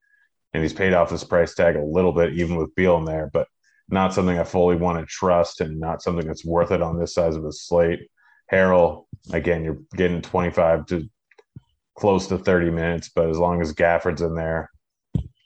And 0.54 0.64
he's 0.64 0.74
paid 0.74 0.94
off 0.94 1.12
his 1.12 1.24
price 1.24 1.54
tag 1.54 1.76
a 1.76 1.84
little 1.84 2.12
bit, 2.12 2.34
even 2.34 2.56
with 2.56 2.74
Beal 2.76 2.98
in 2.98 3.06
there, 3.06 3.30
but 3.32 3.48
not 3.90 4.14
something 4.14 4.38
I 4.38 4.44
fully 4.44 4.76
want 4.76 5.00
to 5.00 5.06
trust 5.06 5.62
and 5.62 5.80
not 5.80 6.02
something 6.02 6.26
that's 6.26 6.46
worth 6.46 6.72
it 6.72 6.82
on 6.82 6.98
this 6.98 7.14
size 7.14 7.36
of 7.36 7.46
a 7.46 7.52
slate. 7.52 8.10
Harrell, 8.52 9.06
again, 9.32 9.64
you're 9.64 9.80
getting 9.96 10.22
25 10.22 10.86
to 10.88 11.08
close 11.98 12.28
to 12.28 12.38
30 12.38 12.72
minutes, 12.72 13.10
but 13.14 13.30
as 13.30 13.38
long 13.38 13.62
as 13.62 13.74
Gafford's 13.74 14.22
in 14.22 14.36
there, 14.36 14.70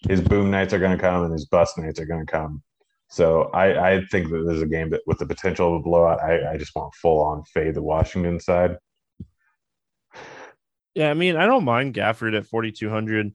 his 0.08 0.22
boom 0.22 0.50
nights 0.50 0.74
are 0.74 0.80
going 0.80 0.96
to 0.96 1.02
come 1.02 1.24
and 1.24 1.34
his 1.34 1.46
bust 1.46 1.78
nights 1.78 2.00
are 2.00 2.06
going 2.06 2.26
to 2.26 2.32
come. 2.32 2.62
So 3.10 3.50
I, 3.54 3.96
I 3.96 4.06
think 4.10 4.30
that 4.30 4.46
there's 4.48 4.62
a 4.62 4.68
game 4.68 4.90
that 4.92 5.02
with 5.06 5.20
the 5.20 5.26
potential 5.26 5.68
of 5.68 5.82
a 5.82 5.84
blowout, 5.84 6.22
I, 6.22 6.54
I 6.54 6.58
just 6.58 6.76
want 6.76 6.94
full 6.96 7.22
on 7.22 7.44
fade 7.44 7.76
the 7.76 7.84
Washington 7.84 8.40
side. 8.40 8.78
Yeah, 10.94 11.10
I 11.10 11.14
mean, 11.14 11.38
I 11.38 11.46
don't 11.46 11.64
mind 11.64 11.94
Gafford 11.94 12.36
at 12.36 12.46
4,200. 12.46 13.34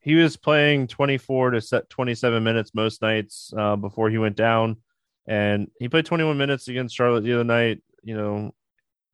He 0.00 0.14
was 0.16 0.36
playing 0.36 0.88
24 0.88 1.52
to 1.52 1.60
set 1.60 1.88
27 1.88 2.42
minutes 2.42 2.74
most 2.74 3.02
nights 3.02 3.52
uh, 3.56 3.76
before 3.76 4.10
he 4.10 4.18
went 4.18 4.36
down, 4.36 4.78
and 5.26 5.68
he 5.78 5.88
played 5.88 6.06
21 6.06 6.36
minutes 6.36 6.66
against 6.66 6.96
Charlotte 6.96 7.22
the 7.22 7.34
other 7.34 7.44
night. 7.44 7.82
You 8.02 8.16
know, 8.16 8.54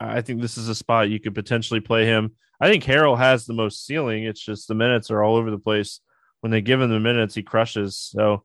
I 0.00 0.22
think 0.22 0.40
this 0.40 0.56
is 0.56 0.68
a 0.68 0.74
spot 0.74 1.10
you 1.10 1.20
could 1.20 1.34
potentially 1.34 1.80
play 1.80 2.06
him. 2.06 2.36
I 2.58 2.70
think 2.70 2.84
Harrell 2.84 3.18
has 3.18 3.44
the 3.44 3.52
most 3.52 3.84
ceiling. 3.84 4.24
It's 4.24 4.40
just 4.40 4.66
the 4.66 4.74
minutes 4.74 5.10
are 5.10 5.22
all 5.22 5.36
over 5.36 5.50
the 5.50 5.58
place. 5.58 6.00
When 6.40 6.50
they 6.50 6.62
give 6.62 6.80
him 6.80 6.88
the 6.88 7.00
minutes, 7.00 7.34
he 7.34 7.42
crushes. 7.42 7.96
So, 7.98 8.44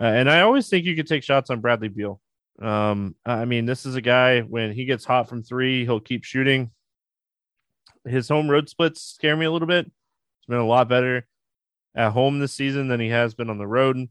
uh, 0.00 0.06
and 0.06 0.28
I 0.28 0.40
always 0.40 0.68
think 0.68 0.84
you 0.84 0.96
could 0.96 1.06
take 1.06 1.22
shots 1.22 1.50
on 1.50 1.60
Bradley 1.60 1.88
Beal. 1.88 2.20
Um, 2.60 3.14
I 3.24 3.44
mean, 3.44 3.66
this 3.66 3.86
is 3.86 3.94
a 3.94 4.00
guy 4.00 4.40
when 4.40 4.72
he 4.72 4.84
gets 4.84 5.04
hot 5.04 5.28
from 5.28 5.44
three, 5.44 5.84
he'll 5.84 6.00
keep 6.00 6.24
shooting 6.24 6.72
his 8.04 8.28
home 8.28 8.50
road 8.50 8.68
splits 8.68 9.02
scare 9.02 9.36
me 9.36 9.46
a 9.46 9.50
little 9.50 9.68
bit. 9.68 9.84
He's 9.86 10.46
been 10.48 10.58
a 10.58 10.66
lot 10.66 10.88
better 10.88 11.26
at 11.94 12.12
home 12.12 12.38
this 12.38 12.52
season 12.52 12.88
than 12.88 13.00
he 13.00 13.08
has 13.08 13.34
been 13.34 13.50
on 13.50 13.58
the 13.58 13.66
road. 13.66 14.08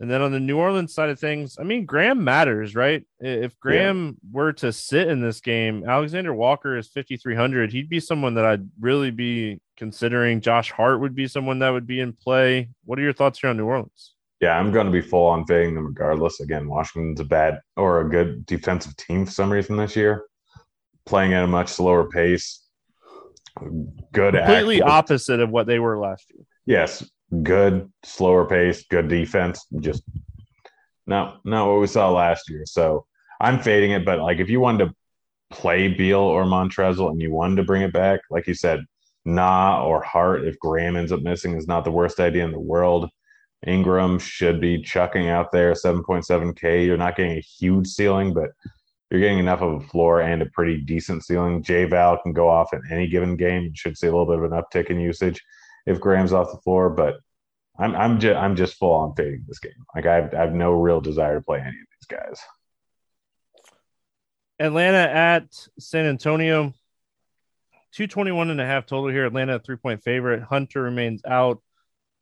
And 0.00 0.10
then 0.10 0.22
on 0.22 0.32
the 0.32 0.40
New 0.40 0.58
Orleans 0.58 0.92
side 0.92 1.08
of 1.08 1.20
things, 1.20 1.56
I 1.58 1.62
mean, 1.62 1.86
Graham 1.86 2.24
matters, 2.24 2.74
right? 2.74 3.04
If 3.20 3.58
Graham 3.60 4.06
yeah. 4.06 4.30
were 4.32 4.52
to 4.54 4.72
sit 4.72 5.08
in 5.08 5.20
this 5.20 5.40
game, 5.40 5.88
Alexander 5.88 6.34
Walker 6.34 6.76
is 6.76 6.88
5,300. 6.88 7.72
He'd 7.72 7.88
be 7.88 8.00
someone 8.00 8.34
that 8.34 8.44
I'd 8.44 8.68
really 8.80 9.12
be 9.12 9.60
considering. 9.76 10.40
Josh 10.40 10.72
Hart 10.72 11.00
would 11.00 11.14
be 11.14 11.28
someone 11.28 11.60
that 11.60 11.70
would 11.70 11.86
be 11.86 12.00
in 12.00 12.12
play. 12.12 12.70
What 12.84 12.98
are 12.98 13.02
your 13.02 13.12
thoughts 13.12 13.38
here 13.38 13.50
on 13.50 13.56
New 13.56 13.66
Orleans? 13.66 14.14
Yeah, 14.40 14.58
I'm 14.58 14.72
going 14.72 14.86
to 14.86 14.92
be 14.92 15.00
full 15.00 15.26
on 15.26 15.46
fading 15.46 15.76
them 15.76 15.86
regardless. 15.86 16.40
Again, 16.40 16.68
Washington's 16.68 17.20
a 17.20 17.24
bad 17.24 17.60
or 17.76 18.00
a 18.00 18.08
good 18.08 18.44
defensive 18.46 18.96
team 18.96 19.24
for 19.24 19.32
some 19.32 19.50
reason 19.50 19.76
this 19.76 19.94
year, 19.94 20.24
playing 21.06 21.34
at 21.34 21.44
a 21.44 21.46
much 21.46 21.68
slower 21.68 22.10
pace 22.10 22.63
good 24.12 24.34
completely 24.34 24.82
opposite 24.82 25.40
of 25.40 25.50
what 25.50 25.66
they 25.66 25.78
were 25.78 25.98
last 25.98 26.26
year. 26.32 26.44
Yes. 26.66 27.08
Good 27.42 27.90
slower 28.04 28.46
pace 28.46 28.84
good 28.88 29.08
defense. 29.08 29.66
Just 29.80 30.02
not 31.06 31.40
not 31.44 31.66
what 31.66 31.80
we 31.80 31.86
saw 31.86 32.10
last 32.10 32.48
year. 32.48 32.64
So 32.66 33.06
i'm 33.40 33.60
fading 33.60 33.92
it 33.92 34.04
but 34.04 34.20
like 34.20 34.38
if 34.38 34.48
you 34.48 34.60
wanted 34.60 34.86
to 34.86 34.94
play 35.50 35.88
beal 35.88 36.20
or 36.20 36.44
montrezl 36.44 37.10
and 37.10 37.20
you 37.20 37.32
wanted 37.32 37.56
to 37.56 37.62
bring 37.62 37.82
it 37.82 37.92
back 37.92 38.20
like 38.30 38.46
you 38.46 38.54
said 38.54 38.80
nah 39.24 39.84
or 39.84 40.02
hart 40.02 40.44
if 40.44 40.58
graham 40.58 40.96
ends 40.96 41.12
up 41.12 41.20
missing 41.22 41.56
is 41.56 41.68
not 41.68 41.84
the 41.84 41.90
worst 41.90 42.20
idea 42.20 42.44
in 42.44 42.52
the 42.52 42.58
world. 42.58 43.08
Ingram 43.66 44.18
should 44.18 44.60
be 44.60 44.82
chucking 44.82 45.28
out 45.28 45.50
there 45.50 45.72
7.7k 45.72 46.84
you're 46.84 46.98
not 46.98 47.16
getting 47.16 47.38
a 47.38 47.40
huge 47.40 47.86
ceiling 47.86 48.34
but 48.34 48.50
you're 49.14 49.20
getting 49.20 49.38
enough 49.38 49.62
of 49.62 49.82
a 49.82 49.86
floor 49.86 50.20
and 50.20 50.42
a 50.42 50.46
pretty 50.46 50.78
decent 50.78 51.24
ceiling. 51.24 51.62
J 51.62 51.84
Val 51.84 52.18
can 52.20 52.32
go 52.32 52.48
off 52.48 52.72
in 52.72 52.82
any 52.90 53.06
given 53.06 53.36
game. 53.36 53.62
You 53.62 53.72
should 53.74 53.96
see 53.96 54.08
a 54.08 54.10
little 54.10 54.26
bit 54.26 54.38
of 54.38 54.44
an 54.44 54.50
uptick 54.50 54.90
in 54.90 54.98
usage 54.98 55.40
if 55.86 56.00
Graham's 56.00 56.32
off 56.32 56.50
the 56.50 56.58
floor, 56.58 56.90
but 56.90 57.18
I'm 57.78 57.94
I'm 57.94 58.18
just 58.18 58.36
I'm 58.36 58.56
just 58.56 58.74
full 58.74 58.92
on 58.92 59.14
fading 59.14 59.44
this 59.46 59.60
game. 59.60 59.72
Like 59.94 60.06
I 60.06 60.14
have, 60.16 60.34
I 60.34 60.40
have 60.40 60.52
no 60.52 60.72
real 60.72 61.00
desire 61.00 61.36
to 61.36 61.44
play 61.44 61.60
any 61.60 61.68
of 61.68 61.74
these 61.74 62.08
guys. 62.08 62.40
Atlanta 64.58 64.98
at 64.98 65.46
San 65.78 66.06
Antonio. 66.06 66.72
221 67.92 68.50
and 68.50 68.60
a 68.60 68.66
half 68.66 68.86
total 68.86 69.08
here. 69.08 69.26
Atlanta 69.26 69.60
three 69.60 69.76
point 69.76 70.02
favorite. 70.02 70.42
Hunter 70.42 70.82
remains 70.82 71.22
out. 71.24 71.62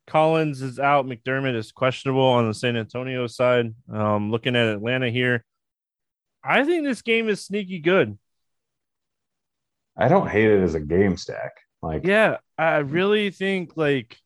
Collins 0.05 0.61
is 0.61 0.77
out. 0.77 1.07
McDermott 1.07 1.55
is 1.55 1.71
questionable 1.71 2.21
on 2.21 2.47
the 2.47 2.53
San 2.53 2.75
Antonio 2.75 3.25
side. 3.25 3.73
Um, 3.91 4.29
looking 4.29 4.55
at 4.55 4.67
Atlanta 4.67 5.09
here, 5.09 5.43
I 6.43 6.63
think 6.63 6.83
this 6.83 7.01
game 7.01 7.29
is 7.29 7.41
sneaky 7.41 7.79
good. 7.79 8.17
I 9.95 10.07
don't 10.07 10.29
hate 10.29 10.49
it 10.49 10.61
as 10.61 10.75
a 10.75 10.79
game 10.79 11.17
stack. 11.17 11.51
Like, 11.81 12.05
yeah, 12.05 12.37
I 12.57 12.77
really 12.77 13.29
think 13.29 13.75
like 13.75 14.17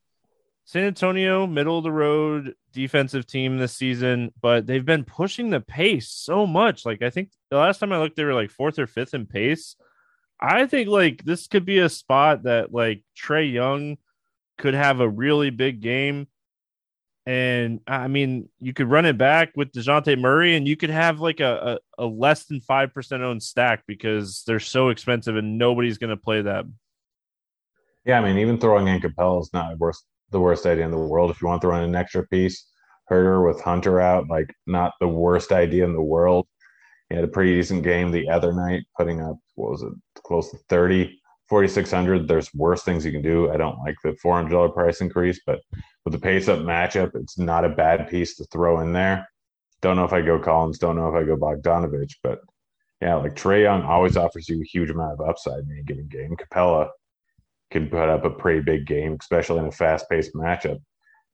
San 0.66 0.84
Antonio, 0.84 1.48
middle 1.48 1.78
of 1.78 1.84
the 1.84 1.92
road 1.92 2.54
defensive 2.74 3.26
team 3.26 3.58
this 3.58 3.74
season, 3.74 4.32
but 4.42 4.68
they've 4.68 4.86
been 4.86 5.04
pushing 5.04 5.50
the 5.50 5.60
pace 5.60 6.10
so 6.10 6.46
much. 6.46 6.86
Like 6.86 7.02
I 7.02 7.10
think 7.10 7.32
the 7.50 7.58
last 7.58 7.80
time 7.80 7.92
I 7.92 8.00
looked, 8.00 8.16
they 8.16 8.24
were 8.24 8.34
like 8.34 8.52
fourth 8.52 8.78
or 8.78 8.88
fifth 8.88 9.14
in 9.14 9.26
pace. 9.26 9.76
I 10.40 10.68
think 10.68 10.90
like 10.90 11.24
this 11.24 11.48
could 11.48 11.66
be 11.66 11.80
a 11.80 11.90
spot 11.90 12.44
that 12.44 12.74
like 12.74 13.04
Trae 13.18 13.52
Young 13.52 13.98
could 14.58 14.74
have 14.74 15.00
a 15.00 15.10
really 15.10 15.50
big 15.50 15.82
game. 15.82 16.28
And 17.28 17.82
I 17.86 18.08
mean, 18.08 18.48
you 18.62 18.72
could 18.72 18.90
run 18.90 19.04
it 19.04 19.18
back 19.18 19.52
with 19.58 19.74
Dejounte 19.74 20.18
Murray 20.18 20.56
and 20.56 20.66
you 20.66 20.78
could 20.78 20.90
have 20.90 21.20
like 21.20 21.42
a, 21.42 21.78
a, 21.98 22.04
a 22.04 22.06
less 22.06 22.46
than 22.46 22.62
5% 22.62 23.20
owned 23.20 23.44
stack 23.44 23.84
because 23.86 24.44
they're 24.48 24.62
so 24.62 24.88
expensive 24.88 25.36
and 25.36 25.58
nobody's 25.58 25.98
going 25.98 26.12
to 26.12 26.16
play 26.16 26.42
them. 26.42 26.76
Yeah, 28.06 28.20
I 28.20 28.24
mean, 28.24 28.38
even 28.38 28.58
throwing 28.58 28.88
in 28.88 29.02
Capela 29.02 29.42
is 29.42 29.50
not 29.52 29.78
worth 29.78 30.02
the 30.32 30.40
worst 30.40 30.66
idea 30.66 30.86
in 30.86 30.92
the 30.92 30.98
world. 30.98 31.30
If 31.30 31.42
you 31.42 31.50
want 31.50 31.62
to 31.64 31.72
in 31.72 31.84
an 31.84 31.96
extra 31.96 32.26
piece, 32.28 32.66
Huerter 33.12 33.46
with 33.46 33.62
Hunter 33.62 34.00
out, 34.00 34.30
like 34.30 34.50
not 34.66 34.94
the 35.02 35.10
worst 35.10 35.52
idea 35.52 35.84
in 35.84 35.92
the 35.92 36.02
world. 36.02 36.48
He 37.10 37.16
had 37.16 37.26
a 37.26 37.28
pretty 37.28 37.56
decent 37.56 37.84
game 37.84 38.10
the 38.10 38.30
other 38.30 38.54
night, 38.54 38.84
putting 38.98 39.20
up, 39.20 39.36
what 39.56 39.72
was 39.72 39.82
it, 39.82 39.92
close 40.24 40.50
to 40.52 40.58
30, 40.70 41.20
4,600. 41.50 42.28
There's 42.28 42.54
worse 42.54 42.84
things 42.84 43.06
you 43.06 43.12
can 43.12 43.22
do. 43.22 43.52
I 43.52 43.58
don't 43.58 43.80
like 43.80 43.96
the 44.04 44.18
$400 44.24 44.74
price 44.74 45.02
increase, 45.02 45.40
but 45.46 45.62
with 46.04 46.14
the 46.14 46.20
pace 46.20 46.48
up 46.48 46.60
matchup, 46.60 47.12
it's 47.16 47.38
not 47.38 47.66
a 47.66 47.70
bad 47.70 48.10
piece 48.10 48.36
to 48.38 48.46
throw 48.46 48.82
in 48.82 48.94
there. 48.94 49.28
Don't 49.82 49.96
know 49.96 50.06
if 50.06 50.14
I 50.14 50.22
go 50.22 50.40
Collins, 50.40 50.80
don't 50.80 50.96
know 50.96 51.08
if 51.08 51.16
I 51.16 51.24
go 51.24 51.38
Bogdanovich, 51.38 52.16
but 52.24 52.40
yeah, 53.02 53.16
like 53.16 53.36
Trae 53.36 53.64
Young 53.64 53.84
always 53.84 54.18
offers 54.18 54.50
you 54.50 54.60
a 54.62 54.66
huge 54.66 54.90
amount 54.90 55.20
of 55.20 55.30
upside 55.30 55.60
in 55.60 55.72
any 55.72 55.84
given 55.84 56.08
game. 56.08 56.36
Capela 56.36 56.90
can 57.70 57.90
put 57.90 58.10
up 58.10 58.26
a 58.26 58.30
pretty 58.30 58.62
big 58.62 58.88
game, 58.88 59.18
especially 59.20 59.60
in 59.60 59.66
a 59.66 59.72
fast 59.72 60.10
paced 60.10 60.34
matchup. 60.34 60.80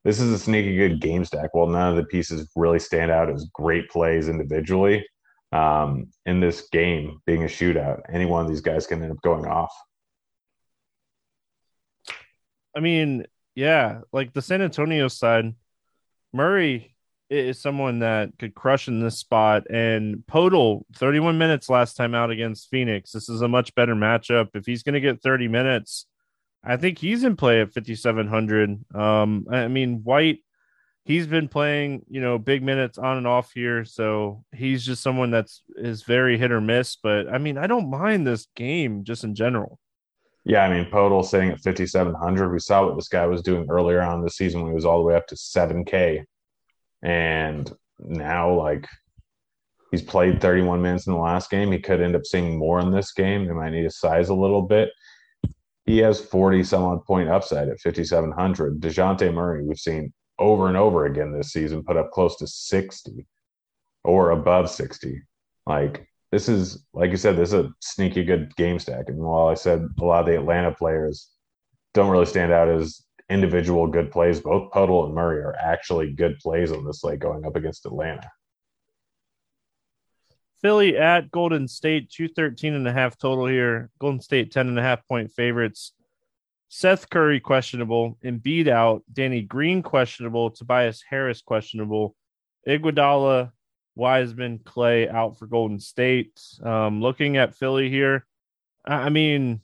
This 0.04 0.20
is 0.20 0.32
a 0.34 0.40
sneaky 0.40 0.76
good 0.76 1.00
game 1.00 1.24
stack. 1.24 1.54
While 1.54 1.68
none 1.68 1.92
of 1.92 1.96
the 1.96 2.04
pieces 2.04 2.50
really 2.56 2.80
stand 2.80 3.12
out 3.12 3.30
as 3.30 3.46
great 3.54 3.90
plays 3.90 4.28
individually, 4.28 5.06
um, 5.54 6.08
in 6.26 6.40
this 6.40 6.68
game 6.72 7.20
being 7.26 7.44
a 7.44 7.48
shootout, 7.48 8.02
any 8.12 8.26
one 8.26 8.44
of 8.44 8.50
these 8.50 8.62
guys 8.62 8.88
can 8.88 9.02
end 9.02 9.12
up 9.12 9.22
going 9.22 9.46
off. 9.46 9.74
I 12.76 12.80
mean, 12.80 13.26
yeah, 13.56 14.02
like 14.12 14.34
the 14.34 14.42
San 14.42 14.62
Antonio 14.62 15.08
side, 15.08 15.54
Murray 16.32 16.96
is 17.30 17.62
someone 17.62 18.00
that 18.00 18.32
could 18.38 18.54
crush 18.54 18.88
in 18.88 19.00
this 19.00 19.18
spot. 19.18 19.70
And 19.70 20.24
Poeltl, 20.28 20.84
31 20.96 21.38
minutes 21.38 21.70
last 21.70 21.96
time 21.96 22.14
out 22.14 22.32
against 22.32 22.70
Phoenix. 22.70 23.12
This 23.12 23.30
is 23.30 23.42
a 23.42 23.48
much 23.48 23.74
better 23.76 23.96
matchup. 23.96 24.50
If 24.54 24.66
he's 24.66 24.84
going 24.84 24.94
to 24.94 25.00
get 25.00 25.22
30 25.22 25.48
minutes, 25.48 26.06
I 26.64 26.78
think 26.78 27.00
he's 27.00 27.24
in 27.24 27.36
play 27.36 27.62
at 27.62 27.74
5,700. 27.74 28.96
Um, 28.96 29.48
I 29.52 29.68
mean, 29.68 30.04
White, 30.04 30.40
he's 31.06 31.28
been 31.28 31.48
playing, 31.48 32.06
you 32.10 32.22
know, 32.22 32.38
big 32.38 32.64
minutes 32.64 32.98
on 32.98 33.18
and 33.18 33.28
off 33.28 33.52
here. 33.54 33.84
So 33.84 34.44
he's 34.54 34.86
just 34.86 35.04
someone 35.04 35.32
that's 35.32 35.64
is 35.76 36.04
very 36.04 36.38
hit 36.38 36.52
or 36.52 36.62
miss. 36.62 36.96
But 36.96 37.28
I 37.28 37.38
mean, 37.38 37.58
I 37.58 37.68
don't 37.68 37.90
mind 37.90 38.26
this 38.26 38.48
game 38.56 39.04
just 39.04 39.24
in 39.24 39.36
general. 39.36 39.80
Yeah, 40.46 40.64
I 40.64 40.70
mean, 40.70 40.92
Poeltl 40.92 41.26
sitting 41.26 41.50
at 41.52 41.62
5,700. 41.62 42.52
We 42.52 42.60
saw 42.60 42.86
what 42.86 42.96
this 42.96 43.08
guy 43.08 43.26
was 43.28 43.42
doing 43.42 43.68
earlier 43.70 44.02
on 44.02 44.22
the 44.22 44.30
season 44.30 44.62
when 44.62 44.72
he 44.72 44.76
was 44.76 44.86
all 44.86 44.98
the 44.98 45.06
way 45.06 45.16
up 45.16 45.28
to 45.28 45.36
7K. 45.36 46.24
And 47.02 47.72
now, 48.00 48.54
like, 48.54 48.88
he's 49.92 50.02
played 50.02 50.42
31 50.42 50.82
minutes 50.82 51.08
in 51.08 51.14
the 51.14 51.20
last 51.20 51.50
game. 51.50 51.72
He 51.72 51.80
could 51.80 52.02
end 52.02 52.16
up 52.16 52.26
seeing 52.26 52.58
more 52.58 52.82
in 52.82 52.92
this 52.92 53.14
game. 53.14 53.46
They 53.46 53.54
might 53.54 53.72
need 53.72 53.84
to 53.84 53.92
size 53.92 54.30
a 54.30 54.34
little 54.34 54.64
bit 54.64 54.90
he 55.86 55.98
has 56.00 56.22
40 56.22 56.64
some 56.64 56.84
odd 56.84 57.06
point 57.06 57.30
upside 57.30 57.68
at 57.68 57.80
5,700. 57.80 58.80
Dejounte 58.80 59.34
Murray, 59.34 59.64
we've 59.64 59.78
seen 59.78 60.14
over 60.40 60.68
and 60.68 60.78
over 60.78 61.06
again 61.06 61.32
this 61.32 61.52
season 61.52 61.84
put 61.84 61.98
up 61.98 62.12
close 62.12 62.38
to 62.38 62.48
60 62.48 63.26
or 64.04 64.32
above 64.32 64.70
60. 64.70 65.22
Like, 65.66 66.08
this 66.34 66.50
is, 66.50 66.84
like 66.94 67.12
you 67.12 67.18
said, 67.18 67.38
this 67.38 67.50
is 67.50 67.66
a 67.66 67.70
sneaky 67.80 68.24
good 68.24 68.56
game 68.56 68.80
stack. 68.80 69.08
And 69.08 69.20
while 69.20 69.50
I 69.50 69.54
said 69.54 69.88
a 70.00 70.04
lot 70.04 70.22
of 70.22 70.26
the 70.26 70.36
Atlanta 70.36 70.74
players 70.74 71.30
don't 71.94 72.10
really 72.10 72.26
stand 72.26 72.52
out 72.52 72.70
as 72.70 73.04
individual 73.30 73.86
good 73.86 74.10
plays, 74.10 74.40
both 74.40 74.72
Poeltl 74.72 75.06
and 75.06 75.14
Murray 75.14 75.44
are 75.44 75.56
actually 75.56 76.12
good 76.12 76.40
plays 76.40 76.72
on 76.72 76.86
this 76.86 77.02
slate 77.02 77.20
going 77.20 77.46
up 77.46 77.56
against 77.56 77.86
Atlanta. 77.86 78.28
Philly 80.60 80.98
at 80.98 81.30
Golden 81.30 81.68
State, 81.68 82.10
213 82.10 82.74
and 82.74 82.88
a 82.88 82.92
half 82.92 83.16
total 83.16 83.46
here. 83.46 83.92
Golden 84.00 84.20
State 84.20 84.52
10 84.52 84.70
and 84.70 84.80
a 84.80 84.82
half 84.82 85.08
point 85.08 85.32
favorites. 85.32 85.94
Seth 86.68 87.12
Curry 87.12 87.42
questionable, 87.42 88.18
Embiid 88.26 88.68
out, 88.68 89.04
Danny 89.14 89.44
Green 89.44 89.84
questionable, 89.84 90.50
Tobias 90.50 91.04
Harris 91.08 91.44
questionable, 91.44 92.16
Iguodala, 92.68 93.52
Wiseman, 93.96 94.60
Clay 94.60 95.08
out 95.08 95.38
for 95.38 95.48
Golden 95.48 95.80
State. 95.80 96.42
Um, 96.64 97.02
looking 97.02 97.38
at 97.38 97.56
Philly 97.56 97.90
here, 97.90 98.26
I 98.86 99.10
mean, 99.10 99.62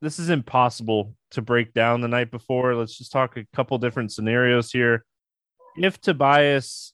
this 0.00 0.18
is 0.18 0.30
impossible 0.30 1.14
to 1.32 1.42
break 1.42 1.72
down 1.72 2.00
the 2.00 2.08
night 2.08 2.30
before. 2.30 2.74
Let's 2.74 2.96
just 2.96 3.12
talk 3.12 3.36
a 3.36 3.46
couple 3.54 3.78
different 3.78 4.12
scenarios 4.12 4.70
here. 4.70 5.04
If 5.76 6.00
Tobias 6.00 6.92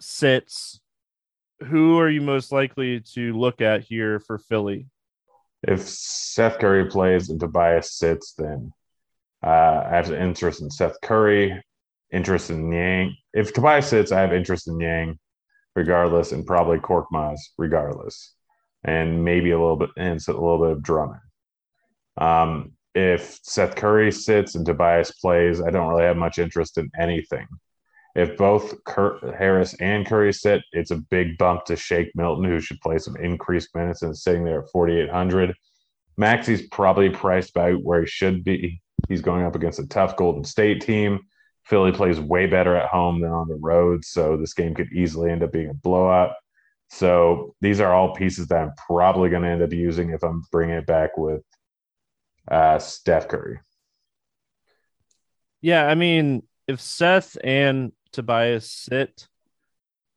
sits, 0.00 0.80
who 1.64 1.98
are 1.98 2.08
you 2.08 2.20
most 2.20 2.52
likely 2.52 3.00
to 3.14 3.38
look 3.38 3.60
at 3.60 3.82
here 3.82 4.20
for 4.20 4.38
Philly? 4.38 4.86
If 5.62 5.82
Seth 5.82 6.58
Curry 6.58 6.86
plays 6.86 7.30
and 7.30 7.38
Tobias 7.38 7.92
sits, 7.92 8.34
then 8.34 8.72
uh, 9.44 9.84
I 9.86 9.90
have 9.90 10.10
an 10.10 10.20
interest 10.20 10.60
in 10.60 10.70
Seth 10.70 10.96
Curry, 11.02 11.62
interest 12.12 12.50
in 12.50 12.68
Niang. 12.68 13.14
If 13.32 13.52
Tobias 13.52 13.88
sits, 13.88 14.12
I 14.12 14.20
have 14.20 14.32
interest 14.32 14.68
in 14.68 14.78
Niang, 14.78 15.18
regardless, 15.74 16.32
and 16.32 16.46
probably 16.46 16.78
Korkmaz, 16.78 17.38
regardless, 17.58 18.34
and 18.84 19.24
maybe 19.24 19.50
a 19.50 19.58
little 19.58 19.76
bit 19.76 19.90
and 19.96 20.20
a 20.26 20.32
little 20.32 20.58
bit 20.58 20.72
of 20.72 20.82
Drummond. 20.82 21.20
Um, 22.18 22.72
if 22.94 23.38
Seth 23.42 23.74
Curry 23.74 24.12
sits 24.12 24.54
and 24.54 24.66
Tobias 24.66 25.12
plays, 25.12 25.60
I 25.62 25.70
don't 25.70 25.88
really 25.88 26.04
have 26.04 26.16
much 26.16 26.38
interest 26.38 26.78
in 26.78 26.90
anything 26.98 27.46
if 28.14 28.36
both 28.36 28.74
Harris 28.86 29.74
and 29.74 30.06
Curry 30.06 30.32
sit, 30.32 30.62
it's 30.72 30.90
a 30.90 30.96
big 30.96 31.38
bump 31.38 31.64
to 31.66 31.76
Shake 31.76 32.10
Milton, 32.14 32.44
who 32.44 32.60
should 32.60 32.80
play 32.80 32.98
some 32.98 33.16
increased 33.16 33.74
minutes 33.74 34.02
and 34.02 34.16
sitting 34.16 34.44
there 34.44 34.62
at 34.62 34.70
4,800. 34.70 35.54
Maxey's 36.18 36.68
probably 36.68 37.08
priced 37.08 37.50
about 37.50 37.82
where 37.82 38.00
he 38.00 38.06
should 38.06 38.44
be. 38.44 38.82
He's 39.08 39.22
going 39.22 39.44
up 39.44 39.56
against 39.56 39.78
a 39.78 39.86
tough 39.86 40.16
Golden 40.16 40.44
State 40.44 40.82
team. 40.82 41.20
Philly 41.64 41.92
plays 41.92 42.20
way 42.20 42.46
better 42.46 42.76
at 42.76 42.88
home 42.88 43.20
than 43.20 43.30
on 43.30 43.48
the 43.48 43.56
road, 43.56 44.04
so 44.04 44.36
this 44.36 44.54
game 44.54 44.74
could 44.74 44.92
easily 44.92 45.30
end 45.30 45.42
up 45.42 45.52
being 45.52 45.70
a 45.70 45.74
blowout. 45.74 46.34
So 46.88 47.54
these 47.60 47.80
are 47.80 47.92
all 47.92 48.14
pieces 48.14 48.48
that 48.48 48.62
I'm 48.62 48.72
probably 48.86 49.30
going 49.30 49.42
to 49.42 49.48
end 49.48 49.62
up 49.62 49.72
using 49.72 50.10
if 50.10 50.22
I'm 50.22 50.42
bringing 50.50 50.76
it 50.76 50.86
back 50.86 51.16
with 51.16 51.42
uh, 52.50 52.78
Steph 52.78 53.28
Curry. 53.28 53.60
Yeah, 55.60 55.86
I 55.86 55.94
mean, 55.94 56.42
if 56.66 56.80
Seth 56.80 57.38
and 57.42 57.92
Tobias 58.12 58.70
sit. 58.70 59.26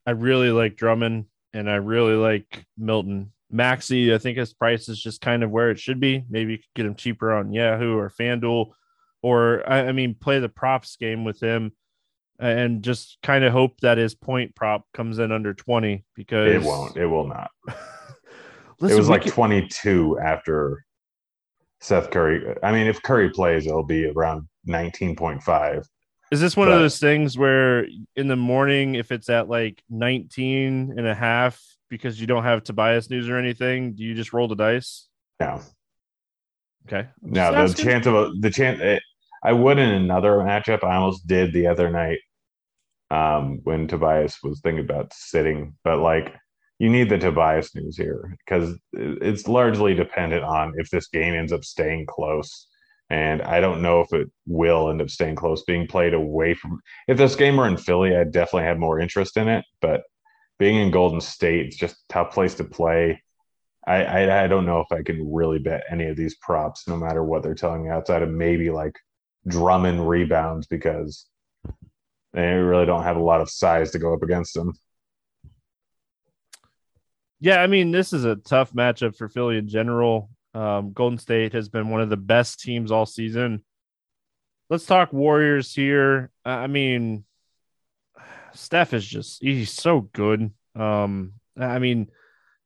I 0.06 0.12
really 0.12 0.52
like 0.52 0.76
Drummond 0.76 1.26
and 1.54 1.70
I 1.70 1.76
really 1.76 2.16
like 2.16 2.66
Milton. 2.78 3.32
Maxey, 3.50 4.14
I 4.14 4.18
think 4.18 4.38
his 4.38 4.54
price 4.54 4.90
is 4.90 5.02
just 5.02 5.22
kind 5.22 5.44
of 5.44 5.52
where 5.52 5.72
it 5.72 5.80
should 5.80 6.00
be. 6.00 6.24
Maybe 6.30 6.54
you 6.54 6.58
could 6.58 6.74
get 6.76 6.86
him 6.86 6.96
cheaper 6.96 7.32
on 7.32 7.54
Yahoo 7.54 7.98
or 7.98 8.10
FanDuel, 8.10 8.72
or 9.26 9.68
I, 9.68 9.88
I 9.88 9.92
mean, 9.92 10.14
play 10.14 10.38
the 10.38 10.50
props 10.50 10.98
game 10.98 11.24
with 11.24 11.42
him 11.42 11.72
and 12.38 12.84
just 12.84 13.18
kind 13.24 13.44
of 13.44 13.52
hope 13.52 13.80
that 13.82 13.98
his 13.98 14.14
point 14.14 14.54
prop 14.54 14.86
comes 14.94 15.18
in 15.18 15.32
under 15.32 15.52
20 15.52 16.06
because 16.14 16.54
it 16.54 16.62
won't. 16.62 16.96
It 16.96 17.08
will 17.08 17.28
not. 17.28 17.50
Listen, 18.80 18.96
it 18.96 19.00
was 19.00 19.10
like 19.10 19.24
can... 19.24 19.32
22 19.32 20.20
after 20.20 20.86
Seth 21.82 22.12
Curry. 22.12 22.56
I 22.62 22.72
mean, 22.72 22.86
if 22.86 23.02
Curry 23.02 23.32
plays, 23.32 23.66
it'll 23.66 23.84
be 23.84 24.06
around 24.06 24.48
19.5. 24.70 25.86
Is 26.32 26.40
this 26.40 26.56
one 26.56 26.68
but, 26.68 26.76
of 26.76 26.82
those 26.82 27.00
things 27.00 27.36
where 27.36 27.88
in 28.16 28.28
the 28.28 28.36
morning, 28.36 28.94
if 28.94 29.12
it's 29.12 29.30
at 29.30 29.50
like 29.50 29.82
19 29.90 30.94
and 30.96 31.08
a 31.08 31.16
half 31.16 31.60
because 31.90 32.22
you 32.22 32.28
don't 32.28 32.44
have 32.44 32.64
Tobias 32.64 33.10
news 33.10 33.28
or 33.28 33.38
anything, 33.38 33.94
do 33.94 34.04
you 34.04 34.14
just 34.14 34.34
roll 34.34 34.48
the 34.48 34.56
dice? 34.56 35.08
No. 35.40 35.62
Okay. 36.88 37.08
No, 37.24 37.68
the 37.68 37.74
chance 37.74 38.06
of 38.06 38.14
a, 38.14 38.32
the 38.40 38.52
chance, 38.52 38.80
eh, 38.80 38.96
it, 38.96 39.04
I 39.46 39.54
would 39.54 39.78
in 39.78 39.90
another 39.90 40.32
matchup. 40.38 40.84
I 40.84 40.96
almost 40.96 41.28
did 41.28 41.54
the 41.54 41.68
other 41.68 41.92
night 41.92 42.20
um, 43.12 43.60
when 43.64 43.88
Tobias 43.88 44.40
was 44.42 44.60
thinking 44.62 44.84
about 44.84 45.14
sitting, 45.14 45.76
but 45.84 46.00
like 46.00 46.34
you 46.80 46.90
need 46.90 47.10
the 47.10 47.18
Tobias 47.18 47.74
news 47.76 47.96
here 47.96 48.36
because 48.46 48.78
it's 48.94 49.48
largely 49.48 49.94
dependent 49.94 50.44
on 50.44 50.74
if 50.78 50.90
this 50.90 51.08
game 51.08 51.34
ends 51.34 51.54
up 51.54 51.64
staying 51.64 52.06
close 52.08 52.68
and 53.10 53.42
I 53.44 53.60
don't 53.60 53.82
know 53.82 54.02
if 54.02 54.12
it 54.14 54.30
will 54.48 54.90
end 54.90 55.02
up 55.02 55.10
staying 55.10 55.36
close, 55.36 55.64
being 55.64 55.88
played 55.88 56.14
away 56.14 56.56
from. 56.56 56.80
If 57.08 57.18
this 57.18 57.36
game 57.36 57.58
were 57.58 57.68
in 57.68 57.78
Philly, 57.78 58.16
I'd 58.16 58.32
definitely 58.32 58.64
have 58.64 58.80
more 58.80 59.00
interest 59.00 59.38
in 59.38 59.48
it. 59.48 59.64
But 59.80 60.02
being 60.58 60.78
in 60.78 60.90
Golden 60.90 61.22
State, 61.22 61.68
it's 61.68 61.78
just 61.78 61.96
a 61.96 62.14
tough 62.14 62.34
place 62.34 62.56
to 62.56 62.64
play. 62.64 63.22
I, 63.86 64.04
I, 64.04 64.46
I 64.46 64.48
don't 64.48 64.66
know 64.66 64.80
if 64.80 64.92
I 64.92 65.04
can 65.04 65.32
really 65.32 65.60
bet 65.60 65.84
any 65.92 66.08
of 66.08 66.18
these 66.18 66.36
props, 66.38 66.88
no 66.88 66.98
matter 66.98 67.24
what 67.24 67.44
they're 67.44 67.54
telling 67.54 67.84
me, 67.84 67.90
outside 67.90 68.24
of 68.24 68.30
maybe 68.32 68.72
like 68.72 68.96
Drummond 69.48 70.08
rebounds 70.08 70.68
because 70.68 71.28
they 72.34 72.54
really 72.54 72.86
don't 72.86 73.04
have 73.04 73.18
a 73.18 73.24
lot 73.24 73.42
of 73.42 73.50
size 73.50 73.92
to 73.92 74.00
go 74.00 74.14
up 74.14 74.24
against 74.24 74.56
him. 74.56 74.74
Yeah, 77.40 77.62
I 77.62 77.68
mean, 77.68 77.92
this 77.92 78.12
is 78.12 78.26
a 78.26 78.36
tough 78.36 78.74
matchup 78.74 79.16
for 79.16 79.30
Philly 79.30 79.58
in 79.58 79.68
general. 79.68 80.30
Um, 80.54 80.94
Golden 80.94 81.20
State 81.20 81.54
has 81.54 81.70
been 81.70 81.90
one 81.90 82.02
of 82.02 82.10
the 82.10 82.18
best 82.18 82.60
teams 82.60 82.92
all 82.92 83.06
season. 83.06 83.64
Let's 84.70 84.86
talk 84.86 85.14
Warriors 85.14 85.74
here. 85.74 86.32
I 86.44 86.68
mean, 86.68 87.26
Steph 88.54 88.94
is 88.94 89.06
just 89.06 89.44
he's 89.44 89.72
so 89.72 90.02
good. 90.02 90.52
Um, 90.76 91.34
I 91.58 91.80
mean, 91.80 92.10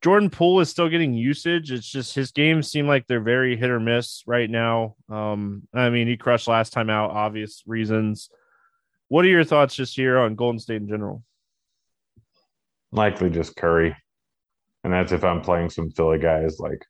Jordan 0.02 0.30
Poole 0.30 0.62
is 0.62 0.70
still 0.70 0.88
getting 0.88 1.14
usage. 1.14 1.72
It's 1.72 1.89
just 1.89 2.16
his 2.16 2.32
games 2.32 2.72
seem 2.72 2.88
like 2.88 3.06
they're 3.06 3.20
very 3.20 3.58
hit 3.58 3.70
or 3.70 3.82
miss 3.82 4.24
right 4.26 4.50
now. 4.50 4.95
Um, 5.10 5.68
I 5.74 5.89
mean, 5.89 6.08
he 6.08 6.16
crushed 6.16 6.47
last 6.47 6.72
time 6.72 6.89
out, 6.89 7.12
obvious 7.12 7.64
reasons. 7.68 8.30
What 9.10 9.26
are 9.26 9.30
your 9.30 9.43
thoughts 9.43 9.76
just 9.76 9.95
here 9.95 10.18
on 10.18 10.36
Golden 10.36 10.60
State 10.60 10.82
in 10.82 10.88
general? 10.88 11.24
Likely 12.91 13.30
just 13.30 13.58
Curry. 13.58 13.95
And 14.86 14.93
that's 14.93 15.12
if 15.12 15.26
I'm 15.26 15.41
playing 15.41 15.70
some 15.70 15.91
Philly 15.91 16.20
guys. 16.20 16.60
Like, 16.60 16.86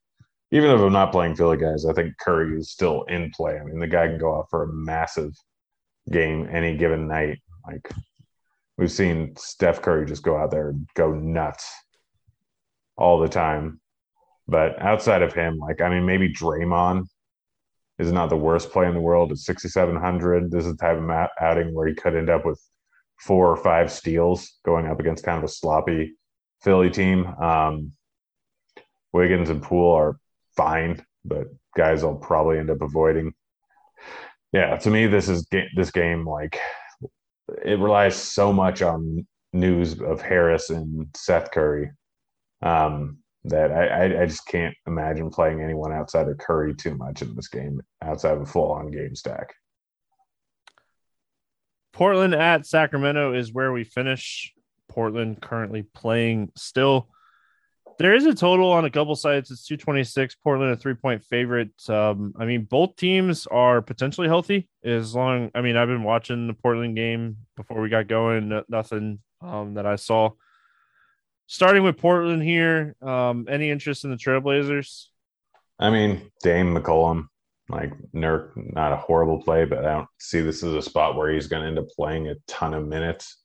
even 0.52 0.70
if 0.70 0.80
I'm 0.80 0.94
not 0.94 1.12
playing 1.12 1.36
Philly 1.36 1.58
guys, 1.58 1.86
I 1.86 1.94
think 1.94 2.18
Curry 2.20 2.58
is 2.60 2.70
still 2.70 3.04
in 3.04 3.32
play. 3.32 3.58
I 3.58 3.64
mean, 3.64 3.80
the 3.80 3.88
guy 3.88 4.08
can 4.08 4.20
go 4.20 4.38
out 4.38 4.50
for 4.52 4.64
a 4.64 4.74
massive 4.74 5.34
game 6.12 6.48
any 6.52 6.78
given 6.78 7.08
night. 7.08 7.40
Like, 7.66 7.90
we've 8.78 8.92
seen 8.92 9.36
Steph 9.36 9.82
Curry 9.82 10.06
just 10.06 10.22
go 10.22 10.38
out 10.38 10.52
there 10.52 10.70
and 10.70 10.88
go 10.94 11.12
nuts 11.12 11.68
all 13.00 13.20
the 13.20 13.30
time. 13.30 13.80
But 14.48 14.82
outside 14.82 15.22
of 15.22 15.34
him, 15.34 15.58
like, 15.58 15.82
I 15.82 15.90
mean, 15.90 16.06
maybe 16.06 16.32
Draymond 16.32 17.06
is 17.98 18.12
not 18.12 18.30
the 18.30 18.38
worst 18.38 18.72
play 18.72 18.88
in 18.88 18.94
the 18.94 19.02
world 19.02 19.32
at 19.32 19.38
6,700. 19.38 20.52
This 20.52 20.66
is 20.66 20.76
the 20.76 20.78
type 20.78 20.98
of 20.98 21.30
outing 21.40 21.74
where 21.74 21.88
he 21.88 21.96
could 21.96 22.16
end 22.16 22.30
up 22.30 22.46
with 22.46 22.62
four 23.20 23.48
or 23.48 23.58
five 23.58 23.92
steals 23.92 24.58
going 24.66 24.88
up 24.88 25.00
against 25.00 25.24
kind 25.24 25.38
of 25.38 25.44
a 25.44 25.48
sloppy 25.48 26.16
Philly 26.62 26.90
team. 26.90 27.26
Um, 27.26 27.94
Wiggins 29.14 29.50
and 29.50 29.62
Poole 29.62 29.94
are 29.94 30.20
fine, 30.56 31.06
but 31.26 31.48
guys 31.76 32.04
I'll 32.04 32.16
probably 32.16 32.60
end 32.60 32.70
up 32.70 32.82
avoiding. 32.82 33.34
Yeah, 34.52 34.78
to 34.78 34.90
me, 34.90 35.08
this 35.08 35.30
is 35.30 35.48
this 35.76 35.92
game 35.92 36.26
like 36.26 36.60
it 37.64 37.80
relies 37.80 38.16
so 38.16 38.52
much 38.52 38.82
on 38.82 39.28
news 39.54 40.00
of 40.02 40.22
Harris 40.22 40.70
and 40.70 41.08
Seth 41.16 41.52
Curry 41.52 41.92
um, 42.62 43.20
that 43.46 43.72
I, 43.72 44.22
I 44.22 44.26
just 44.26 44.46
can't 44.48 44.76
imagine 44.86 45.30
playing 45.30 45.62
anyone 45.62 45.94
outside 45.94 46.28
of 46.28 46.38
Curry 46.38 46.76
too 46.76 46.96
much 46.96 47.22
in 47.22 47.36
this 47.36 47.48
game 47.48 47.82
outside 48.02 48.34
of 48.34 48.42
a 48.42 48.46
full 48.46 48.72
on 48.72 48.92
game 48.92 49.16
stack. 49.16 49.54
Portland 51.94 52.34
at 52.34 52.66
Sacramento 52.66 53.34
is 53.34 53.54
where 53.54 53.72
we 53.72 53.84
finish. 53.84 54.54
Portland 54.90 55.42
currently 55.42 55.84
playing 55.84 56.52
still. 56.56 57.10
There 57.98 58.16
is 58.16 58.26
a 58.26 58.34
total 58.34 58.72
on 58.72 58.86
a 58.86 58.90
couple 58.90 59.16
sites. 59.16 59.52
It's 59.52 59.66
226. 59.66 60.36
Portland 60.36 60.72
a 60.72 60.78
three 60.78 60.94
point 60.94 61.24
favorite. 61.26 61.72
Um, 61.90 62.34
I 62.40 62.46
mean, 62.46 62.64
both 62.64 62.96
teams 62.96 63.46
are 63.48 63.82
potentially 63.82 64.28
healthy 64.28 64.70
as 64.84 65.14
long. 65.14 65.52
I 65.54 65.62
mean, 65.62 65.76
I've 65.76 65.90
been 65.90 66.04
watching 66.04 66.48
the 66.48 66.54
Portland 66.54 66.96
game 66.96 67.38
before 67.58 67.82
we 67.82 67.90
got 67.90 68.08
going. 68.08 68.64
Nothing 68.70 69.20
um, 69.42 69.74
that 69.74 69.86
I 69.86 69.98
saw 69.98 70.32
starting 71.50 71.82
with 71.82 71.98
Portland 71.98 72.44
here, 72.44 72.96
um, 73.02 73.48
any 73.50 73.72
interest 73.72 74.06
in 74.06 74.12
the 74.12 74.18
Trailblazers? 74.18 75.08
I 75.80 75.90
mean, 75.90 76.32
Dame 76.44 76.76
McCollum, 76.76 77.26
like 77.70 77.92
Nurk, 78.14 78.52
not 78.56 78.94
a 78.94 78.98
horrible 78.98 79.42
play, 79.42 79.66
but 79.66 79.80
I 79.80 79.94
don't 79.94 80.08
see 80.20 80.42
this 80.42 80.64
as 80.64 80.76
a 80.76 80.82
spot 80.82 81.16
where 81.16 81.32
he's 81.32 81.48
going 81.48 81.64
to 81.64 81.68
end 81.68 81.80
up 81.80 81.90
playing 81.90 82.28
a 82.28 82.36
ton 82.48 82.76
of 82.76 82.88
minutes. 82.88 83.38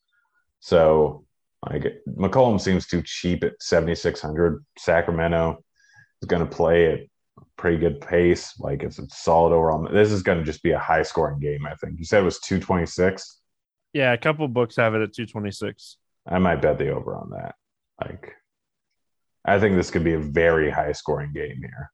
So, 0.61 1.25
like, 1.71 2.03
McCollum 2.07 2.61
seems 2.61 2.87
too 2.87 3.03
cheap 3.03 3.43
at 3.43 3.55
7,600. 3.61 4.63
Sacramento 4.79 5.65
is 6.21 6.29
going 6.29 6.47
to 6.47 6.57
play 6.57 6.93
at 6.93 7.01
pretty 7.57 7.79
good 7.79 8.03
pace. 8.03 8.53
Like, 8.59 8.83
it's 8.83 8.99
a 8.99 9.07
solid 9.09 9.55
overall. 9.55 9.89
This 9.91 10.13
is 10.13 10.23
going 10.23 10.39
to 10.39 10.45
just 10.45 10.63
be 10.63 10.73
a 10.73 10.79
high 10.79 11.03
scoring 11.03 11.41
game, 11.41 11.65
I 11.67 11.75
think. 11.77 11.99
You 11.99 12.05
said 12.05 12.21
it 12.21 12.25
was 12.25 12.41
226? 12.41 13.41
Yeah, 13.95 14.13
a 14.13 14.19
couple 14.19 14.47
books 14.49 14.77
have 14.77 14.95
it 14.95 15.01
at 15.01 15.15
226. 15.15 15.97
I 16.27 16.39
might 16.39 16.61
bet 16.61 16.77
the 16.77 16.91
over 16.91 17.17
on 17.17 17.31
that. 17.31 17.55
Like, 18.07 18.35
I 19.45 19.59
think 19.59 19.77
this 19.77 19.91
could 19.91 20.05
be 20.05 20.15
a 20.15 20.19
very 20.19 20.71
high 20.71 20.93
scoring 20.93 21.33
game 21.33 21.59
here. 21.59 21.91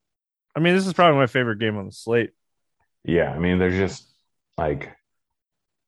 I 0.54 0.60
mean, 0.60 0.74
this 0.74 0.86
is 0.86 0.92
probably 0.92 1.18
my 1.18 1.26
favorite 1.26 1.58
game 1.58 1.76
on 1.76 1.86
the 1.86 1.92
slate. 1.92 2.30
Yeah, 3.04 3.32
I 3.32 3.38
mean, 3.38 3.58
there's 3.58 3.74
just 3.74 4.06
like 4.58 4.90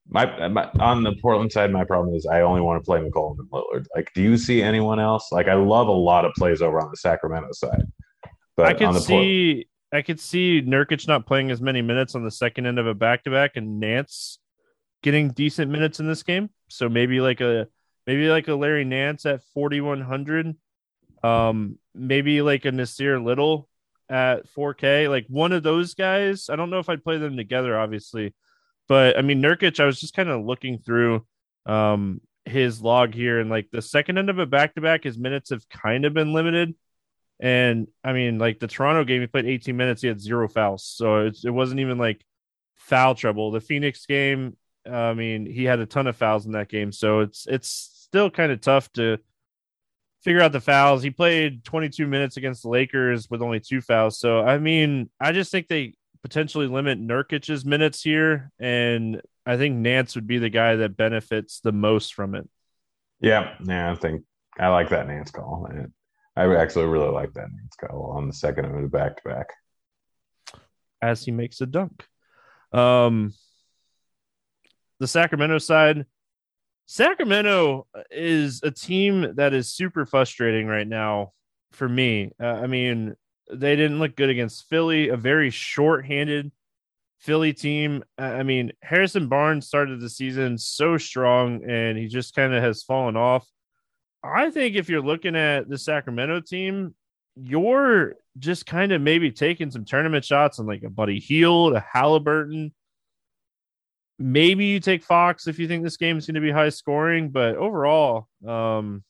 my, 0.07 0.47
my, 0.47 0.69
on 0.79 1.03
the 1.03 1.13
Portland 1.21 1.51
side. 1.51 1.71
My 1.71 1.83
problem 1.83 2.15
is 2.15 2.25
I 2.25 2.41
only 2.41 2.61
want 2.61 2.81
to 2.81 2.85
play 2.85 2.99
McCollum 2.99 3.39
and 3.39 3.49
Lillard. 3.49 3.85
Like, 3.95 4.11
do 4.15 4.21
you 4.21 4.37
see 4.37 4.61
anyone 4.61 4.99
else? 4.99 5.31
Like, 5.31 5.47
I 5.47 5.53
love 5.53 5.87
a 5.87 5.91
lot 5.91 6.25
of 6.25 6.33
plays 6.33 6.61
over 6.61 6.81
on 6.81 6.89
the 6.89 6.97
Sacramento 6.97 7.49
side, 7.51 7.85
but 8.55 8.65
I 8.65 8.73
could 8.73 9.01
see 9.01 9.65
Port- 9.91 9.99
I 9.99 10.01
could 10.01 10.19
see 10.19 10.61
Nurkic 10.61 11.07
not 11.07 11.27
playing 11.27 11.51
as 11.51 11.61
many 11.61 11.81
minutes 11.81 12.15
on 12.15 12.23
the 12.23 12.31
second 12.31 12.65
end 12.65 12.79
of 12.79 12.87
a 12.87 12.93
back 12.93 13.23
to 13.25 13.29
back, 13.31 13.51
and 13.55 13.79
Nance 13.79 14.39
getting 15.03 15.29
decent 15.29 15.69
minutes 15.69 15.99
in 15.99 16.07
this 16.07 16.23
game. 16.23 16.49
So 16.69 16.89
maybe 16.89 17.21
like 17.21 17.41
a 17.41 17.67
maybe 18.07 18.27
like 18.29 18.47
a 18.47 18.55
Larry 18.55 18.85
Nance 18.85 19.25
at 19.25 19.43
4,100. 19.53 20.55
Um, 21.23 21.77
maybe 21.95 22.41
like 22.41 22.65
a 22.65 22.71
Nassir 22.71 23.23
Little 23.23 23.69
at 24.09 24.47
4K. 24.53 25.09
Like 25.09 25.25
one 25.29 25.51
of 25.51 25.63
those 25.63 25.93
guys. 25.93 26.49
I 26.49 26.55
don't 26.55 26.69
know 26.69 26.79
if 26.79 26.89
I'd 26.89 27.03
play 27.03 27.17
them 27.17 27.37
together, 27.37 27.77
obviously. 27.77 28.33
But 28.87 29.17
I 29.17 29.21
mean, 29.21 29.41
Nurkic, 29.41 29.79
I 29.79 29.85
was 29.85 29.99
just 29.99 30.15
kind 30.15 30.29
of 30.29 30.45
looking 30.45 30.77
through 30.77 31.25
um, 31.65 32.21
his 32.45 32.81
log 32.81 33.13
here, 33.13 33.39
and 33.39 33.49
like 33.49 33.69
the 33.71 33.81
second 33.81 34.17
end 34.17 34.29
of 34.29 34.39
a 34.39 34.45
back 34.45 34.75
to 34.75 34.81
back, 34.81 35.03
his 35.03 35.17
minutes 35.17 35.49
have 35.51 35.67
kind 35.69 36.05
of 36.05 36.13
been 36.13 36.33
limited. 36.33 36.75
And 37.39 37.87
I 38.03 38.13
mean, 38.13 38.37
like 38.37 38.59
the 38.59 38.67
Toronto 38.67 39.03
game, 39.03 39.21
he 39.21 39.27
played 39.27 39.45
18 39.45 39.75
minutes, 39.75 40.01
he 40.01 40.07
had 40.07 40.19
zero 40.19 40.47
fouls. 40.47 40.85
So 40.85 41.25
it, 41.25 41.37
it 41.43 41.49
wasn't 41.49 41.79
even 41.79 41.97
like 41.97 42.23
foul 42.75 43.15
trouble. 43.15 43.51
The 43.51 43.61
Phoenix 43.61 44.05
game, 44.05 44.57
I 44.89 45.13
mean, 45.13 45.45
he 45.45 45.63
had 45.63 45.79
a 45.79 45.85
ton 45.85 46.07
of 46.07 46.15
fouls 46.15 46.45
in 46.45 46.51
that 46.53 46.69
game. 46.69 46.91
So 46.91 47.21
it's 47.21 47.47
it's 47.47 47.92
still 48.13 48.29
kind 48.29 48.51
of 48.51 48.61
tough 48.61 48.93
to 48.93 49.17
figure 50.21 50.39
out 50.39 50.51
the 50.51 50.61
fouls. 50.61 51.01
He 51.01 51.09
played 51.09 51.65
22 51.65 52.05
minutes 52.05 52.37
against 52.37 52.61
the 52.61 52.69
Lakers 52.69 53.27
with 53.27 53.41
only 53.41 53.59
two 53.59 53.81
fouls. 53.81 54.19
So, 54.19 54.41
I 54.41 54.59
mean, 54.59 55.09
I 55.19 55.31
just 55.31 55.51
think 55.51 55.67
they 55.67 55.95
potentially 56.21 56.67
limit 56.67 57.01
Nurkic's 57.01 57.65
minutes 57.65 58.03
here. 58.03 58.51
And 58.59 59.19
I 59.47 59.57
think 59.57 59.77
Nance 59.77 60.13
would 60.13 60.27
be 60.27 60.37
the 60.37 60.51
guy 60.51 60.75
that 60.75 60.95
benefits 60.95 61.59
the 61.61 61.71
most 61.71 62.13
from 62.13 62.35
it. 62.35 62.47
Yeah. 63.19 63.55
Yeah. 63.65 63.91
I 63.91 63.95
think 63.95 64.21
I 64.59 64.67
like 64.67 64.89
that 64.89 65.07
Nance 65.07 65.31
call. 65.31 65.67
I 66.35 66.55
actually 66.55 66.85
really 66.85 67.09
like 67.09 67.33
that 67.33 67.47
Nance 67.51 67.75
call 67.79 68.13
on 68.15 68.27
the 68.27 68.33
second 68.33 68.65
of 68.65 68.79
the 68.79 68.89
back 68.89 69.17
to 69.17 69.23
back. 69.27 69.47
As 71.01 71.25
he 71.25 71.31
makes 71.31 71.61
a 71.61 71.65
dunk. 71.65 72.05
Um, 72.71 73.33
the 74.99 75.07
Sacramento 75.07 75.57
side, 75.57 76.05
Sacramento 76.85 77.87
is 78.11 78.61
a 78.63 78.71
team 78.71 79.35
that 79.35 79.53
is 79.53 79.73
super 79.73 80.05
frustrating 80.05 80.67
right 80.67 80.87
now 80.87 81.31
for 81.71 81.87
me. 81.87 82.31
Uh, 82.41 82.45
I 82.45 82.67
mean, 82.67 83.15
they 83.51 83.75
didn't 83.75 83.99
look 83.99 84.15
good 84.15 84.29
against 84.29 84.69
Philly, 84.69 85.09
a 85.09 85.17
very 85.17 85.49
short-handed 85.49 86.51
Philly 87.19 87.53
team. 87.53 88.03
I 88.17 88.43
mean, 88.43 88.73
Harrison 88.81 89.27
Barnes 89.27 89.67
started 89.67 90.01
the 90.01 90.09
season 90.09 90.57
so 90.57 90.97
strong 90.97 91.63
and 91.69 91.97
he 91.97 92.07
just 92.07 92.35
kind 92.35 92.53
of 92.53 92.61
has 92.61 92.83
fallen 92.83 93.15
off. 93.15 93.47
I 94.23 94.51
think 94.51 94.75
if 94.75 94.89
you're 94.89 95.01
looking 95.01 95.35
at 95.35 95.69
the 95.69 95.77
Sacramento 95.77 96.41
team, 96.41 96.95
you're 97.35 98.15
just 98.39 98.65
kind 98.65 98.91
of 98.91 99.01
maybe 99.01 99.31
taking 99.31 99.71
some 99.71 99.85
tournament 99.85 100.25
shots 100.25 100.59
on 100.59 100.65
like 100.65 100.83
a 100.83 100.89
Buddy 100.89 101.19
Hield, 101.19 101.73
a 101.75 101.81
Haliburton, 101.81 102.71
maybe 104.19 104.65
you 104.65 104.79
take 104.79 105.03
Fox 105.03 105.47
if 105.47 105.59
you 105.59 105.67
think 105.67 105.83
this 105.83 105.97
game 105.97 106.17
is 106.17 106.25
going 106.25 106.35
to 106.35 106.41
be 106.41 106.51
high 106.51 106.69
scoring, 106.69 107.29
but 107.29 107.55
overall, 107.55 108.27
um, 108.47 109.03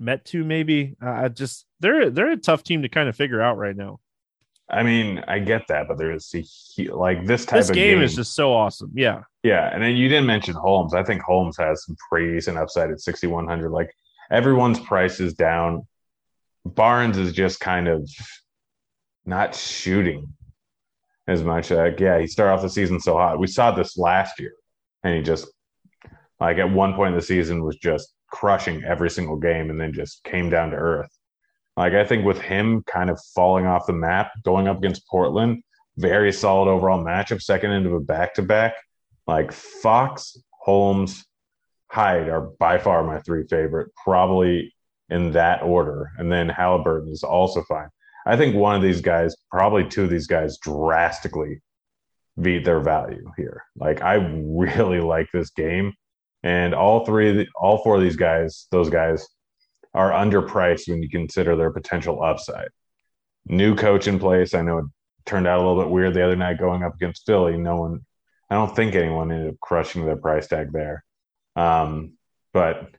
Metu 0.00 0.44
maybe. 0.44 0.96
I 1.00 1.26
uh, 1.26 1.28
just 1.28 1.66
they're 1.80 2.10
they're 2.10 2.32
a 2.32 2.36
tough 2.36 2.64
team 2.64 2.82
to 2.82 2.88
kind 2.88 3.08
of 3.08 3.16
figure 3.16 3.40
out 3.40 3.58
right 3.58 3.76
now. 3.76 4.00
I 4.68 4.82
mean, 4.82 5.22
I 5.28 5.40
get 5.40 5.68
that, 5.68 5.88
but 5.88 5.98
there's 5.98 6.34
a, 6.34 6.88
like 6.88 7.26
this 7.26 7.44
type 7.44 7.60
this 7.60 7.68
of 7.68 7.74
game, 7.74 7.98
game 7.98 8.02
is 8.02 8.14
just 8.14 8.34
so 8.34 8.52
awesome. 8.52 8.90
Yeah, 8.94 9.22
yeah, 9.42 9.72
and 9.72 9.82
then 9.82 9.96
you 9.96 10.08
didn't 10.08 10.26
mention 10.26 10.54
Holmes. 10.54 10.94
I 10.94 11.02
think 11.02 11.22
Holmes 11.22 11.56
has 11.58 11.84
some 11.84 11.96
praise 12.08 12.48
and 12.48 12.58
upside 12.58 12.90
at 12.90 13.00
6100. 13.00 13.70
Like 13.70 13.94
everyone's 14.30 14.80
price 14.80 15.20
is 15.20 15.34
down. 15.34 15.86
Barnes 16.64 17.18
is 17.18 17.32
just 17.32 17.60
kind 17.60 17.88
of 17.88 18.08
not 19.26 19.54
shooting 19.54 20.32
as 21.26 21.42
much. 21.42 21.70
Like, 21.70 22.00
yeah, 22.00 22.18
he 22.18 22.26
started 22.26 22.52
off 22.52 22.62
the 22.62 22.68
season 22.68 23.00
so 23.00 23.16
hot. 23.16 23.38
We 23.38 23.46
saw 23.46 23.70
this 23.70 23.96
last 23.96 24.38
year, 24.38 24.54
and 25.02 25.16
he 25.16 25.22
just 25.22 25.48
like 26.40 26.58
at 26.58 26.70
one 26.70 26.94
point 26.94 27.14
in 27.14 27.16
the 27.18 27.24
season 27.24 27.62
was 27.62 27.76
just 27.76 28.14
crushing 28.30 28.82
every 28.84 29.10
single 29.10 29.36
game, 29.36 29.70
and 29.70 29.80
then 29.80 29.92
just 29.92 30.22
came 30.24 30.50
down 30.50 30.70
to 30.70 30.76
earth. 30.76 31.10
Like 31.76 31.94
I 31.94 32.04
think 32.04 32.24
with 32.24 32.40
him 32.40 32.82
kind 32.86 33.10
of 33.10 33.20
falling 33.34 33.66
off 33.66 33.86
the 33.86 33.92
map, 33.92 34.32
going 34.44 34.68
up 34.68 34.78
against 34.78 35.08
Portland, 35.08 35.62
very 35.96 36.32
solid 36.32 36.70
overall 36.70 37.02
matchup, 37.02 37.42
second 37.42 37.72
into 37.72 37.94
a 37.94 38.00
back 38.00 38.34
to 38.34 38.42
back. 38.42 38.74
Like 39.26 39.52
Fox, 39.52 40.36
Holmes, 40.50 41.24
Hyde 41.88 42.28
are 42.28 42.50
by 42.58 42.78
far 42.78 43.04
my 43.04 43.20
three 43.20 43.46
favorite, 43.46 43.90
probably 44.02 44.74
in 45.08 45.32
that 45.32 45.62
order. 45.62 46.10
And 46.18 46.30
then 46.30 46.48
Haliburton 46.48 47.10
is 47.10 47.22
also 47.22 47.62
fine. 47.62 47.88
I 48.26 48.36
think 48.36 48.54
one 48.54 48.76
of 48.76 48.82
these 48.82 49.00
guys, 49.00 49.36
probably 49.50 49.86
two 49.86 50.04
of 50.04 50.10
these 50.10 50.26
guys, 50.26 50.58
drastically 50.58 51.60
beat 52.40 52.64
their 52.64 52.80
value 52.80 53.30
here. 53.36 53.64
Like 53.76 54.02
I 54.02 54.14
really 54.14 55.00
like 55.00 55.28
this 55.32 55.50
game, 55.50 55.92
and 56.42 56.74
all 56.74 57.04
three, 57.04 57.48
all 57.56 57.78
four 57.82 57.96
of 57.96 58.02
these 58.02 58.16
guys, 58.16 58.66
those 58.70 58.90
guys, 58.90 59.26
are 59.94 60.10
underpriced 60.10 60.88
when 60.88 61.02
you 61.02 61.08
consider 61.08 61.54
their 61.54 61.70
potential 61.70 62.22
upside. 62.22 62.68
New 63.46 63.76
coach 63.76 64.08
in 64.08 64.18
place. 64.18 64.54
I 64.54 64.62
know 64.62 64.78
it 64.78 64.84
turned 65.24 65.46
out 65.46 65.58
a 65.58 65.66
little 65.66 65.82
bit 65.82 65.90
weird 65.90 66.14
the 66.14 66.24
other 66.24 66.36
night 66.36 66.58
going 66.58 66.82
up 66.82 66.94
against 66.94 67.26
Philly. 67.26 67.56
No 67.56 67.76
one, 67.76 68.00
I 68.50 68.56
don't 68.56 68.74
think 68.74 68.94
anyone 68.94 69.30
ended 69.30 69.50
up 69.52 69.60
crushing 69.60 70.04
their 70.04 70.16
price 70.16 70.48
tag 70.48 70.72
there. 70.72 71.04
Um, 71.56 72.14
but 72.52 72.90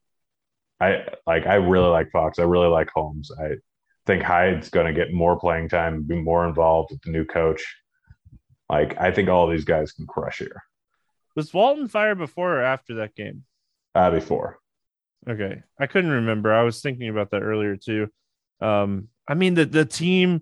I 0.80 1.05
like, 1.28 1.45
I 1.45 1.55
really 1.55 1.89
like 1.89 2.11
Fox. 2.11 2.39
I 2.39 2.43
really 2.43 2.67
like 2.67 2.89
Holmes. 2.93 3.32
I 3.32 3.55
think 4.05 4.23
Hyde's 4.23 4.69
going 4.69 4.87
to 4.87 4.93
get 4.93 5.13
more 5.13 5.39
playing 5.39 5.69
time, 5.69 6.03
be 6.03 6.21
more 6.21 6.47
involved 6.47 6.91
with 6.91 7.01
the 7.01 7.11
new 7.11 7.25
coach. 7.25 7.63
Like, 8.69 8.99
I 8.99 9.11
think 9.11 9.29
all 9.29 9.47
these 9.47 9.65
guys 9.65 9.91
can 9.91 10.07
crush 10.07 10.39
here. 10.39 10.63
Was 11.35 11.53
Walton 11.53 11.87
fired 11.87 12.17
before 12.17 12.57
or 12.57 12.61
after 12.61 12.95
that 12.95 13.15
game? 13.15 13.43
Uh, 13.93 14.11
before. 14.11 14.59
Okay. 15.27 15.63
I 15.79 15.87
couldn't 15.87 16.11
remember. 16.11 16.53
I 16.53 16.63
was 16.63 16.81
thinking 16.81 17.09
about 17.09 17.31
that 17.31 17.41
earlier 17.41 17.75
too. 17.75 18.09
Um, 18.61 19.09
I 19.27 19.33
mean 19.33 19.55
the 19.55 19.65
the 19.65 19.85
team 19.85 20.41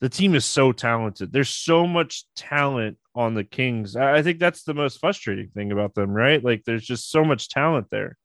the 0.00 0.08
team 0.08 0.34
is 0.34 0.44
so 0.44 0.72
talented. 0.72 1.32
There's 1.32 1.50
so 1.50 1.86
much 1.86 2.24
talent 2.34 2.98
on 3.14 3.34
the 3.34 3.44
Kings. 3.44 3.96
I, 3.96 4.16
I 4.16 4.22
think 4.22 4.38
that's 4.38 4.64
the 4.64 4.74
most 4.74 4.98
frustrating 5.00 5.48
thing 5.48 5.72
about 5.72 5.94
them, 5.94 6.10
right? 6.10 6.42
Like 6.42 6.64
there's 6.64 6.84
just 6.84 7.10
so 7.10 7.24
much 7.24 7.48
talent 7.48 7.88
there. 7.90 8.16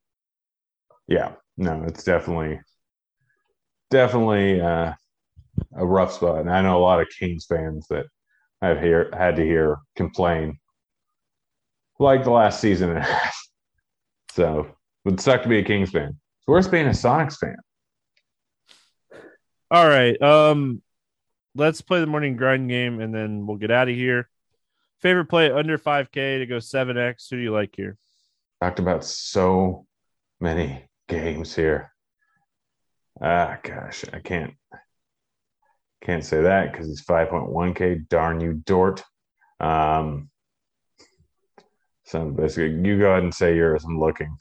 Yeah. 1.07 1.33
No, 1.57 1.83
it's 1.83 2.03
definitely 2.03 2.59
definitely 3.91 4.59
uh, 4.59 4.93
a 5.75 5.85
rough 5.85 6.13
spot. 6.13 6.39
And 6.39 6.49
I 6.49 6.61
know 6.61 6.77
a 6.77 6.81
lot 6.81 6.99
of 6.99 7.07
Kings 7.09 7.45
fans 7.45 7.85
that 7.89 8.07
I've 8.61 8.79
hear, 8.79 9.11
had 9.13 9.35
to 9.35 9.43
hear 9.43 9.77
complain 9.95 10.57
like 11.99 12.23
the 12.23 12.31
last 12.31 12.59
season 12.59 12.89
and 12.89 12.97
a 12.97 13.01
half. 13.13 13.35
So 14.33 14.61
it 14.61 15.09
would 15.09 15.19
suck 15.19 15.43
to 15.43 15.49
be 15.49 15.59
a 15.59 15.63
Kings 15.63 15.91
fan. 15.91 16.09
It's 16.09 16.47
worse 16.47 16.67
being 16.67 16.87
a 16.87 16.91
Sonics 16.91 17.37
fan. 17.37 17.57
All 19.69 19.87
right. 19.87 20.19
Um, 20.21 20.81
let's 21.55 21.81
play 21.81 21.99
the 21.99 22.07
morning 22.07 22.35
grind 22.35 22.69
game 22.69 22.99
and 22.99 23.13
then 23.13 23.45
we'll 23.45 23.57
get 23.57 23.71
out 23.71 23.89
of 23.89 23.95
here. 23.95 24.29
Favorite 24.99 25.25
play 25.25 25.51
under 25.51 25.77
5K 25.77 26.39
to 26.39 26.45
go 26.45 26.57
7X. 26.57 27.29
Who 27.29 27.37
do 27.37 27.41
you 27.41 27.51
like 27.51 27.75
here? 27.75 27.97
Talked 28.61 28.79
about 28.79 29.03
so 29.03 29.85
many 30.39 30.85
games 31.07 31.55
here. 31.55 31.90
Ah, 33.19 33.57
gosh, 33.63 34.05
I 34.13 34.19
can't 34.19 34.53
can't 36.01 36.25
say 36.25 36.41
that 36.41 36.71
because 36.71 36.87
he's 36.87 37.03
5.1K. 37.03 38.09
Darn 38.09 38.41
you, 38.41 38.53
Dort. 38.53 39.03
Um, 39.59 40.29
so 42.05 42.29
basically, 42.29 42.71
you 42.87 42.97
go 42.97 43.11
ahead 43.11 43.23
and 43.23 43.33
say 43.33 43.55
yours. 43.55 43.83
I'm 43.85 43.99
looking. 43.99 44.35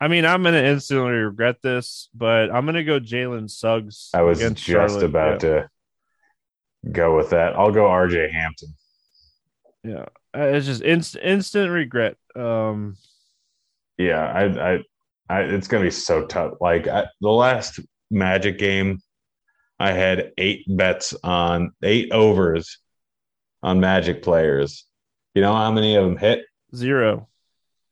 I 0.00 0.08
mean, 0.08 0.24
I'm 0.26 0.42
gonna 0.42 0.62
instantly 0.62 1.12
regret 1.12 1.62
this, 1.62 2.08
but 2.14 2.50
I'm 2.50 2.66
gonna 2.66 2.84
go 2.84 3.00
Jalen 3.00 3.50
Suggs. 3.50 4.10
I 4.12 4.22
was 4.22 4.38
just 4.38 4.58
Charlotte. 4.58 5.02
about 5.04 5.42
yeah. 5.42 5.48
to 5.48 5.70
go 6.92 7.16
with 7.16 7.30
that. 7.30 7.54
I'll 7.54 7.72
go 7.72 7.84
RJ 7.84 8.30
Hampton. 8.32 8.74
Yeah, 9.84 10.06
it's 10.34 10.66
just 10.66 10.82
instant 10.82 11.24
instant 11.24 11.70
regret. 11.70 12.16
Um, 12.34 12.96
yeah, 13.96 14.20
I, 14.20 14.72
I, 14.72 14.78
I, 15.28 15.40
it's 15.42 15.68
gonna 15.68 15.84
be 15.84 15.90
so 15.90 16.26
tough. 16.26 16.54
Like 16.60 16.88
I, 16.88 17.06
the 17.20 17.30
last 17.30 17.80
Magic 18.10 18.58
game, 18.58 19.00
I 19.78 19.92
had 19.92 20.32
eight 20.38 20.64
bets 20.68 21.14
on 21.22 21.72
eight 21.82 22.12
overs 22.12 22.78
on 23.62 23.80
Magic 23.80 24.22
players. 24.22 24.86
You 25.34 25.42
know 25.42 25.54
how 25.54 25.70
many 25.70 25.96
of 25.96 26.04
them 26.04 26.16
hit? 26.16 26.44
Zero. 26.74 27.28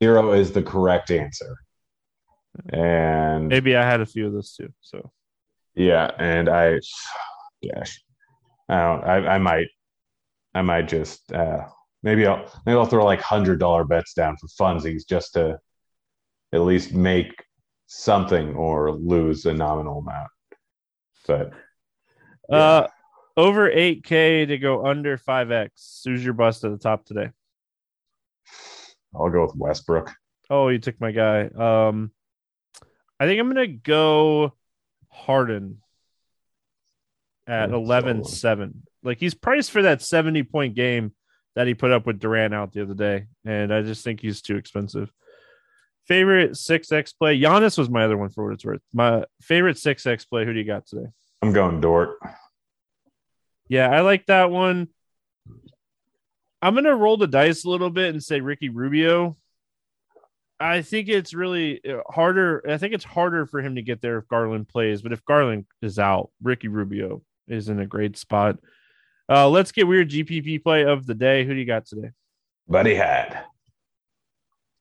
Zero 0.03 0.33
is 0.33 0.53
the 0.53 0.63
correct 0.63 1.11
answer. 1.11 1.57
And 2.73 3.49
maybe 3.49 3.77
I 3.77 3.85
had 3.85 4.01
a 4.01 4.07
few 4.07 4.27
of 4.27 4.33
those 4.33 4.55
too. 4.55 4.73
So 4.81 5.11
yeah, 5.75 6.11
and 6.19 6.49
I, 6.49 6.79
gosh, 7.75 8.03
I 8.69 8.81
don't. 8.81 9.05
I, 9.05 9.35
I 9.35 9.39
might, 9.39 9.67
I 10.55 10.63
might 10.63 10.89
just 10.89 11.33
uh, 11.33 11.65
maybe 12.03 12.27
I'll 12.27 12.49
maybe 12.65 12.79
I'll 12.79 12.87
throw 12.87 13.05
like 13.05 13.21
hundred 13.21 13.59
dollar 13.59 13.85
bets 13.85 14.15
down 14.15 14.37
for 14.37 14.47
funsies 14.47 15.03
just 15.09 15.35
to 15.35 15.59
at 16.53 16.61
least 16.61 16.95
make 16.95 17.44
something 17.87 18.55
or 18.55 18.93
lose 18.93 19.47
a 19.47 19.53
nominal 19.53 19.99
amount. 19.99 20.31
But 21.27 21.53
yeah. 22.49 22.57
uh, 22.57 22.89
over 23.37 23.71
eight 23.71 24.05
k 24.05 24.47
to 24.47 24.59
go 24.59 24.87
under 24.87 25.17
five 25.17 25.51
x. 25.51 26.03
Who's 26.05 26.25
your 26.25 26.35
bust 26.35 26.65
at 26.65 26.71
the 26.71 26.79
top 26.79 27.05
today? 27.05 27.31
I'll 29.15 29.31
go 29.31 29.43
with 29.43 29.57
Westbrook. 29.57 30.13
Oh, 30.51 30.69
you 30.69 30.79
took 30.79 31.01
my 31.01 31.13
guy. 31.13 31.45
Um, 31.47 32.11
I 33.19 33.27
think 33.27 33.41
I'm 33.41 33.49
gonna 33.49 33.67
go 33.67 34.53
Harden 35.09 35.81
at 37.47 37.71
11 37.71 38.25
7. 38.25 38.83
Like 39.03 39.19
he's 39.19 39.35
priced 39.35 39.71
for 39.71 39.83
that 39.83 40.03
70 40.03 40.43
point 40.45 40.75
game 40.75 41.13
that 41.55 41.67
he 41.67 41.75
put 41.75 41.93
up 41.93 42.07
with 42.07 42.19
Durant 42.19 42.55
out 42.55 42.73
the 42.73 42.83
other 42.83 42.95
day. 42.95 43.27
And 43.45 43.73
I 43.73 43.83
just 43.83 44.03
think 44.03 44.21
he's 44.21 44.43
too 44.43 44.57
expensive. 44.57 45.13
Favorite 46.07 46.53
6X 46.53 47.15
play. 47.19 47.41
Giannis 47.41 47.79
was 47.79 47.89
my 47.89 48.05
other 48.05 48.17
one 48.17 48.31
for 48.31 48.45
what 48.45 48.55
it's 48.55 48.65
worth. 48.65 48.83
My 48.93 49.25
favorite 49.41 49.77
6X 49.77 50.29
play. 50.29 50.45
Who 50.45 50.53
do 50.53 50.59
you 50.59 50.67
got 50.67 50.87
today? 50.87 51.07
I'm 51.43 51.53
going 51.53 51.81
Dort. 51.81 52.19
Yeah, 53.69 53.89
I 53.91 54.01
like 54.01 54.27
that 54.27 54.51
one. 54.51 54.89
I'm 56.61 56.75
going 56.75 56.85
to 56.85 56.95
roll 56.95 57.17
the 57.17 57.27
dice 57.27 57.65
a 57.65 57.71
little 57.71 57.91
bit 57.91 58.11
and 58.11 58.23
say 58.23 58.41
Ricky 58.41 58.69
Rubio. 58.69 59.37
I 60.61 60.83
think 60.83 61.09
it's 61.09 61.35
really 61.35 61.81
uh, 61.85 62.01
harder. 62.09 62.65
I 62.69 62.79
think 62.79 62.95
it's 62.95 63.05
harder 63.05 63.47
for 63.47 63.61
him 63.61 63.75
to 63.75 63.83
get 63.83 64.01
there 64.01 64.19
if 64.19 64.29
Garland 64.29 64.69
plays, 64.69 65.03
but 65.03 65.13
if 65.13 65.25
Garland 65.25 65.67
is 65.83 65.99
out, 65.99 66.31
Ricky 66.43 66.69
Rubio 66.69 67.23
is 67.49 67.69
in 67.69 67.81
a 67.81 67.87
great 67.87 68.17
spot. 68.17 68.59
Uh, 69.29 69.49
let's 69.49 69.73
get 69.73 69.87
weird 69.87 70.11
GPP 70.11 70.63
play 70.63 70.85
of 70.85 71.07
the 71.07 71.15
day. 71.15 71.45
Who 71.45 71.55
do 71.55 71.61
you 71.61 71.67
got 71.67 71.87
today? 71.87 72.11
Buddy 72.69 72.95
Hield. 72.95 73.37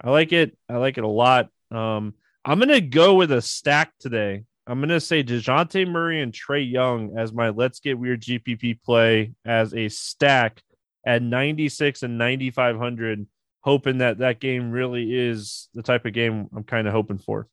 I 0.04 0.12
like 0.12 0.34
it. 0.34 0.58
I 0.70 0.78
like 0.78 0.98
it 0.98 1.04
a 1.04 1.08
lot. 1.08 1.50
Um, 1.72 2.14
I'm 2.46 2.60
gonna 2.60 2.82
go 2.82 3.16
with 3.16 3.32
a 3.32 3.42
stack 3.42 3.94
today. 4.00 4.44
I'm 4.68 4.80
gonna 4.80 5.00
say 5.00 5.24
Dejounte 5.24 5.88
Murray 5.88 6.22
and 6.22 6.34
Trae 6.34 6.70
Young 6.70 7.18
as 7.18 7.32
my 7.32 7.50
let's 7.50 7.80
get 7.80 7.98
weird 7.98 8.22
GPP 8.22 8.82
play 8.84 9.34
as 9.46 9.74
a 9.74 9.90
stack 9.90 10.62
at 11.06 11.22
96 11.22 12.04
and 12.04 12.18
9500 12.18 13.28
hoping 13.62 14.00
that 14.00 14.18
that 14.18 14.40
game 14.40 14.72
really 14.72 15.14
is 15.14 15.70
the 15.74 15.82
type 15.82 16.06
of 16.06 16.14
game 16.14 16.50
I'm 16.56 16.64
kind 16.64 16.86
of 16.86 16.94
hoping 16.94 17.18
for. 17.18 17.48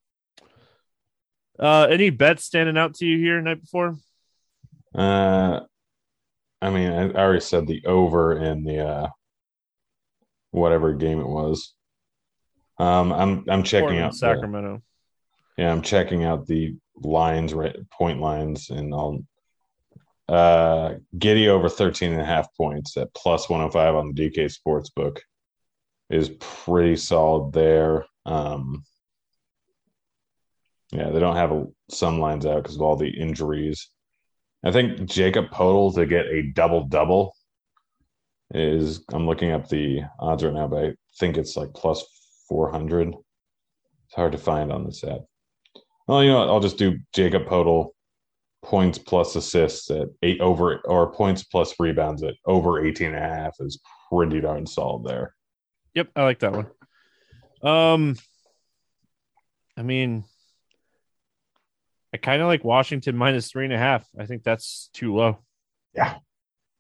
Uh, 1.59 1.87
any 1.91 2.11
bets 2.11 2.45
standing 2.45 2.77
out 2.77 2.95
to 2.95 3.07
you 3.07 3.19
here 3.19 3.41
night 3.41 3.61
before? 3.61 3.97
Uh, 4.95 5.61
I 6.61 6.71
mean, 6.71 6.91
I 6.91 7.11
already 7.11 7.41
said 7.41 7.67
the 7.67 7.85
over 7.87 8.37
in 8.37 8.65
the 8.65 8.87
uh, 8.87 9.09
whatever 10.51 10.93
game 10.95 11.21
it 11.21 11.29
was. 11.29 11.75
Um, 12.81 13.13
I'm 13.13 13.45
I'm 13.51 13.63
checking 13.63 13.89
Portland, 13.89 14.07
out 14.07 14.15
Sacramento. 14.15 14.83
The, 15.57 15.63
yeah, 15.63 15.71
I'm 15.71 15.83
checking 15.83 16.25
out 16.25 16.47
the 16.47 16.77
lines, 16.97 17.53
right? 17.53 17.77
Point 17.91 18.21
lines, 18.21 18.71
and 18.71 18.95
I'll 18.95 19.23
uh, 20.31 20.95
Giddey 21.19 21.49
over 21.49 21.69
13 21.69 22.13
and 22.13 22.23
a 22.23 22.25
half 22.25 22.49
points 22.57 22.97
at 22.97 23.13
plus 23.13 23.51
105 23.51 23.95
on 23.95 24.15
the 24.15 24.31
DK 24.31 24.51
Sportsbook 24.51 25.19
is 26.09 26.31
pretty 26.41 26.97
solid 26.97 27.53
there. 27.53 28.07
Um, 28.25 28.85
yeah, 30.91 31.11
they 31.11 31.21
don't 31.21 31.37
have 31.37 31.53
a, 31.53 31.67
some 31.91 32.19
lines 32.19 32.47
out 32.47 32.63
because 32.63 32.77
of 32.77 32.83
all 32.83 32.97
the 32.97 33.11
injuries. 33.11 33.91
I 34.65 34.73
think 34.73 35.07
Jakob 35.07 35.51
Poeltl 35.51 35.95
to 35.97 36.07
get 36.07 36.27
a 36.27 36.51
double 36.55 36.85
double 36.87 37.35
is. 38.55 39.05
I'm 39.13 39.27
looking 39.27 39.51
up 39.51 39.69
the 39.69 40.03
odds 40.19 40.45
right 40.45 40.55
now, 40.55 40.67
but 40.67 40.85
I 40.85 40.93
think 41.19 41.37
it's 41.37 41.59
like 41.59 41.75
plus 41.75 42.05
four 42.51 42.71
hundred. 42.71 43.09
It's 43.09 44.15
hard 44.15 44.33
to 44.33 44.39
find 44.39 44.71
on 44.71 44.85
this 44.85 45.03
app. 45.05 45.21
Well, 46.07 46.23
you 46.23 46.31
know 46.31 46.41
what? 46.41 46.49
I'll 46.49 46.61
just 46.61 46.77
do 46.77 46.99
Jakob 47.15 47.47
Poeltl 47.47 47.91
points 48.63 48.99
plus 48.99 49.37
assists 49.37 49.91
at 49.91 50.09
eight 50.23 50.41
over 50.41 50.81
or 50.85 51.13
points 51.13 51.45
plus 51.45 51.75
rebounds 51.79 52.23
at 52.23 52.35
over 52.45 52.85
18 52.85 53.15
and 53.15 53.17
a 53.17 53.21
half 53.21 53.55
is 53.61 53.81
pretty 54.13 54.41
darn 54.41 54.67
solid 54.67 55.09
there. 55.09 55.35
Yep, 55.95 56.09
I 56.15 56.23
like 56.25 56.41
that 56.41 56.53
one. 56.53 56.67
Um, 57.63 58.17
I 59.77 59.83
mean, 59.83 60.25
I 62.13 62.17
kind 62.17 62.43
of 62.43 62.49
like 62.49 62.65
Washington 62.65 63.17
minus 63.17 63.51
three 63.51 63.65
and 63.65 63.73
a 63.73 63.79
half. 63.79 64.07
I 64.19 64.27
think 64.27 64.43
that's 64.43 64.91
too 64.93 65.15
low. 65.15 65.39
Yeah, 65.95 66.17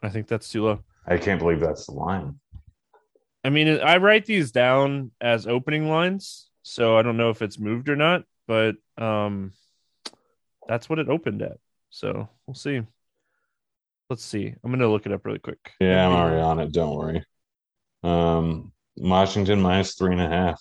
I 0.02 0.08
think 0.08 0.26
that's 0.26 0.48
too 0.48 0.64
low. 0.64 0.80
I 1.06 1.18
can't 1.18 1.40
believe 1.40 1.60
that's 1.60 1.86
the 1.86 1.92
line. 1.92 2.40
I 3.42 3.50
mean, 3.50 3.80
I 3.80 3.96
write 3.96 4.26
these 4.26 4.52
down 4.52 5.12
as 5.20 5.46
opening 5.46 5.88
lines, 5.88 6.48
so 6.62 6.96
I 6.96 7.02
don't 7.02 7.16
know 7.16 7.30
if 7.30 7.42
it's 7.42 7.58
moved 7.58 7.88
or 7.88 7.96
not, 7.96 8.24
but 8.46 8.76
um, 8.98 9.52
that's 10.68 10.88
what 10.88 10.98
it 10.98 11.08
opened 11.08 11.42
at. 11.42 11.58
So 11.90 12.28
we'll 12.46 12.54
see. 12.54 12.82
Let's 14.10 14.24
see. 14.24 14.54
I'm 14.62 14.70
gonna 14.70 14.88
look 14.88 15.06
it 15.06 15.12
up 15.12 15.24
really 15.24 15.38
quick. 15.38 15.58
Yeah, 15.80 16.06
I'm 16.06 16.12
already 16.12 16.40
on 16.40 16.58
it. 16.58 16.72
Don't 16.72 16.96
worry. 16.96 17.24
Um, 18.02 18.72
Washington 18.96 19.60
minus 19.60 19.94
three 19.94 20.12
and 20.12 20.20
a 20.20 20.28
half. 20.28 20.60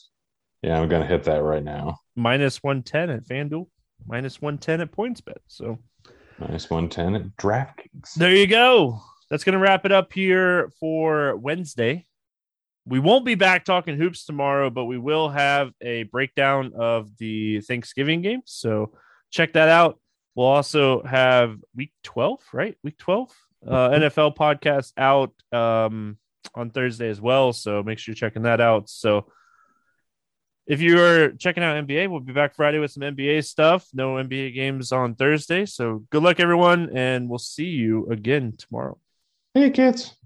Yeah, 0.61 0.80
I'm 0.80 0.88
gonna 0.88 1.05
hit 1.05 1.23
that 1.25 1.41
right 1.43 1.63
now. 1.63 1.99
Minus 2.15 2.63
one 2.63 2.84
ten 2.84 3.09
at 3.09 3.25
FanDuel, 3.25 3.67
minus 4.07 4.41
one 4.41 4.57
ten 4.57 4.82
at 4.82 4.91
PointsBet. 4.91 5.39
So 5.47 5.80
minus 6.38 6.69
one 6.69 6.89
ten 6.89 7.15
at 7.15 7.36
DraftKings. 7.38 8.13
There 8.15 8.36
you 8.36 8.47
go. 8.47 9.01
That's 9.30 9.43
gonna 9.43 9.59
wrap 9.59 9.86
it 9.86 9.91
up 9.91 10.13
here 10.13 10.71
for 10.80 11.36
Wednesday. 11.36 12.05
We 12.89 12.99
won't 12.99 13.23
be 13.23 13.35
back 13.35 13.65
talking 13.65 13.97
hoops 13.97 14.25
tomorrow, 14.25 14.71
but 14.71 14.85
we 14.85 14.97
will 14.97 15.29
have 15.29 15.71
a 15.79 16.03
breakdown 16.03 16.73
of 16.75 17.15
the 17.17 17.61
Thanksgiving 17.61 18.21
games. 18.21 18.45
So 18.47 18.93
check 19.29 19.53
that 19.53 19.69
out. 19.69 19.99
We'll 20.35 20.47
also 20.47 21.03
have 21.03 21.57
week 21.75 21.91
12, 22.03 22.39
right? 22.51 22.75
Week 22.83 22.97
12 22.97 23.31
uh, 23.67 23.89
mm-hmm. 23.89 24.03
NFL 24.03 24.35
podcast 24.35 24.93
out 24.97 25.33
um, 25.51 26.17
on 26.55 26.71
Thursday 26.71 27.09
as 27.09 27.21
well. 27.21 27.53
So 27.53 27.83
make 27.83 27.99
sure 27.99 28.13
you're 28.13 28.17
checking 28.17 28.43
that 28.43 28.59
out. 28.59 28.89
So 28.89 29.31
if 30.65 30.81
you 30.81 30.99
are 30.99 31.29
checking 31.33 31.63
out 31.63 31.83
NBA, 31.85 32.09
we'll 32.09 32.21
be 32.21 32.33
back 32.33 32.55
Friday 32.55 32.79
with 32.79 32.91
some 32.91 33.03
NBA 33.03 33.45
stuff. 33.45 33.87
No 33.93 34.15
NBA 34.15 34.55
games 34.55 34.91
on 34.91 35.15
Thursday. 35.15 35.65
So 35.65 36.05
good 36.09 36.23
luck, 36.23 36.39
everyone. 36.39 36.89
And 36.95 37.29
we'll 37.29 37.39
see 37.39 37.65
you 37.65 38.07
again 38.09 38.53
tomorrow. 38.57 38.97
Hey, 39.53 39.69
kids. 39.71 40.18